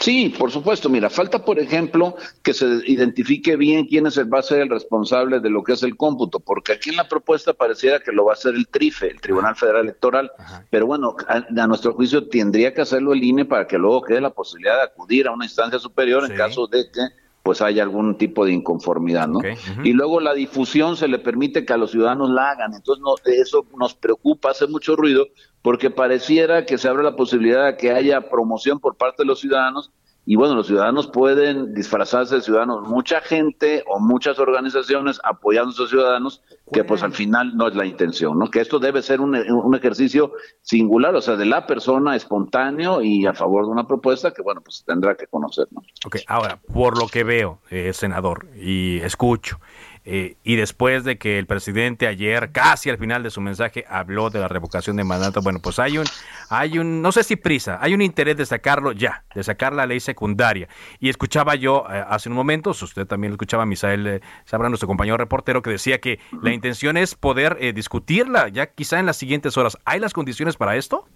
Sí, 0.04 0.28
por 0.38 0.50
supuesto. 0.50 0.90
Mira, 0.90 1.08
falta, 1.08 1.42
por 1.42 1.58
ejemplo, 1.58 2.14
que 2.42 2.52
se 2.52 2.66
identifique 2.84 3.56
bien 3.56 3.86
quién 3.86 4.06
es 4.06 4.18
el, 4.18 4.30
va 4.32 4.40
a 4.40 4.42
ser 4.42 4.60
el 4.60 4.68
responsable 4.68 5.40
de 5.40 5.48
lo 5.48 5.64
que 5.64 5.72
es 5.72 5.82
el 5.82 5.96
cómputo, 5.96 6.40
porque 6.40 6.72
aquí 6.72 6.90
en 6.90 6.96
la 6.96 7.08
propuesta 7.08 7.54
pareciera 7.54 8.00
que 8.00 8.12
lo 8.12 8.26
va 8.26 8.32
a 8.32 8.34
hacer 8.34 8.54
el 8.54 8.68
TRIFE, 8.68 9.12
el 9.12 9.22
Tribunal 9.22 9.56
Federal 9.56 9.80
Electoral, 9.80 10.30
pero 10.68 10.84
bueno, 10.84 11.16
a, 11.26 11.40
nuestro 11.66 11.94
juicio 11.94 12.28
tendría 12.28 12.74
que 12.74 12.82
hacerlo 12.82 13.14
el 13.14 13.24
INE 13.24 13.46
para 13.46 13.66
que 13.66 13.78
luego 13.78 14.02
quede 14.02 14.20
la 14.20 14.28
posibilidad 14.28 14.76
de 14.76 14.82
acudir 14.82 15.26
a 15.26 15.32
una 15.32 15.46
instancia 15.46 15.78
superior 15.78 16.30
en 16.30 16.36
caso 16.36 16.66
de 16.66 16.90
que 16.90 17.00
pues 17.44 17.60
haya 17.60 17.82
algún 17.82 18.16
tipo 18.16 18.46
de 18.46 18.52
inconformidad, 18.52 19.28
¿no? 19.28 19.40
Y 19.84 19.92
luego 19.92 20.18
la 20.18 20.32
difusión 20.32 20.96
se 20.96 21.08
le 21.08 21.18
permite 21.18 21.66
que 21.66 21.74
a 21.74 21.76
los 21.76 21.90
ciudadanos 21.90 22.30
la 22.30 22.50
hagan, 22.50 22.72
entonces 22.72 23.04
no, 23.04 23.16
eso 23.30 23.66
nos 23.78 23.94
preocupa, 23.94 24.50
hace 24.50 24.66
mucho 24.66 24.96
ruido, 24.96 25.26
porque 25.60 25.90
pareciera 25.90 26.64
que 26.64 26.78
se 26.78 26.88
abre 26.88 27.02
la 27.02 27.16
posibilidad 27.16 27.66
de 27.66 27.76
que 27.76 27.92
haya 27.92 28.30
promoción 28.30 28.80
por 28.80 28.96
parte 28.96 29.24
de 29.24 29.26
los 29.26 29.40
ciudadanos 29.40 29.92
y 30.26 30.36
bueno, 30.36 30.54
los 30.54 30.66
ciudadanos 30.66 31.06
pueden 31.06 31.74
disfrazarse 31.74 32.36
de 32.36 32.40
ciudadanos. 32.40 32.88
Mucha 32.88 33.20
gente 33.20 33.84
o 33.86 34.00
muchas 34.00 34.38
organizaciones 34.38 35.20
apoyando 35.22 35.70
a 35.70 35.72
esos 35.72 35.90
ciudadanos, 35.90 36.42
que 36.72 36.82
pues 36.82 37.02
al 37.02 37.12
final 37.12 37.56
no 37.56 37.68
es 37.68 37.74
la 37.74 37.84
intención, 37.84 38.38
¿no? 38.38 38.50
Que 38.50 38.60
esto 38.60 38.78
debe 38.78 39.02
ser 39.02 39.20
un, 39.20 39.34
un, 39.34 39.74
ejercicio 39.74 40.32
singular, 40.62 41.14
o 41.14 41.20
sea, 41.20 41.36
de 41.36 41.44
la 41.44 41.66
persona 41.66 42.16
espontáneo 42.16 43.02
y 43.02 43.26
a 43.26 43.34
favor 43.34 43.66
de 43.66 43.72
una 43.72 43.86
propuesta 43.86 44.32
que, 44.32 44.40
bueno, 44.40 44.62
pues 44.62 44.82
tendrá 44.86 45.14
que 45.14 45.26
conocer, 45.26 45.66
¿no? 45.70 45.82
Ok, 46.06 46.16
ahora, 46.26 46.58
por 46.72 46.98
lo 46.98 47.06
que 47.08 47.22
veo, 47.22 47.60
eh, 47.70 47.92
senador, 47.92 48.46
y 48.56 49.00
escucho, 49.00 49.60
eh, 50.06 50.36
y 50.44 50.56
después 50.56 51.02
de 51.04 51.16
que 51.16 51.38
el 51.38 51.46
presidente 51.46 52.06
ayer, 52.06 52.52
casi 52.52 52.90
al 52.90 52.98
final 52.98 53.22
de 53.22 53.30
su 53.30 53.40
mensaje, 53.40 53.84
habló 53.88 54.28
de 54.28 54.38
la 54.38 54.48
revocación 54.48 54.96
de 54.96 55.04
mandato, 55.04 55.40
bueno, 55.40 55.60
pues 55.60 55.78
hay 55.78 55.96
un, 55.96 56.04
hay 56.50 56.78
un, 56.78 57.00
no 57.00 57.10
sé 57.10 57.24
si 57.24 57.36
prisa, 57.36 57.78
hay 57.80 57.94
un 57.94 58.02
interés 58.02 58.36
de 58.36 58.44
sacarlo 58.44 58.92
ya, 58.92 59.24
de 59.34 59.42
sacar 59.42 59.72
la 59.72 59.86
ley 59.86 60.00
secundaria. 60.00 60.68
Y 61.00 61.08
escuchaba 61.08 61.54
yo 61.54 61.86
eh, 61.90 62.04
hace 62.06 62.28
un 62.28 62.34
momento, 62.34 62.70
usted 62.70 63.06
también 63.06 63.30
lo 63.30 63.36
escuchaba, 63.36 63.64
Misael 63.64 64.06
eh, 64.06 64.20
Sabra, 64.44 64.68
nuestro 64.68 64.86
compañero 64.86 65.16
reportero, 65.16 65.62
que 65.62 65.70
decía 65.70 66.00
que 66.00 66.20
la 66.42 66.52
intención 66.52 66.96
es 66.96 67.14
poder 67.14 67.74
discutirla 67.74 68.48
ya 68.48 68.66
quizá 68.66 68.98
en 68.98 69.06
las 69.06 69.16
siguientes 69.16 69.56
horas. 69.56 69.78
¿Hay 69.84 70.00
las 70.00 70.12
condiciones 70.12 70.56
para 70.56 70.76
esto? 70.76 71.08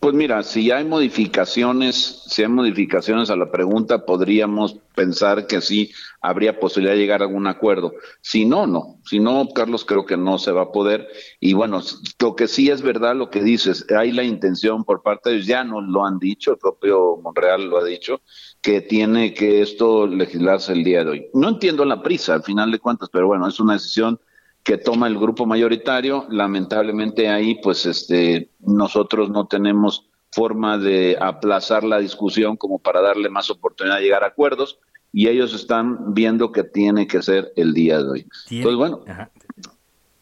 Pues 0.00 0.14
mira, 0.14 0.44
si 0.44 0.70
hay 0.70 0.84
modificaciones, 0.84 2.22
si 2.26 2.42
hay 2.42 2.48
modificaciones 2.48 3.30
a 3.30 3.36
la 3.36 3.50
pregunta, 3.50 4.06
podríamos 4.06 4.76
pensar 4.94 5.48
que 5.48 5.60
sí 5.60 5.90
habría 6.20 6.60
posibilidad 6.60 6.94
de 6.94 7.00
llegar 7.00 7.20
a 7.20 7.24
algún 7.24 7.48
acuerdo. 7.48 7.94
Si 8.20 8.44
no, 8.44 8.66
no. 8.68 9.00
Si 9.04 9.18
no, 9.18 9.48
Carlos, 9.52 9.84
creo 9.84 10.06
que 10.06 10.16
no 10.16 10.38
se 10.38 10.52
va 10.52 10.62
a 10.62 10.72
poder. 10.72 11.08
Y 11.40 11.52
bueno, 11.54 11.82
lo 12.20 12.36
que 12.36 12.46
sí 12.46 12.70
es 12.70 12.80
verdad, 12.82 13.16
lo 13.16 13.28
que 13.28 13.42
dices, 13.42 13.86
hay 13.96 14.12
la 14.12 14.22
intención 14.22 14.84
por 14.84 15.02
parte 15.02 15.30
de 15.30 15.36
ellos, 15.36 15.48
ya 15.48 15.64
nos 15.64 15.82
lo 15.88 16.04
han 16.04 16.20
dicho, 16.20 16.52
el 16.52 16.58
propio 16.58 17.16
Monreal 17.16 17.68
lo 17.68 17.78
ha 17.78 17.84
dicho, 17.84 18.20
que 18.62 18.80
tiene 18.80 19.34
que 19.34 19.62
esto 19.62 20.06
legislarse 20.06 20.74
el 20.74 20.84
día 20.84 21.02
de 21.02 21.10
hoy. 21.10 21.26
No 21.34 21.48
entiendo 21.48 21.84
la 21.84 22.02
prisa, 22.02 22.34
al 22.34 22.44
final 22.44 22.70
de 22.70 22.78
cuentas, 22.78 23.08
pero 23.12 23.26
bueno, 23.26 23.48
es 23.48 23.58
una 23.58 23.72
decisión 23.72 24.20
que 24.62 24.78
toma 24.78 25.06
el 25.06 25.18
grupo 25.18 25.46
mayoritario. 25.46 26.26
Lamentablemente 26.30 27.28
ahí, 27.28 27.56
pues, 27.62 27.86
este, 27.86 28.50
nosotros 28.60 29.30
no 29.30 29.46
tenemos 29.46 30.08
forma 30.32 30.78
de 30.78 31.16
aplazar 31.20 31.84
la 31.84 31.98
discusión 31.98 32.56
como 32.56 32.78
para 32.78 33.00
darle 33.00 33.30
más 33.30 33.50
oportunidad 33.50 33.96
de 33.96 34.02
llegar 34.02 34.24
a 34.24 34.28
acuerdos 34.28 34.78
y 35.12 35.28
ellos 35.28 35.54
están 35.54 36.14
viendo 36.14 36.52
que 36.52 36.64
tiene 36.64 37.06
que 37.06 37.22
ser 37.22 37.52
el 37.56 37.72
día 37.72 37.98
de 37.98 38.08
hoy. 38.08 38.26
Pues 38.62 38.76
bueno, 38.76 39.04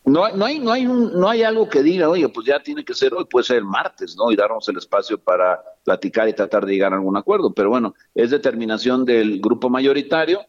No, 0.05 0.29
no, 0.29 0.45
hay, 0.45 0.61
no, 0.61 0.71
hay 0.71 0.87
un, 0.87 1.19
no 1.19 1.29
hay 1.29 1.43
algo 1.43 1.69
que 1.69 1.83
diga, 1.83 2.09
oye, 2.09 2.29
pues 2.29 2.47
ya 2.47 2.61
tiene 2.61 2.85
que 2.85 2.95
ser 2.95 3.13
hoy, 3.13 3.25
puede 3.25 3.45
ser 3.45 3.57
el 3.57 3.65
martes, 3.65 4.17
¿no? 4.17 4.31
Y 4.31 4.37
darnos 4.37 4.69
el 4.69 4.77
espacio 4.77 5.19
para 5.19 5.61
platicar 5.85 6.29
y 6.29 6.33
tratar 6.33 6.65
de 6.65 6.75
llegar 6.75 6.93
a 6.93 6.97
algún 6.97 7.17
acuerdo. 7.17 7.53
Pero 7.53 7.71
bueno, 7.71 7.95
es 8.15 8.31
determinación 8.31 9.05
del 9.05 9.41
grupo 9.41 9.69
mayoritario. 9.69 10.43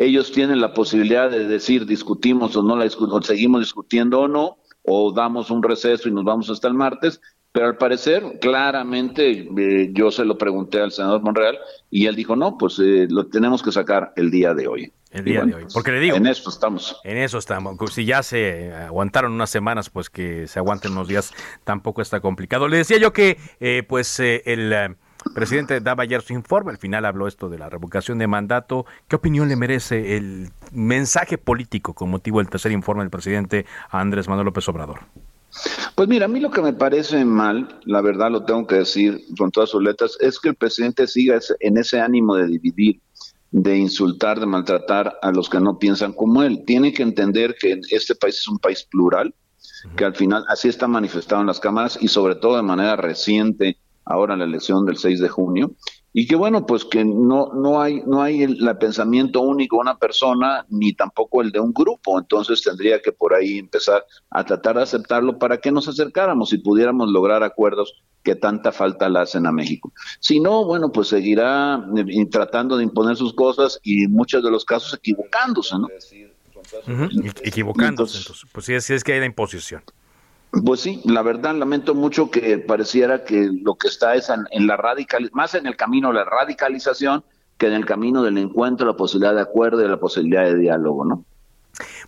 Ellos 0.00 0.32
tienen 0.32 0.62
la 0.62 0.72
posibilidad 0.72 1.30
de 1.30 1.46
decir 1.46 1.84
discutimos 1.84 2.56
o 2.56 2.62
no 2.62 2.74
la 2.74 2.84
discutimos, 2.84 3.26
seguimos 3.26 3.60
discutiendo 3.60 4.20
o 4.20 4.28
no, 4.28 4.56
o 4.82 5.12
damos 5.12 5.50
un 5.50 5.62
receso 5.62 6.08
y 6.08 6.12
nos 6.12 6.24
vamos 6.24 6.48
hasta 6.48 6.68
el 6.68 6.74
martes. 6.74 7.20
Pero 7.52 7.66
al 7.66 7.76
parecer, 7.76 8.38
claramente, 8.40 9.46
eh, 9.58 9.90
yo 9.92 10.10
se 10.10 10.24
lo 10.24 10.38
pregunté 10.38 10.80
al 10.80 10.90
senador 10.90 11.20
Monreal 11.20 11.58
y 11.90 12.06
él 12.06 12.16
dijo, 12.16 12.34
no, 12.34 12.56
pues 12.56 12.78
eh, 12.78 13.08
lo 13.10 13.26
tenemos 13.26 13.62
que 13.62 13.72
sacar 13.72 14.14
el 14.16 14.30
día 14.30 14.54
de 14.54 14.68
hoy. 14.68 14.90
El 15.10 15.24
día 15.24 15.44
de 15.44 15.54
hoy. 15.54 15.62
pues, 15.64 15.74
Porque 15.74 15.90
le 15.90 16.00
digo. 16.00 16.16
En 16.16 16.26
eso 16.26 16.48
estamos. 16.48 16.98
En 17.04 17.18
eso 17.18 17.36
estamos. 17.36 17.76
Si 17.92 18.06
ya 18.06 18.22
se 18.22 18.72
aguantaron 18.72 19.32
unas 19.32 19.50
semanas, 19.50 19.90
pues 19.90 20.08
que 20.08 20.46
se 20.46 20.58
aguanten 20.60 20.92
unos 20.92 21.08
días 21.08 21.34
tampoco 21.64 22.00
está 22.00 22.20
complicado. 22.20 22.68
Le 22.68 22.78
decía 22.78 22.96
yo 22.96 23.12
que, 23.12 23.36
eh, 23.60 23.82
pues, 23.86 24.18
eh, 24.18 24.42
el 25.26 25.32
presidente 25.32 25.80
daba 25.80 26.04
ayer 26.04 26.22
su 26.22 26.32
informe. 26.32 26.72
Al 26.72 26.78
final 26.78 27.04
habló 27.04 27.26
esto 27.26 27.48
de 27.48 27.58
la 27.58 27.68
revocación 27.68 28.18
de 28.18 28.26
mandato. 28.26 28.86
¿Qué 29.08 29.16
opinión 29.16 29.48
le 29.48 29.56
merece 29.56 30.16
el 30.16 30.50
mensaje 30.72 31.38
político 31.38 31.94
con 31.94 32.10
motivo 32.10 32.38
del 32.38 32.48
tercer 32.48 32.72
informe 32.72 33.02
del 33.02 33.10
presidente 33.10 33.66
Andrés 33.90 34.28
Manuel 34.28 34.46
López 34.46 34.68
Obrador? 34.68 35.00
Pues 35.94 36.08
mira, 36.08 36.26
a 36.26 36.28
mí 36.28 36.40
lo 36.40 36.50
que 36.50 36.62
me 36.62 36.72
parece 36.72 37.24
mal, 37.24 37.80
la 37.84 38.00
verdad 38.00 38.30
lo 38.30 38.44
tengo 38.44 38.66
que 38.66 38.76
decir 38.76 39.20
con 39.36 39.50
todas 39.50 39.70
sus 39.70 39.82
letras, 39.82 40.16
es 40.20 40.38
que 40.38 40.50
el 40.50 40.54
presidente 40.54 41.06
siga 41.06 41.38
en 41.58 41.76
ese 41.76 42.00
ánimo 42.00 42.36
de 42.36 42.46
dividir, 42.46 43.00
de 43.50 43.76
insultar, 43.76 44.38
de 44.38 44.46
maltratar 44.46 45.18
a 45.22 45.32
los 45.32 45.50
que 45.50 45.60
no 45.60 45.78
piensan 45.78 46.12
como 46.12 46.42
él. 46.42 46.62
Tiene 46.66 46.92
que 46.92 47.02
entender 47.02 47.56
que 47.60 47.80
este 47.90 48.14
país 48.14 48.38
es 48.38 48.48
un 48.48 48.58
país 48.58 48.84
plural, 48.84 49.34
que 49.96 50.04
al 50.04 50.14
final 50.14 50.44
así 50.48 50.68
está 50.68 50.86
manifestado 50.86 51.40
en 51.40 51.48
las 51.48 51.60
cámaras 51.60 51.98
y 52.00 52.08
sobre 52.08 52.36
todo 52.36 52.56
de 52.56 52.62
manera 52.62 52.96
reciente, 52.96 53.76
ahora 54.10 54.34
en 54.34 54.40
la 54.40 54.44
elección 54.44 54.84
del 54.84 54.96
6 54.96 55.20
de 55.20 55.28
junio, 55.28 55.72
y 56.12 56.26
que 56.26 56.34
bueno, 56.34 56.66
pues 56.66 56.84
que 56.84 57.04
no, 57.04 57.52
no 57.54 57.80
hay, 57.80 58.02
no 58.04 58.20
hay 58.20 58.42
el, 58.42 58.68
el 58.68 58.78
pensamiento 58.78 59.40
único 59.42 59.76
de 59.76 59.82
una 59.82 59.98
persona, 59.98 60.66
ni 60.68 60.92
tampoco 60.92 61.40
el 61.40 61.52
de 61.52 61.60
un 61.60 61.72
grupo, 61.72 62.18
entonces 62.18 62.62
tendría 62.62 63.00
que 63.00 63.12
por 63.12 63.32
ahí 63.32 63.58
empezar 63.58 64.04
a 64.30 64.44
tratar 64.44 64.76
de 64.76 64.82
aceptarlo 64.82 65.38
para 65.38 65.58
que 65.58 65.70
nos 65.70 65.86
acercáramos 65.86 66.52
y 66.52 66.58
pudiéramos 66.58 67.08
lograr 67.10 67.44
acuerdos 67.44 68.02
que 68.24 68.34
tanta 68.34 68.72
falta 68.72 69.08
le 69.08 69.20
hacen 69.20 69.46
a 69.46 69.52
México. 69.52 69.92
Si 70.18 70.40
no, 70.40 70.64
bueno, 70.64 70.90
pues 70.90 71.08
seguirá 71.08 71.84
eh, 71.96 72.26
tratando 72.26 72.76
de 72.76 72.84
imponer 72.84 73.16
sus 73.16 73.32
cosas 73.32 73.78
y 73.82 74.04
en 74.04 74.12
muchos 74.12 74.42
de 74.42 74.50
los 74.50 74.64
casos 74.64 74.94
equivocándose, 74.94 75.76
¿no? 75.78 75.88
Equivocándose. 77.42 78.18
Entonces, 78.18 78.46
pues 78.52 78.66
sí, 78.66 78.80
sí 78.80 78.94
es 78.94 79.04
que 79.04 79.12
hay 79.12 79.20
la 79.20 79.26
imposición. 79.26 79.82
Pues 80.64 80.80
sí, 80.80 81.00
la 81.04 81.22
verdad 81.22 81.54
lamento 81.54 81.94
mucho 81.94 82.30
que 82.30 82.58
pareciera 82.58 83.24
que 83.24 83.50
lo 83.62 83.76
que 83.76 83.88
está 83.88 84.14
es 84.14 84.28
en, 84.30 84.46
en 84.50 84.66
la 84.66 84.76
radical, 84.76 85.30
más 85.32 85.54
en 85.54 85.66
el 85.66 85.76
camino 85.76 86.08
de 86.08 86.14
la 86.14 86.24
radicalización 86.24 87.24
que 87.56 87.66
en 87.66 87.74
el 87.74 87.86
camino 87.86 88.22
del 88.22 88.38
encuentro, 88.38 88.86
la 88.86 88.96
posibilidad 88.96 89.34
de 89.34 89.42
acuerdo 89.42 89.84
y 89.84 89.88
la 89.88 89.98
posibilidad 89.98 90.44
de 90.44 90.56
diálogo, 90.56 91.04
¿no? 91.04 91.24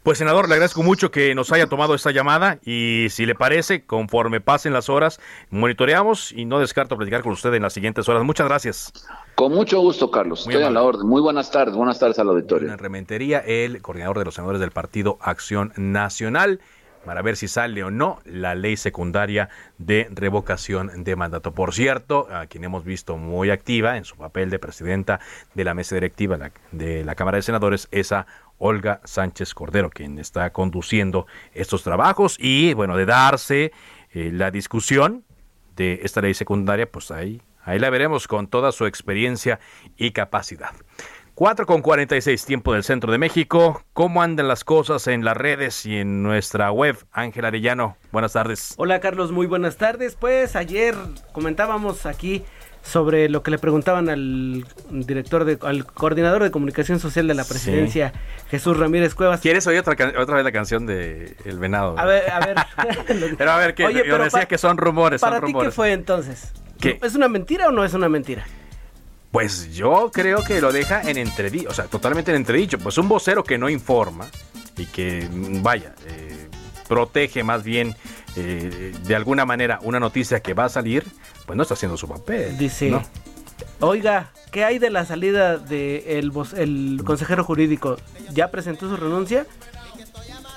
Pues 0.03 0.19
senador, 0.19 0.49
le 0.49 0.55
agradezco 0.55 0.83
mucho 0.83 1.11
que 1.11 1.35
nos 1.35 1.53
haya 1.53 1.67
tomado 1.69 1.95
esta 1.95 2.11
llamada 2.11 2.59
y 2.65 3.07
si 3.11 3.27
le 3.27 3.35
parece, 3.35 3.85
conforme 3.87 4.41
pasen 4.41 4.73
las 4.73 4.89
horas, 4.89 5.21
monitoreamos 5.51 6.33
y 6.33 6.45
no 6.45 6.59
descarto 6.59 6.97
platicar 6.97 7.23
con 7.23 7.33
usted 7.33 7.55
en 7.55 7.63
las 7.63 7.73
siguientes 7.73 8.09
horas. 8.09 8.25
Muchas 8.25 8.49
gracias. 8.49 8.93
Con 9.35 9.53
mucho 9.53 9.81
gusto, 9.81 10.11
Carlos. 10.11 10.45
Muy 10.47 10.55
Estoy 10.55 10.65
a 10.65 10.67
amable. 10.69 10.75
la 10.83 10.89
orden. 10.89 11.09
Muy 11.09 11.23
buenas 11.23 11.51
tardes. 11.51 11.75
Buenas 11.77 11.99
tardes 11.99 12.19
al 12.19 12.29
auditorio. 12.29 12.73
En 12.73 12.79
Rementería, 12.79 13.39
el 13.39 13.81
coordinador 13.81 14.19
de 14.19 14.25
los 14.25 14.35
senadores 14.35 14.61
del 14.61 14.73
Partido 14.73 15.19
Acción 15.21 15.73
Nacional, 15.77 16.61
para 17.05 17.23
ver 17.23 17.37
si 17.37 17.49
sale 17.49 17.83
o 17.85 17.91
no 17.91 18.21
la 18.25 18.55
ley 18.55 18.77
secundaria 18.77 19.49
de 19.79 20.09
revocación 20.11 21.05
de 21.05 21.17
mandato. 21.17 21.53
Por 21.53 21.75
cierto, 21.75 22.29
a 22.31 22.47
quien 22.47 22.65
hemos 22.65 22.85
visto 22.85 23.17
muy 23.17 23.51
activa 23.51 23.97
en 23.97 24.05
su 24.05 24.17
papel 24.17 24.51
de 24.51 24.59
presidenta 24.59 25.21
de 25.55 25.65
la 25.65 25.75
mesa 25.75 25.95
directiva 25.95 26.39
de 26.71 27.05
la 27.05 27.15
Cámara 27.15 27.37
de 27.37 27.43
Senadores, 27.43 27.89
es 27.91 28.13
a 28.13 28.27
Olga 28.59 29.01
Sánchez 29.05 29.55
Cordero, 29.55 29.91
quien 29.91 30.19
está 30.19 30.51
conduciendo 30.51 31.27
estos 31.53 31.83
trabajos 31.83 32.37
y, 32.39 32.75
bueno, 32.75 32.97
de 32.97 33.07
darse 33.07 33.73
eh, 34.13 34.31
la 34.33 34.51
discusión 34.51 35.25
de 35.75 36.01
esta 36.05 36.21
ley 36.21 36.35
secundaria, 36.35 36.91
pues 36.91 37.11
ahí, 37.11 37.43
ahí 37.65 37.79
la 37.79 37.91
veremos 37.91 38.29
con 38.29 38.47
toda 38.47 38.71
su 38.71 38.87
experiencia 38.87 39.59
y 39.97 40.13
capacidad. 40.13 40.71
4 41.35 41.65
con 41.65 41.81
46 41.81 42.45
tiempo 42.45 42.75
del 42.75 42.85
centro 42.85 43.11
de 43.11 43.17
México. 43.17 43.83
¿Cómo 43.95 44.23
andan 44.23 44.49
las 44.49 44.65
cosas 44.65 45.07
en 45.07 45.25
las 45.25 45.37
redes 45.37 45.87
y 45.87 45.97
en 45.97 46.23
nuestra 46.23 46.71
web? 46.71 46.97
Ángel 47.11 47.47
Arellano, 47.47 47.97
buenas 48.13 48.35
tardes. 48.35 48.75
Hola 48.77 49.01
Carlos, 49.01 49.33
muy 49.33 49.47
buenas 49.47 49.77
tardes. 49.77 50.15
Pues 50.15 50.57
ayer 50.57 50.95
comentábamos 51.33 52.05
aquí 52.05 52.45
sobre 52.83 53.31
lo 53.31 53.43
que 53.43 53.51
le 53.51 53.59
preguntaban 53.59 54.11
al 54.11 54.67
director 54.91 55.47
de, 55.47 55.59
al 55.63 55.87
coordinador 55.87 56.43
de 56.43 56.51
comunicación 56.51 57.01
social 57.01 57.27
de 57.29 57.35
la 57.35 57.45
presidencia, 57.45 58.13
Jesús 58.51 58.77
Ramírez 58.77 59.15
Cuevas. 59.15 59.41
¿Quieres 59.41 59.67
oír 59.67 59.79
otra, 59.79 59.95
otra 60.19 60.37
vez 60.37 60.45
la 60.45 60.53
canción 60.53 60.85
de 60.85 61.35
El 61.47 61.59
Venado? 61.59 61.99
A 61.99 62.05
ver, 62.05 62.31
a 62.31 62.41
ver. 62.41 62.57
Pero 63.39 63.51
a 63.51 63.57
ver, 63.57 63.75
que 63.75 63.87
Oye, 63.87 64.05
yo 64.07 64.19
decía 64.19 64.47
que 64.47 64.59
son 64.59 64.77
rumores, 64.77 65.23
¿Para 65.23 65.41
son 65.41 65.47
ti 65.47 65.55
qué 65.59 65.71
fue 65.71 65.93
entonces? 65.93 66.53
¿Qué? 66.79 66.99
¿Es 67.01 67.15
una 67.15 67.29
mentira 67.29 67.69
o 67.69 67.71
no 67.71 67.85
es 67.85 67.95
una 67.95 68.11
mentira? 68.11 68.45
Pues 69.33 69.73
yo 69.73 70.11
creo 70.13 70.45
que 70.45 70.61
lo 70.61 70.73
deja 70.73 71.01
en 71.01 71.17
entredicho, 71.17 71.71
o 71.71 71.75
sea, 71.75 71.87
totalmente 71.87 72.31
en 72.31 72.37
entredicho. 72.37 72.79
Pues 72.79 72.99
un 72.99 73.09
vocero 73.09 73.43
que 73.43 73.57
no 73.57 73.71
informa 73.71 74.27
y 74.77 74.85
que, 74.85 75.27
mm, 75.29 75.63
vaya, 75.63 75.95
eh, 76.07 76.49
protege 76.87 77.43
más 77.43 77.65
bien 77.65 77.97
eh, 78.37 78.95
de 79.05 79.17
alguna 79.17 79.47
manera 79.47 79.79
una 79.83 79.99
noticia 79.99 80.41
que 80.41 80.53
va 80.53 80.67
a 80.67 80.69
salir, 80.69 81.05
pues 81.47 81.57
no 81.57 81.63
está 81.63 81.75
haciendo 81.75 81.97
su 81.97 82.07
papel. 82.07 82.59
Dice, 82.59 82.91
¿no? 82.91 83.03
oiga, 83.81 84.33
¿qué 84.51 84.65
hay 84.65 84.79
de 84.79 84.91
la 84.91 85.07
salida 85.07 85.57
del 85.57 86.31
el 86.57 87.03
consejero 87.03 87.43
jurídico? 87.43 87.97
¿Ya 88.33 88.51
presentó 88.51 88.89
su 88.89 88.97
renuncia? 88.99 89.47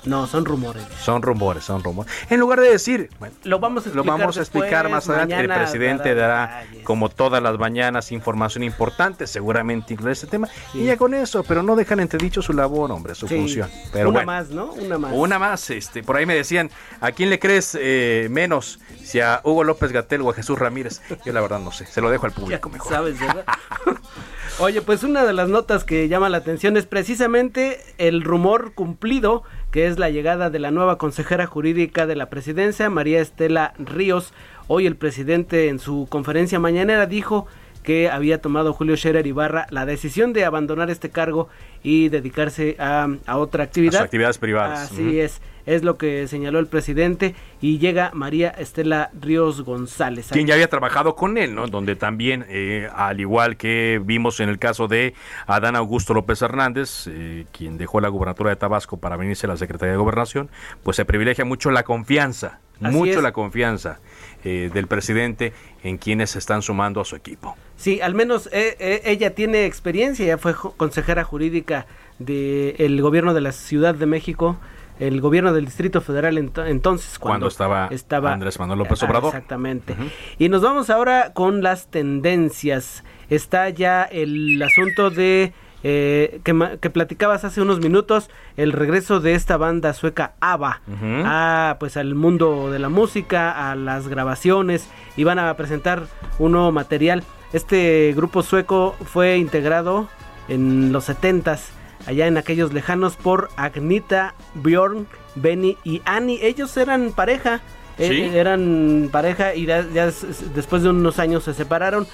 No, 0.06 0.28
son 0.28 0.46
rumores. 0.46 0.84
Son 1.02 1.22
rumores, 1.22 1.64
son 1.64 1.84
rumores. 1.84 2.12
En 2.30 2.40
lugar 2.40 2.60
de 2.60 2.70
decir, 2.70 3.10
bueno, 3.20 3.36
Lo 3.44 3.60
vamos 3.60 3.86
a 3.86 3.90
lo 3.90 4.02
explicar, 4.02 4.20
vamos 4.20 4.38
a 4.38 4.42
explicar 4.42 4.84
después, 4.84 4.92
más 4.92 5.10
adelante. 5.10 5.36
El 5.40 5.48
presidente 5.48 6.16
dará, 6.16 6.66
como 6.84 7.10
todas 7.10 7.42
las 7.42 7.58
mañanas, 7.58 8.12
información 8.12 8.64
importante, 8.64 9.28
seguramente 9.28 9.94
incluye 9.94 10.14
este 10.14 10.28
tema. 10.28 10.48
Y 10.74 10.84
ya 10.86 10.98
con 10.98 11.14
eso, 11.14 11.44
pero 11.44 11.64
no 11.64 11.76
dejan 11.76 12.00
entredicho 12.00 12.42
su 12.42 12.54
labor, 12.54 12.92
hombre, 12.92 13.16
su 13.16 13.28
Sí. 13.28 13.36
función. 13.36 13.70
Pero 13.92 14.10
Una 14.10 14.18
bueno. 14.24 14.32
más, 14.32 14.50
¿no? 14.50 14.66
Una 14.74 14.98
más. 14.98 15.12
Una 15.14 15.40
más, 15.40 15.70
este, 15.70 16.04
por 16.04 16.18
ahí 16.18 16.26
me 16.26 16.36
decían, 16.36 16.70
¿a 17.02 17.12
quién 17.12 17.30
le 17.30 17.40
crees 17.40 17.78
eh, 17.80 18.28
menos? 18.30 18.80
Si 19.04 19.20
a 19.20 19.42
Hugo 19.44 19.64
López 19.64 19.92
Gatel 19.92 20.22
o 20.22 20.30
a 20.30 20.34
Jesús 20.34 20.58
Ramírez. 20.58 21.02
Yo 21.26 21.34
la 21.34 21.42
verdad 21.42 21.60
no 21.60 21.72
sé, 21.72 21.86
se 21.86 22.02
lo 22.02 22.10
dejo 22.10 22.26
al 22.26 22.32
público 22.32 22.70
mejor. 22.70 22.92
Sabes, 22.92 23.20
¿verdad? 23.20 23.46
Oye, 24.60 24.82
pues 24.82 25.04
una 25.04 25.26
de 25.26 25.34
las 25.34 25.50
notas 25.50 25.84
que 25.84 26.08
llama 26.08 26.30
la 26.30 26.38
atención 26.38 26.78
es 26.78 26.86
precisamente 26.86 27.82
el 27.98 28.24
rumor 28.24 28.74
cumplido, 28.74 29.44
que 29.76 29.88
es 29.88 30.00
la 30.00 30.10
llegada 30.10 30.50
de 30.50 30.58
la 30.58 30.72
nueva 30.72 30.98
consejera 30.98 31.48
jurídica 31.48 32.08
de 32.08 32.16
la 32.16 32.30
presidencia, 32.30 32.90
María 32.90 33.20
Estela 33.20 33.74
Ríos. 33.78 34.32
Hoy 34.68 34.88
el 34.88 34.96
presidente 34.96 35.68
en 35.68 35.80
su 35.80 36.08
conferencia 36.10 36.60
mañanera 36.60 37.08
dijo 37.08 37.46
que 37.84 38.10
había 38.10 38.40
tomado 38.40 38.72
Julio 38.72 38.96
Scherer 38.96 39.28
Ibarra 39.28 39.68
la 39.72 39.86
decisión 39.86 40.32
de 40.32 40.46
abandonar 40.46 40.90
este 40.90 41.10
cargo 41.10 41.50
y 41.84 42.08
dedicarse 42.08 42.78
a, 42.80 43.10
a 43.26 43.38
otra 43.38 43.66
actividad. 43.66 43.96
A 43.96 43.98
sus 43.98 44.06
actividades 44.06 44.38
privadas. 44.38 44.94
Así 44.94 45.20
es, 45.20 45.42
es 45.66 45.84
lo 45.84 45.98
que 45.98 46.28
señaló 46.28 46.60
el 46.60 46.68
presidente 46.68 47.36
y 47.62 47.80
llega 47.80 48.12
María 48.14 48.50
Estela 48.50 49.10
Ríos 49.20 49.62
González. 49.62 50.28
Quien 50.32 50.48
ya 50.48 50.54
había 50.54 50.70
trabajado 50.70 51.16
con 51.16 51.38
él, 51.38 51.56
¿no? 51.56 51.68
Donde 51.68 51.96
también, 51.96 52.46
eh, 52.50 52.90
al 52.96 53.20
igual 53.20 53.58
que 53.58 54.02
vimos 54.04 54.40
en 54.40 54.50
el 54.50 54.60
caso 54.60 54.88
de 54.88 55.14
Adán 55.48 55.76
Augusto 55.76 56.14
López 56.14 56.42
Hernández, 56.42 57.08
eh, 57.08 57.46
quien 57.52 57.78
dejó 57.78 58.02
la 58.02 58.10
gubernatura 58.10 58.50
de 58.50 58.56
Tabasco 58.56 58.98
para 58.98 59.18
venirse 59.18 59.48
a 59.48 59.50
la 59.50 59.58
Secretaría 59.58 59.94
de 59.94 59.98
Gobernación, 59.98 60.50
pues 60.84 60.98
se 60.98 61.06
privilegia 61.06 61.46
mucho 61.46 61.72
la 61.72 61.84
confianza, 61.84 62.60
Así 62.82 62.96
mucho 62.96 63.18
es. 63.18 63.24
la 63.24 63.32
confianza 63.32 64.00
eh, 64.44 64.70
del 64.74 64.88
presidente 64.88 65.54
en 65.84 65.98
quienes 65.98 66.32
se 66.32 66.40
están 66.40 66.62
sumando 66.62 67.02
a 67.02 67.06
su 67.06 67.16
equipo. 67.16 67.56
Sí, 67.78 68.02
al 68.02 68.14
menos 68.14 68.48
eh, 68.52 68.76
eh, 68.80 69.02
ella 69.06 69.34
tiene 69.34 69.66
experiencia, 69.66 70.26
ya 70.26 70.38
fue 70.38 70.54
consejera 70.78 71.24
jurídica 71.24 71.88
del 72.20 73.02
gobierno 73.02 73.34
de 73.34 73.42
la 73.42 73.52
Ciudad 73.52 73.96
de 73.96 74.06
México, 74.06 74.58
el 75.00 75.20
gobierno 75.22 75.52
del 75.54 75.66
Distrito 75.66 76.02
Federal 76.02 76.38
ento- 76.38 76.66
entonces, 76.68 77.20
Cuando, 77.20 77.48
cuando, 77.48 77.48
estaba, 77.96 78.34
Andrés 78.34 78.60
Manuel 78.60 78.80
López 78.80 79.02
Ah, 79.04 79.06
Obrador. 79.08 79.30
Exactamente. 79.34 79.96
Y 80.40 80.50
nos 80.50 80.62
vamos 80.62 80.90
ahora 80.90 81.34
con 81.34 81.62
las 81.62 81.88
tendencias. 81.88 83.04
Está 83.30 83.70
ya 83.70 84.04
el 84.04 84.62
asunto 84.62 85.10
de 85.10 85.54
eh, 85.84 86.40
que, 86.44 86.78
que 86.82 86.90
platicabas 86.90 87.44
hace 87.44 87.62
unos 87.62 87.80
minutos, 87.80 88.30
el 88.58 88.72
regreso 88.72 89.20
de 89.20 89.36
esta 89.36 89.58
banda 89.58 89.94
sueca 89.94 90.34
ABBA 90.40 90.82
a 91.26 91.78
pues 91.80 91.96
al 91.98 92.16
mundo 92.16 92.72
de 92.72 92.80
la 92.80 92.90
música, 92.90 93.70
a 93.72 93.76
las 93.76 94.08
grabaciones 94.08 94.90
y 95.16 95.24
van 95.26 95.38
a 95.40 95.54
presentar 95.56 96.04
un 96.40 96.54
nuevo 96.54 96.72
material. 96.72 97.24
Este 97.54 98.14
grupo 98.16 98.42
sueco 98.42 98.96
fue 99.06 99.38
integrado 99.38 100.08
en 100.48 100.92
los 100.92 101.08
70s 101.10 101.60
allá 102.06 102.28
en 102.28 102.38
aquellos 102.38 102.74
lejanos 102.74 103.16
por 103.16 103.50
Agnita, 103.56 104.36
Bjorn, 104.56 105.08
Benny 105.36 105.78
y 105.84 106.02
Annie. 106.06 106.46
Ellos 106.46 106.76
eran 106.78 107.12
pareja. 107.12 107.62
eh, 107.98 108.32
eran 108.36 109.10
pareja 109.12 109.56
y 109.56 109.66
ya, 109.66 109.86
ya 109.94 110.12
después 110.54 110.84
de 110.84 110.90
unos 110.90 111.18
años 111.20 111.46
se 111.46 111.54
separaron 111.54 112.06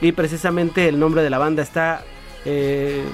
y 0.00 0.12
precisamente 0.12 0.88
el 0.88 0.98
nombre 0.98 1.22
de 1.22 1.30
la 1.30 1.38
banda 1.38 1.62
está 1.62 2.02
eh, 2.44 3.04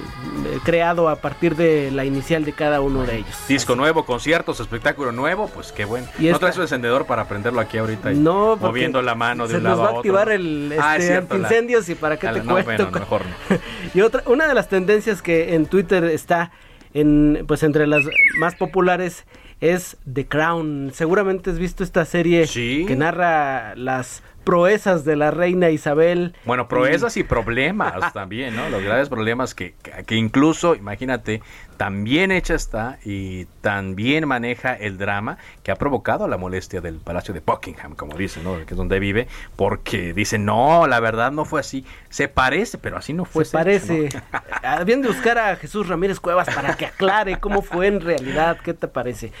creado 0.63 1.09
a 1.09 1.17
partir 1.17 1.55
de 1.55 1.91
la 1.91 2.05
inicial 2.05 2.45
de 2.45 2.53
cada 2.53 2.81
uno 2.81 3.03
de 3.03 3.17
ellos. 3.17 3.35
Disco 3.47 3.75
nuevo, 3.75 4.05
conciertos, 4.05 4.59
espectáculo 4.59 5.11
nuevo, 5.11 5.47
pues 5.47 5.71
qué 5.71 5.85
bueno. 5.85 6.07
Y 6.19 6.27
¿No 6.27 6.39
traes 6.39 6.55
el 6.57 6.63
encendedor 6.63 7.05
para 7.05 7.27
prenderlo 7.27 7.59
aquí 7.59 7.77
ahorita? 7.77 8.13
y 8.13 8.17
No, 8.17 8.51
porque 8.51 8.65
moviendo 8.67 9.01
la 9.01 9.15
mano 9.15 9.45
de 9.47 9.51
se 9.51 9.57
un 9.57 9.63
nos 9.63 9.71
lado 9.71 9.81
va 9.81 9.87
a 9.87 9.89
otro. 9.91 9.99
activar 9.99 10.29
el 10.29 10.75
Ah, 10.79 10.95
es 10.97 11.03
este, 11.03 11.13
la- 11.13 11.19
antiincendios 11.19 11.89
y 11.89 11.95
para 11.95 12.17
qué 12.17 12.27
Ah, 12.27 12.33
te 12.33 12.43
no, 12.43 12.51
cuento. 12.53 12.71
bueno, 12.89 12.91
mejor 12.91 13.21
no. 13.49 13.57
y 13.93 14.01
otra, 14.01 14.23
una 14.27 14.47
de 14.47 14.53
las 14.53 14.69
tendencias 14.69 15.21
que 15.21 15.55
en 15.55 15.65
Twitter 15.65 16.03
está 16.05 16.51
en, 16.93 17.43
pues 17.47 17.63
entre 17.63 17.87
las 17.87 18.03
más 18.37 18.55
populares 18.55 19.25
es 19.61 19.97
The 20.11 20.27
Crown. 20.27 20.91
Seguramente 20.93 21.49
has 21.49 21.59
visto 21.59 21.83
esta 21.83 22.05
serie 22.05 22.45
que 22.47 22.95
narra 22.95 23.73
las 23.75 24.21
proezas 24.45 25.03
de 25.03 25.17
la 25.17 25.31
reina 25.31 25.71
Isabel. 25.71 26.33
Bueno, 26.45 26.69
proezas 26.69 27.17
y 27.17 27.23
problemas 27.23 28.13
también, 28.13 28.55
¿no? 28.55 28.69
Los 28.69 28.81
graves 28.81 29.09
problemas 29.09 29.53
que, 29.53 29.73
que, 30.05 30.15
incluso, 30.15 30.75
imagínate, 30.75 31.41
tan 31.75 32.05
bien 32.05 32.31
hecha 32.31 32.53
está 32.53 32.99
y 33.03 33.45
tan 33.59 33.95
bien 33.95 34.25
maneja 34.27 34.73
el 34.73 34.97
drama 34.97 35.37
que 35.63 35.71
ha 35.71 35.75
provocado 35.75 36.27
la 36.29 36.37
molestia 36.37 36.79
del 36.79 36.99
Palacio 36.99 37.33
de 37.33 37.41
Buckingham, 37.45 37.95
como 37.95 38.15
dicen, 38.15 38.45
¿no? 38.45 38.65
Que 38.65 38.73
es 38.73 38.77
donde 38.77 38.99
vive, 38.99 39.27
porque 39.57 40.13
dicen, 40.13 40.45
no, 40.45 40.87
la 40.87 41.01
verdad 41.01 41.31
no 41.31 41.43
fue 41.43 41.59
así. 41.59 41.83
Se 42.09 42.29
parece, 42.29 42.77
pero 42.77 42.97
así 42.97 43.11
no 43.11 43.25
fue. 43.25 43.43
Se 43.43 43.51
parece. 43.51 44.09
Habían 44.63 45.01
de 45.01 45.09
buscar 45.09 45.37
a 45.37 45.55
Jesús 45.57 45.89
Ramírez 45.89 46.19
Cuevas 46.19 46.47
para 46.53 46.77
que 46.77 46.85
aclare 46.85 47.39
cómo 47.39 47.61
fue 47.61 47.87
en 47.87 47.99
realidad. 47.99 48.57
¿Qué 48.63 48.73
te 48.73 48.87
parece? 48.87 49.31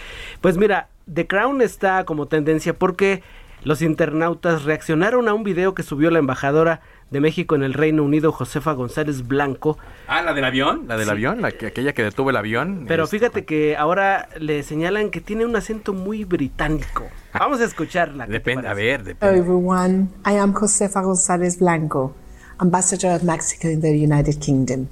Pues 0.41 0.57
mira, 0.57 0.89
The 1.13 1.27
Crown 1.27 1.61
está 1.61 2.03
como 2.05 2.25
tendencia 2.25 2.73
porque 2.73 3.21
los 3.65 3.81
internautas 3.81 4.63
reaccionaron 4.63 5.27
a 5.27 5.33
un 5.33 5.43
video 5.43 5.73
que 5.75 5.83
subió 5.83 6.09
la 6.11 6.19
embajadora 6.19 6.81
de 7.11 7.19
México 7.19 7.55
en 7.55 7.63
el 7.63 7.73
Reino 7.73 8.03
Unido, 8.03 8.31
Josefa 8.31 8.73
González 8.73 9.27
Blanco. 9.27 9.77
Ah, 10.07 10.21
la 10.21 10.33
del 10.33 10.45
avión, 10.45 10.85
la 10.87 10.95
del 10.97 11.05
Sí. 11.05 11.11
avión, 11.11 11.41
la 11.41 11.51
que, 11.51 11.67
aquella 11.67 11.93
que 11.93 12.03
detuvo 12.03 12.29
el 12.29 12.37
avión. 12.37 12.85
Pero 12.87 13.03
Este, 13.05 13.17
fíjate 13.19 13.45
que 13.45 13.75
ahora 13.75 14.29
le 14.39 14.63
señalan 14.63 15.09
que 15.09 15.19
tiene 15.19 15.45
un 15.45 15.55
acento 15.55 15.93
muy 15.93 16.23
británico. 16.25 17.05
Vamos 17.33 17.59
a 17.59 17.65
escucharla. 17.65 18.25
¿qué 18.25 18.31
te 18.31 18.37
Depende, 18.39 18.67
a 18.67 18.73
ver, 18.73 19.03
depende. 19.03 19.35
Hello 19.35 19.43
everyone, 19.43 20.09
I 20.25 20.37
am 20.37 20.53
Josefa 20.53 21.01
González 21.01 21.57
Blanco, 21.59 22.13
Ambassador 22.59 23.15
of 23.15 23.23
Mexico 23.23 23.67
in 23.67 23.81
the 23.81 23.91
United 23.91 24.39
Kingdom. 24.39 24.87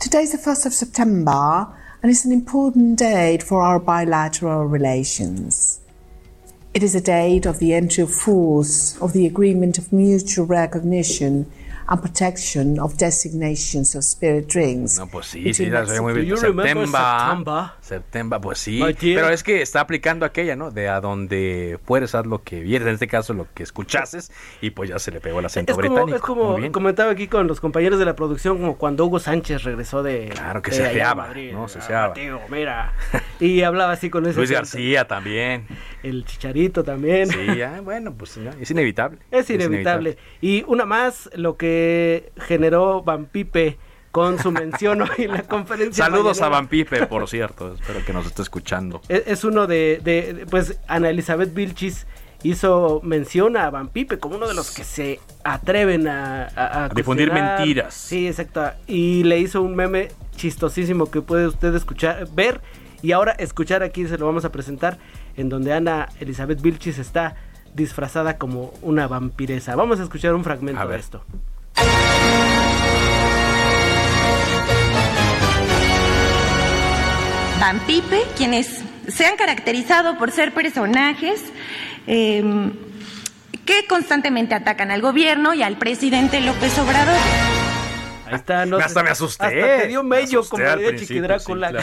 Today 0.00 0.22
is 0.22 0.32
the 0.32 0.38
1st 0.38 0.66
of 0.66 0.72
September 0.72 1.66
and 2.02 2.10
it's 2.10 2.24
an 2.24 2.32
important 2.32 2.98
date 2.98 3.42
for 3.42 3.60
our 3.62 3.78
bilateral 3.78 4.66
relations. 4.66 5.67
It 6.74 6.82
is 6.82 6.94
a 6.94 7.00
date 7.00 7.46
of 7.46 7.58
the 7.58 7.72
entry 7.72 8.04
of 8.04 8.12
force 8.12 8.96
of 9.00 9.14
the 9.14 9.26
Agreement 9.26 9.78
of 9.78 9.92
Mutual 9.92 10.44
Recognition 10.44 11.50
and 11.88 12.00
Protection 12.02 12.78
of 12.78 12.96
Designations 12.98 13.94
of 13.96 14.02
Spirit 14.04 14.46
Drinks. 14.52 14.98
No, 14.98 15.06
pues 15.06 15.26
sí, 15.26 15.54
sí, 15.54 15.66
la 15.66 15.86
soy 15.86 16.00
muy 16.00 16.12
bien. 16.12 16.28
Do 16.28 16.34
you 16.36 16.40
remember 16.40 16.86
September. 16.86 17.64
September, 17.80 18.40
pues 18.40 18.58
sí. 18.58 18.80
Pero 19.00 19.30
es 19.30 19.42
que 19.42 19.62
está 19.62 19.80
aplicando 19.80 20.26
aquella, 20.26 20.54
¿no? 20.54 20.70
De 20.70 20.88
a 20.88 21.00
donde 21.00 21.78
fueres, 21.84 22.14
haz 22.14 22.26
lo 22.26 22.42
que 22.42 22.60
vieres, 22.60 22.86
en 22.86 22.94
este 22.94 23.06
caso 23.06 23.32
lo 23.32 23.46
que 23.54 23.62
escuchases, 23.62 24.30
y 24.60 24.70
pues 24.70 24.90
ya 24.90 24.98
se 24.98 25.10
le 25.10 25.20
pegó 25.20 25.38
el 25.40 25.46
acento 25.46 25.72
Es 25.72 25.76
como, 25.76 25.88
británico. 25.88 26.16
es 26.16 26.22
como 26.22 26.52
Muy 26.52 26.60
bien. 26.60 26.72
comentaba 26.72 27.10
aquí 27.12 27.26
con 27.26 27.46
los 27.46 27.60
compañeros 27.60 27.98
de 27.98 28.04
la 28.04 28.14
producción, 28.14 28.58
como 28.58 28.76
cuando 28.76 29.06
Hugo 29.06 29.18
Sánchez 29.18 29.62
regresó 29.64 30.02
de. 30.02 30.28
Claro 30.28 30.60
que 30.60 30.70
de 30.70 30.76
se 30.76 30.90
feaba, 30.90 31.26
Madrid. 31.26 31.52
¿no? 31.52 31.68
Se 31.68 31.80
feaba. 31.80 32.12
tío, 32.14 32.38
mira. 32.50 32.92
Y 33.40 33.62
hablaba 33.62 33.92
así 33.92 34.10
con 34.10 34.26
ese. 34.26 34.36
Luis 34.36 34.50
acento. 34.50 34.60
García 34.78 35.06
también. 35.06 35.66
El 36.02 36.24
chicharito 36.24 36.84
también. 36.84 37.28
Sí, 37.28 37.62
ah, 37.62 37.80
bueno, 37.82 38.12
pues 38.14 38.34
ya, 38.36 38.50
es 38.60 38.70
inevitable. 38.70 39.18
Es 39.30 39.48
inevitable. 39.50 40.18
Y 40.40 40.64
una 40.66 40.84
más, 40.84 41.30
lo 41.34 41.56
que 41.56 41.77
generó 42.38 43.02
Van 43.02 43.26
Pipe 43.26 43.78
con 44.10 44.38
su 44.38 44.50
mención 44.50 45.02
hoy 45.02 45.08
en 45.24 45.32
la 45.32 45.42
conferencia. 45.42 46.04
Saludos 46.04 46.38
a 46.38 46.42
mañanera. 46.44 46.58
Van 46.60 46.68
Pipe, 46.68 47.06
por 47.06 47.28
cierto. 47.28 47.74
Espero 47.74 48.04
que 48.04 48.12
nos 48.12 48.26
esté 48.26 48.42
escuchando. 48.42 49.00
Es, 49.08 49.22
es 49.26 49.44
uno 49.44 49.66
de, 49.66 50.46
pues 50.50 50.78
Ana 50.88 51.10
Elizabeth 51.10 51.52
Vilchis 51.54 52.06
hizo 52.42 53.00
mención 53.02 53.56
a 53.56 53.68
Van 53.70 53.88
Pipe 53.88 54.18
como 54.18 54.36
uno 54.36 54.46
de 54.48 54.54
los 54.54 54.70
que 54.70 54.84
se 54.84 55.20
atreven 55.44 56.06
a, 56.08 56.44
a- 56.54 56.84
a 56.84 56.88
Difundir 56.88 57.32
mentiras. 57.32 57.94
Sí, 57.94 58.26
exacto. 58.28 58.64
Y 58.86 59.24
le 59.24 59.38
hizo 59.38 59.60
un 59.60 59.74
meme 59.76 60.08
chistosísimo 60.36 61.10
que 61.10 61.20
puede 61.20 61.46
usted 61.48 61.74
escuchar, 61.74 62.28
ver 62.32 62.60
y 63.02 63.12
ahora 63.12 63.32
escuchar 63.32 63.82
aquí 63.82 64.06
se 64.06 64.18
lo 64.18 64.26
vamos 64.26 64.44
a 64.44 64.50
presentar 64.52 64.98
en 65.36 65.48
donde 65.48 65.72
Ana 65.72 66.08
Elizabeth 66.20 66.60
Vilchis 66.62 66.98
está 66.98 67.36
disfrazada 67.74 68.38
como 68.38 68.72
una 68.82 69.06
vampiresa. 69.06 69.76
Vamos 69.76 70.00
a 70.00 70.04
escuchar 70.04 70.34
un 70.34 70.42
fragmento 70.44 70.80
de 70.88 70.96
esto. 70.96 71.22
Van 77.60 77.80
Pipe, 77.80 78.22
quienes 78.36 78.82
se 79.08 79.26
han 79.26 79.36
caracterizado 79.36 80.16
por 80.16 80.30
ser 80.30 80.54
personajes 80.54 81.42
eh, 82.06 82.42
que 83.64 83.86
constantemente 83.88 84.54
atacan 84.54 84.90
al 84.90 85.00
gobierno 85.00 85.54
y 85.54 85.62
al 85.62 85.76
presidente 85.76 86.40
López 86.40 86.78
Obrador. 86.78 87.18
Ahí 88.26 88.34
está, 88.34 88.64
no 88.64 88.76
Hasta 88.78 89.02
me 89.02 89.10
asusté. 89.10 89.44
Hasta 89.44 89.82
te 89.82 89.88
dio 89.88 90.02
Me 90.02 90.20
mello 90.20 90.40
asusté 90.40 90.56
como 90.56 90.76
de 90.76 90.98
sí, 90.98 91.20
claro. 91.44 91.80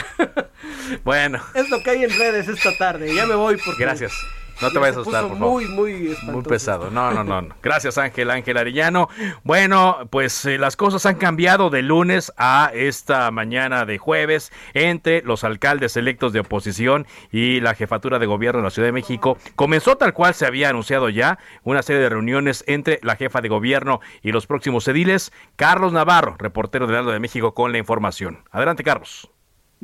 Bueno, 1.03 1.41
Es 1.53 1.69
lo 1.69 1.81
que 1.81 1.89
hay 1.89 2.03
en 2.03 2.17
redes 2.17 2.47
esta 2.47 2.77
tarde. 2.77 3.13
Ya 3.13 3.25
me 3.25 3.35
voy 3.35 3.57
porque. 3.57 3.83
gracias. 3.83 4.13
No 4.61 4.69
te 4.69 4.75
ya 4.75 4.79
vayas 4.79 4.97
a 4.97 4.99
asustar, 5.01 5.27
por 5.27 5.37
favor. 5.37 5.53
Muy, 5.53 5.67
muy 5.67 5.91
espantoso. 6.11 6.31
Muy 6.31 6.43
pesado. 6.43 6.89
No, 6.89 7.11
no, 7.11 7.23
no. 7.23 7.41
no. 7.41 7.55
Gracias, 7.61 7.97
Ángel, 7.97 8.31
Ángel 8.31 8.57
Arellano. 8.57 9.09
Bueno, 9.43 10.07
pues 10.09 10.45
eh, 10.45 10.57
las 10.57 10.77
cosas 10.77 11.05
han 11.05 11.15
cambiado 11.15 11.69
de 11.69 11.81
lunes 11.81 12.31
a 12.37 12.71
esta 12.73 13.29
mañana 13.31 13.85
de 13.85 13.97
jueves 13.97 14.51
entre 14.73 15.21
los 15.23 15.43
alcaldes 15.43 15.97
electos 15.97 16.31
de 16.31 16.39
oposición 16.39 17.05
y 17.31 17.59
la 17.59 17.75
jefatura 17.75 18.17
de 18.17 18.25
gobierno 18.25 18.61
de 18.61 18.65
la 18.65 18.69
Ciudad 18.71 18.87
de 18.87 18.93
México. 18.93 19.37
Comenzó 19.55 19.97
tal 19.97 20.13
cual 20.13 20.33
se 20.33 20.45
había 20.45 20.69
anunciado 20.69 21.09
ya 21.09 21.37
una 21.63 21.81
serie 21.81 22.01
de 22.01 22.09
reuniones 22.09 22.63
entre 22.67 22.99
la 23.03 23.15
jefa 23.17 23.41
de 23.41 23.49
gobierno 23.49 23.99
y 24.21 24.31
los 24.31 24.47
próximos 24.47 24.87
ediles. 24.87 25.33
Carlos 25.57 25.91
Navarro, 25.91 26.35
reportero 26.37 26.87
del 26.87 26.97
Aldo 26.97 27.11
de 27.11 27.19
México, 27.19 27.53
con 27.53 27.71
la 27.71 27.77
información. 27.77 28.43
Adelante, 28.51 28.83
Carlos. 28.83 29.29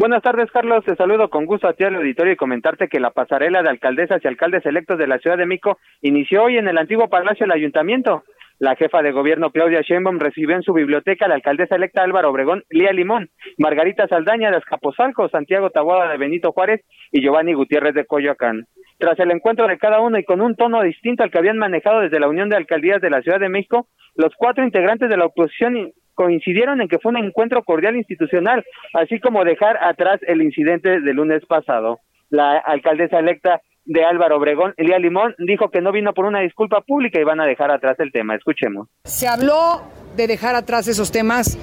Buenas 0.02 0.24
tardes, 0.24 0.49
Carlos. 0.49 0.84
Te 0.84 0.95
saludo 0.95 1.30
con 1.30 1.45
gusto 1.45 1.68
a 1.68 1.74
ti 1.74 1.84
al 1.84 1.93
auditorio 1.93 2.34
y 2.34 2.36
comentarte 2.36 2.88
que 2.88 2.99
la 2.99 3.12
pasarela 3.12 3.62
de 3.62 3.70
alcaldesas 3.70 4.20
y 4.24 4.28
alcaldes 4.28 4.66
electos 4.66 4.97
de 4.97 5.06
la 5.06 5.20
Ciudad 5.20 5.38
de 5.38 5.45
México 5.45 5.78
inició 6.02 6.45
hoy 6.45 6.58
en 6.58 6.68
el 6.68 6.80
antiguo 6.80 7.08
Palacio 7.08 7.45
del 7.45 7.52
Ayuntamiento. 7.52 8.24
La 8.58 8.76
jefa 8.76 9.04
de 9.04 9.12
gobierno 9.12 9.52
Claudia 9.52 9.82
Sheinbaum 9.82 10.18
recibió 10.18 10.56
en 10.56 10.64
su 10.64 10.74
biblioteca 10.74 11.26
a 11.26 11.28
la 11.28 11.36
alcaldesa 11.36 11.76
electa 11.76 12.02
Álvaro 12.02 12.32
Obregón, 12.32 12.64
Lía 12.72 12.91
Limón, 12.93 13.30
Margarita 13.60 14.08
Saldaña 14.08 14.49
de 14.49 14.58
Azcapotzalco, 14.58 15.30
Santiago 15.30 15.70
Taboada 15.70 16.12
de 16.12 16.18
Benito 16.18 16.52
Juárez 16.52 16.82
y 17.12 17.22
Giovanni 17.22 17.54
Gutiérrez 17.54 17.93
de 17.93 18.08
Coyoacán. 18.08 18.66
Tras 18.97 19.20
el 19.20 19.30
encuentro 19.30 19.68
de 19.68 19.78
cada 19.78 20.02
uno 20.02 20.18
y 20.18 20.24
con 20.24 20.41
un 20.41 20.56
tono 20.56 20.82
distinto 20.82 21.22
al 21.22 21.30
que 21.30 21.38
habían 21.38 21.60
manejado 21.60 21.99
desde 21.99 22.20
la 22.20 22.28
Unión 22.28 22.49
de 22.49 22.58
Alcaldías 22.58 23.02
de 23.02 23.12
la 23.12 23.22
Ciudad 23.22 23.39
de 23.39 23.49
México, 23.49 23.86
los 24.16 24.34
cuatro 24.36 24.64
integrantes 24.64 25.10
de 25.10 25.18
la 25.18 25.26
oposición 25.26 25.91
coincidieron 26.22 26.82
en 26.82 26.88
que 26.88 26.99
fue 26.99 27.09
un 27.09 27.17
encuentro 27.17 27.63
cordial 27.63 27.95
institucional, 27.95 28.63
así 28.93 29.19
como 29.19 29.43
dejar 29.43 29.84
atrás 29.84 30.19
el 30.28 30.43
incidente 30.43 31.01
del 31.01 31.15
lunes 31.15 31.43
pasado. 31.47 31.99
La 32.30 32.59
alcaldesa 32.59 33.17
electa 33.17 33.59
de 33.86 34.03
Álvaro 34.03 34.38
Obregón, 34.38 34.76
Elía 34.78 34.99
Limón, 34.99 35.34
dijo 35.39 35.72
que 35.72 35.82
no 35.82 35.91
vino 35.91 36.13
por 36.13 36.26
una 36.26 36.41
disculpa 36.41 36.82
pública 36.82 37.19
y 37.19 37.24
van 37.24 37.41
a 37.41 37.45
dejar 37.45 37.72
atrás 37.72 37.99
el 37.99 38.11
tema. 38.11 38.36
Escuchemos. 38.36 38.88
Se 39.03 39.28
habló 39.28 39.82
de 40.15 40.28
dejar 40.28 40.53
atrás 40.53 40.88
esos 40.88 41.11
temas. 41.11 41.57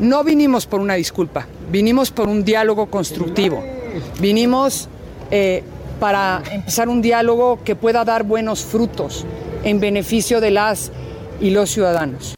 No 0.00 0.24
vinimos 0.24 0.66
por 0.66 0.80
una 0.80 0.94
disculpa, 0.94 1.46
vinimos 1.70 2.10
por 2.10 2.26
un 2.28 2.44
diálogo 2.44 2.90
constructivo. 2.90 3.62
Vinimos 4.20 4.90
eh, 5.30 5.62
para 6.00 6.42
empezar 6.50 6.88
un 6.88 7.02
diálogo 7.02 7.62
que 7.62 7.76
pueda 7.76 8.04
dar 8.04 8.24
buenos 8.24 8.64
frutos 8.64 9.24
en 9.62 9.78
beneficio 9.78 10.40
de 10.40 10.50
las 10.50 10.90
y 11.40 11.50
los 11.50 11.70
ciudadanos. 11.70 12.34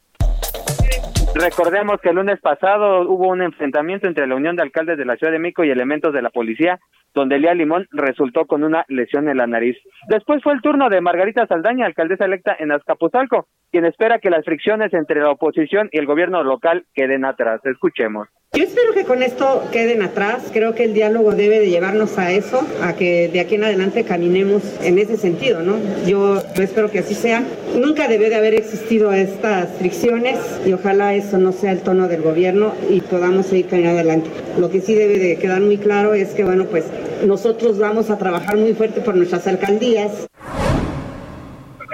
Recordemos 1.35 2.01
que 2.01 2.11
el 2.11 2.14
lunes 2.14 2.41
pasado 2.41 3.03
hubo 3.11 3.26
un 3.26 3.43
enfrentamiento 3.43 4.07
entre 4.07 4.28
la 4.28 4.37
Unión 4.37 4.55
de 4.55 4.62
Alcaldes 4.62 4.97
de 4.97 5.05
la 5.05 5.16
Ciudad 5.16 5.32
de 5.32 5.41
México 5.41 5.64
y 5.64 5.70
elementos 5.70 6.14
de 6.14 6.22
la 6.22 6.30
policía, 6.30 6.78
donde 7.12 7.37
Elía 7.37 7.55
Limón 7.55 7.89
resultó 7.91 8.47
con 8.47 8.62
una 8.62 8.85
lesión 8.87 9.28
en 9.28 9.39
la 9.39 9.47
nariz. 9.49 9.76
Después 10.09 10.43
fue 10.45 10.53
el 10.53 10.62
turno 10.62 10.89
de 10.89 11.01
Margarita 11.01 11.47
Saldaña, 11.49 11.87
alcaldesa 11.87 12.26
electa 12.26 12.55
en 12.57 12.70
Azcapotzalco. 12.70 13.49
Quien 13.75 13.87
espera 13.87 14.20
que 14.20 14.31
las 14.31 14.45
fricciones 14.45 14.95
entre 14.95 15.18
la 15.18 15.33
oposición 15.33 15.89
y 15.91 15.99
el 15.99 16.07
gobierno 16.07 16.45
local 16.45 16.87
queden 16.95 17.25
atrás. 17.25 17.61
Escuchemos. 17.64 18.29
Yo 18.53 18.62
espero 18.62 18.93
que 18.93 19.03
con 19.03 19.20
esto 19.20 19.64
queden 19.72 20.01
atrás. 20.01 20.49
Creo 20.53 20.77
que 20.77 20.85
el 20.85 20.95
diálogo 20.95 21.35
debe 21.35 21.59
de 21.59 21.70
llevarnos 21.70 22.16
a 22.16 22.31
eso, 22.31 22.64
a 22.85 22.95
que 22.95 23.27
de 23.27 23.41
aquí 23.41 23.57
en 23.57 23.64
adelante 23.64 24.05
caminemos 24.05 24.62
en 24.81 25.01
ese 25.01 25.16
sentido, 25.16 25.62
¿no? 25.62 25.75
Yo, 26.07 26.41
espero 26.55 26.89
que 26.89 27.01
así 27.01 27.14
sea. 27.14 27.43
Nunca 27.75 28.07
debe 28.07 28.29
de 28.29 28.37
haber 28.37 28.55
existido 28.55 29.12
estas 29.12 29.77
fricciones 29.77 30.39
y 30.64 30.72
ojalá 30.72 31.14
eso 31.14 31.39
no 31.39 31.51
sea 31.51 31.72
el 31.72 31.83
tono 31.83 32.07
del 32.07 32.22
gobierno 32.22 32.75
y 32.89 33.01
podamos 33.01 33.47
seguir 33.47 33.66
caminando 33.66 33.99
adelante. 33.99 34.31
Lo 34.57 34.70
que 34.70 34.83
sí 34.83 34.95
debe 34.95 35.18
de 35.18 35.37
quedar 35.37 35.61
muy 35.61 35.79
claro 35.79 36.14
es 36.14 36.29
que, 36.29 36.45
bueno, 36.45 36.66
pues 36.66 36.89
nosotros 37.27 37.81
vamos 37.81 38.09
a 38.11 38.18
trabajar 38.18 38.57
muy 38.57 38.75
fuerte 38.75 39.01
por 39.01 39.16
nuestras 39.16 39.49
alcaldías. 39.49 40.29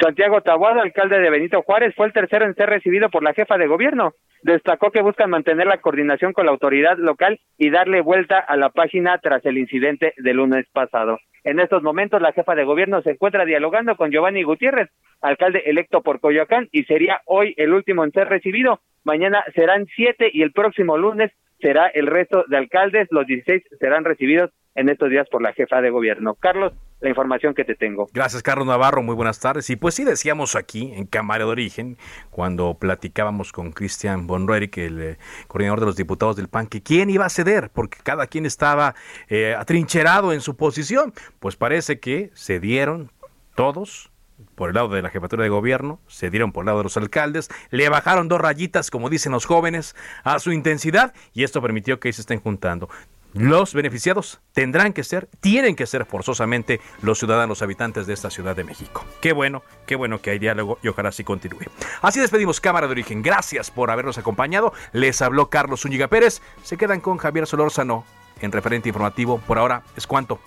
Santiago 0.00 0.40
Tabuado, 0.40 0.80
alcalde 0.80 1.20
de 1.20 1.28
Benito 1.28 1.60
Juárez, 1.62 1.94
fue 1.94 2.06
el 2.06 2.14
tercero 2.14 2.46
en 2.46 2.54
ser 2.54 2.70
recibido 2.70 3.10
por 3.10 3.22
la 3.22 3.34
jefa 3.34 3.58
de 3.58 3.66
gobierno. 3.66 4.14
Destacó 4.42 4.90
que 4.90 5.02
buscan 5.02 5.28
mantener 5.28 5.66
la 5.66 5.76
coordinación 5.78 6.32
con 6.32 6.46
la 6.46 6.52
autoridad 6.52 6.96
local 6.96 7.38
y 7.58 7.68
darle 7.68 8.00
vuelta 8.00 8.38
a 8.38 8.56
la 8.56 8.70
página 8.70 9.18
tras 9.18 9.44
el 9.44 9.58
incidente 9.58 10.14
del 10.16 10.38
lunes 10.38 10.66
pasado. 10.72 11.18
En 11.44 11.60
estos 11.60 11.82
momentos, 11.82 12.22
la 12.22 12.32
jefa 12.32 12.54
de 12.54 12.64
gobierno 12.64 13.02
se 13.02 13.10
encuentra 13.10 13.44
dialogando 13.44 13.94
con 13.96 14.10
Giovanni 14.10 14.42
Gutiérrez, 14.42 14.88
alcalde 15.20 15.64
electo 15.66 16.00
por 16.00 16.20
Coyoacán, 16.20 16.68
y 16.72 16.84
sería 16.84 17.20
hoy 17.26 17.52
el 17.58 17.74
último 17.74 18.02
en 18.02 18.12
ser 18.12 18.28
recibido. 18.28 18.80
Mañana 19.04 19.44
serán 19.54 19.86
siete 19.94 20.30
y 20.32 20.40
el 20.40 20.52
próximo 20.52 20.96
lunes 20.96 21.30
será 21.60 21.88
el 21.88 22.06
resto 22.06 22.44
de 22.48 22.56
alcaldes. 22.56 23.08
Los 23.10 23.26
16 23.26 23.62
serán 23.78 24.04
recibidos 24.04 24.50
en 24.74 24.88
estos 24.88 25.10
días 25.10 25.28
por 25.30 25.42
la 25.42 25.52
jefa 25.52 25.80
de 25.80 25.90
gobierno. 25.90 26.34
Carlos, 26.34 26.72
la 27.00 27.08
información 27.08 27.54
que 27.54 27.64
te 27.64 27.74
tengo. 27.74 28.08
Gracias, 28.12 28.42
Carlos 28.42 28.66
Navarro. 28.66 29.02
Muy 29.02 29.14
buenas 29.14 29.40
tardes. 29.40 29.68
Y 29.70 29.76
pues 29.76 29.94
sí, 29.94 30.04
decíamos 30.04 30.54
aquí 30.54 30.92
en 30.94 31.06
Cámara 31.06 31.44
de 31.44 31.50
Origen, 31.50 31.96
cuando 32.30 32.74
platicábamos 32.78 33.52
con 33.52 33.72
Cristian 33.72 34.26
que 34.70 34.86
el 34.86 35.02
eh, 35.02 35.16
coordinador 35.48 35.80
de 35.80 35.86
los 35.86 35.96
diputados 35.96 36.36
del 36.36 36.48
PAN, 36.48 36.66
que 36.66 36.82
quién 36.82 37.10
iba 37.10 37.24
a 37.24 37.30
ceder, 37.30 37.70
porque 37.72 37.98
cada 38.02 38.26
quien 38.26 38.46
estaba 38.46 38.94
eh, 39.28 39.54
atrincherado 39.58 40.32
en 40.32 40.40
su 40.40 40.56
posición. 40.56 41.12
Pues 41.38 41.56
parece 41.56 42.00
que 42.00 42.30
cedieron 42.34 43.10
todos 43.54 44.10
por 44.54 44.70
el 44.70 44.74
lado 44.74 44.88
de 44.88 45.02
la 45.02 45.10
jefatura 45.10 45.42
de 45.42 45.48
gobierno, 45.48 46.00
se 46.06 46.30
dieron 46.30 46.52
por 46.52 46.62
el 46.62 46.66
lado 46.66 46.78
de 46.78 46.84
los 46.84 46.96
alcaldes, 46.96 47.48
le 47.70 47.88
bajaron 47.88 48.28
dos 48.28 48.40
rayitas, 48.40 48.90
como 48.90 49.10
dicen 49.10 49.32
los 49.32 49.46
jóvenes, 49.46 49.96
a 50.24 50.38
su 50.38 50.52
intensidad 50.52 51.14
y 51.32 51.44
esto 51.44 51.62
permitió 51.62 52.00
que 52.00 52.12
se 52.12 52.22
estén 52.22 52.40
juntando. 52.40 52.88
Los 53.32 53.74
beneficiados 53.74 54.40
tendrán 54.52 54.92
que 54.92 55.04
ser, 55.04 55.28
tienen 55.40 55.76
que 55.76 55.86
ser 55.86 56.04
forzosamente 56.04 56.80
los 57.00 57.18
ciudadanos 57.18 57.62
habitantes 57.62 58.08
de 58.08 58.14
esta 58.14 58.28
Ciudad 58.28 58.56
de 58.56 58.64
México. 58.64 59.04
Qué 59.20 59.32
bueno, 59.32 59.62
qué 59.86 59.94
bueno 59.94 60.20
que 60.20 60.30
hay 60.30 60.40
diálogo 60.40 60.78
y 60.82 60.88
ojalá 60.88 61.10
así 61.10 61.22
continúe. 61.22 61.60
Así 62.02 62.18
despedimos 62.18 62.60
Cámara 62.60 62.88
de 62.88 62.92
Origen. 62.92 63.22
Gracias 63.22 63.70
por 63.70 63.92
habernos 63.92 64.18
acompañado. 64.18 64.72
Les 64.92 65.22
habló 65.22 65.48
Carlos 65.48 65.82
Zúñiga 65.82 66.08
Pérez. 66.08 66.42
Se 66.64 66.76
quedan 66.76 67.00
con 67.00 67.18
Javier 67.18 67.46
Solórzano 67.46 68.04
en 68.40 68.50
referente 68.50 68.88
informativo. 68.88 69.38
Por 69.46 69.58
ahora 69.58 69.84
es 69.96 70.08
cuanto. 70.08 70.40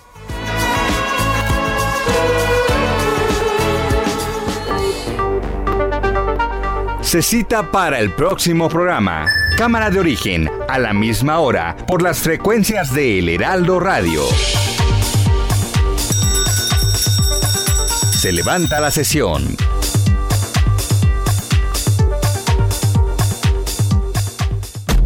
Se 7.13 7.21
cita 7.21 7.69
para 7.69 7.99
el 7.99 8.09
próximo 8.09 8.67
programa. 8.69 9.27
Cámara 9.55 9.91
de 9.91 9.99
origen, 9.99 10.49
a 10.67 10.79
la 10.79 10.93
misma 10.93 11.37
hora, 11.37 11.77
por 11.85 12.01
las 12.01 12.17
frecuencias 12.17 12.91
de 12.91 13.19
El 13.19 13.29
Heraldo 13.29 13.79
Radio. 13.79 14.23
Se 18.19 18.31
levanta 18.31 18.79
la 18.79 18.89
sesión. 18.89 19.55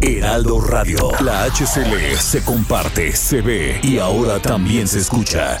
Heraldo 0.00 0.62
Radio, 0.62 1.10
la 1.20 1.44
HCL 1.44 2.16
se 2.18 2.42
comparte, 2.42 3.12
se 3.12 3.42
ve 3.42 3.80
y 3.82 3.98
ahora 3.98 4.40
también 4.40 4.88
se 4.88 5.00
escucha. 5.00 5.60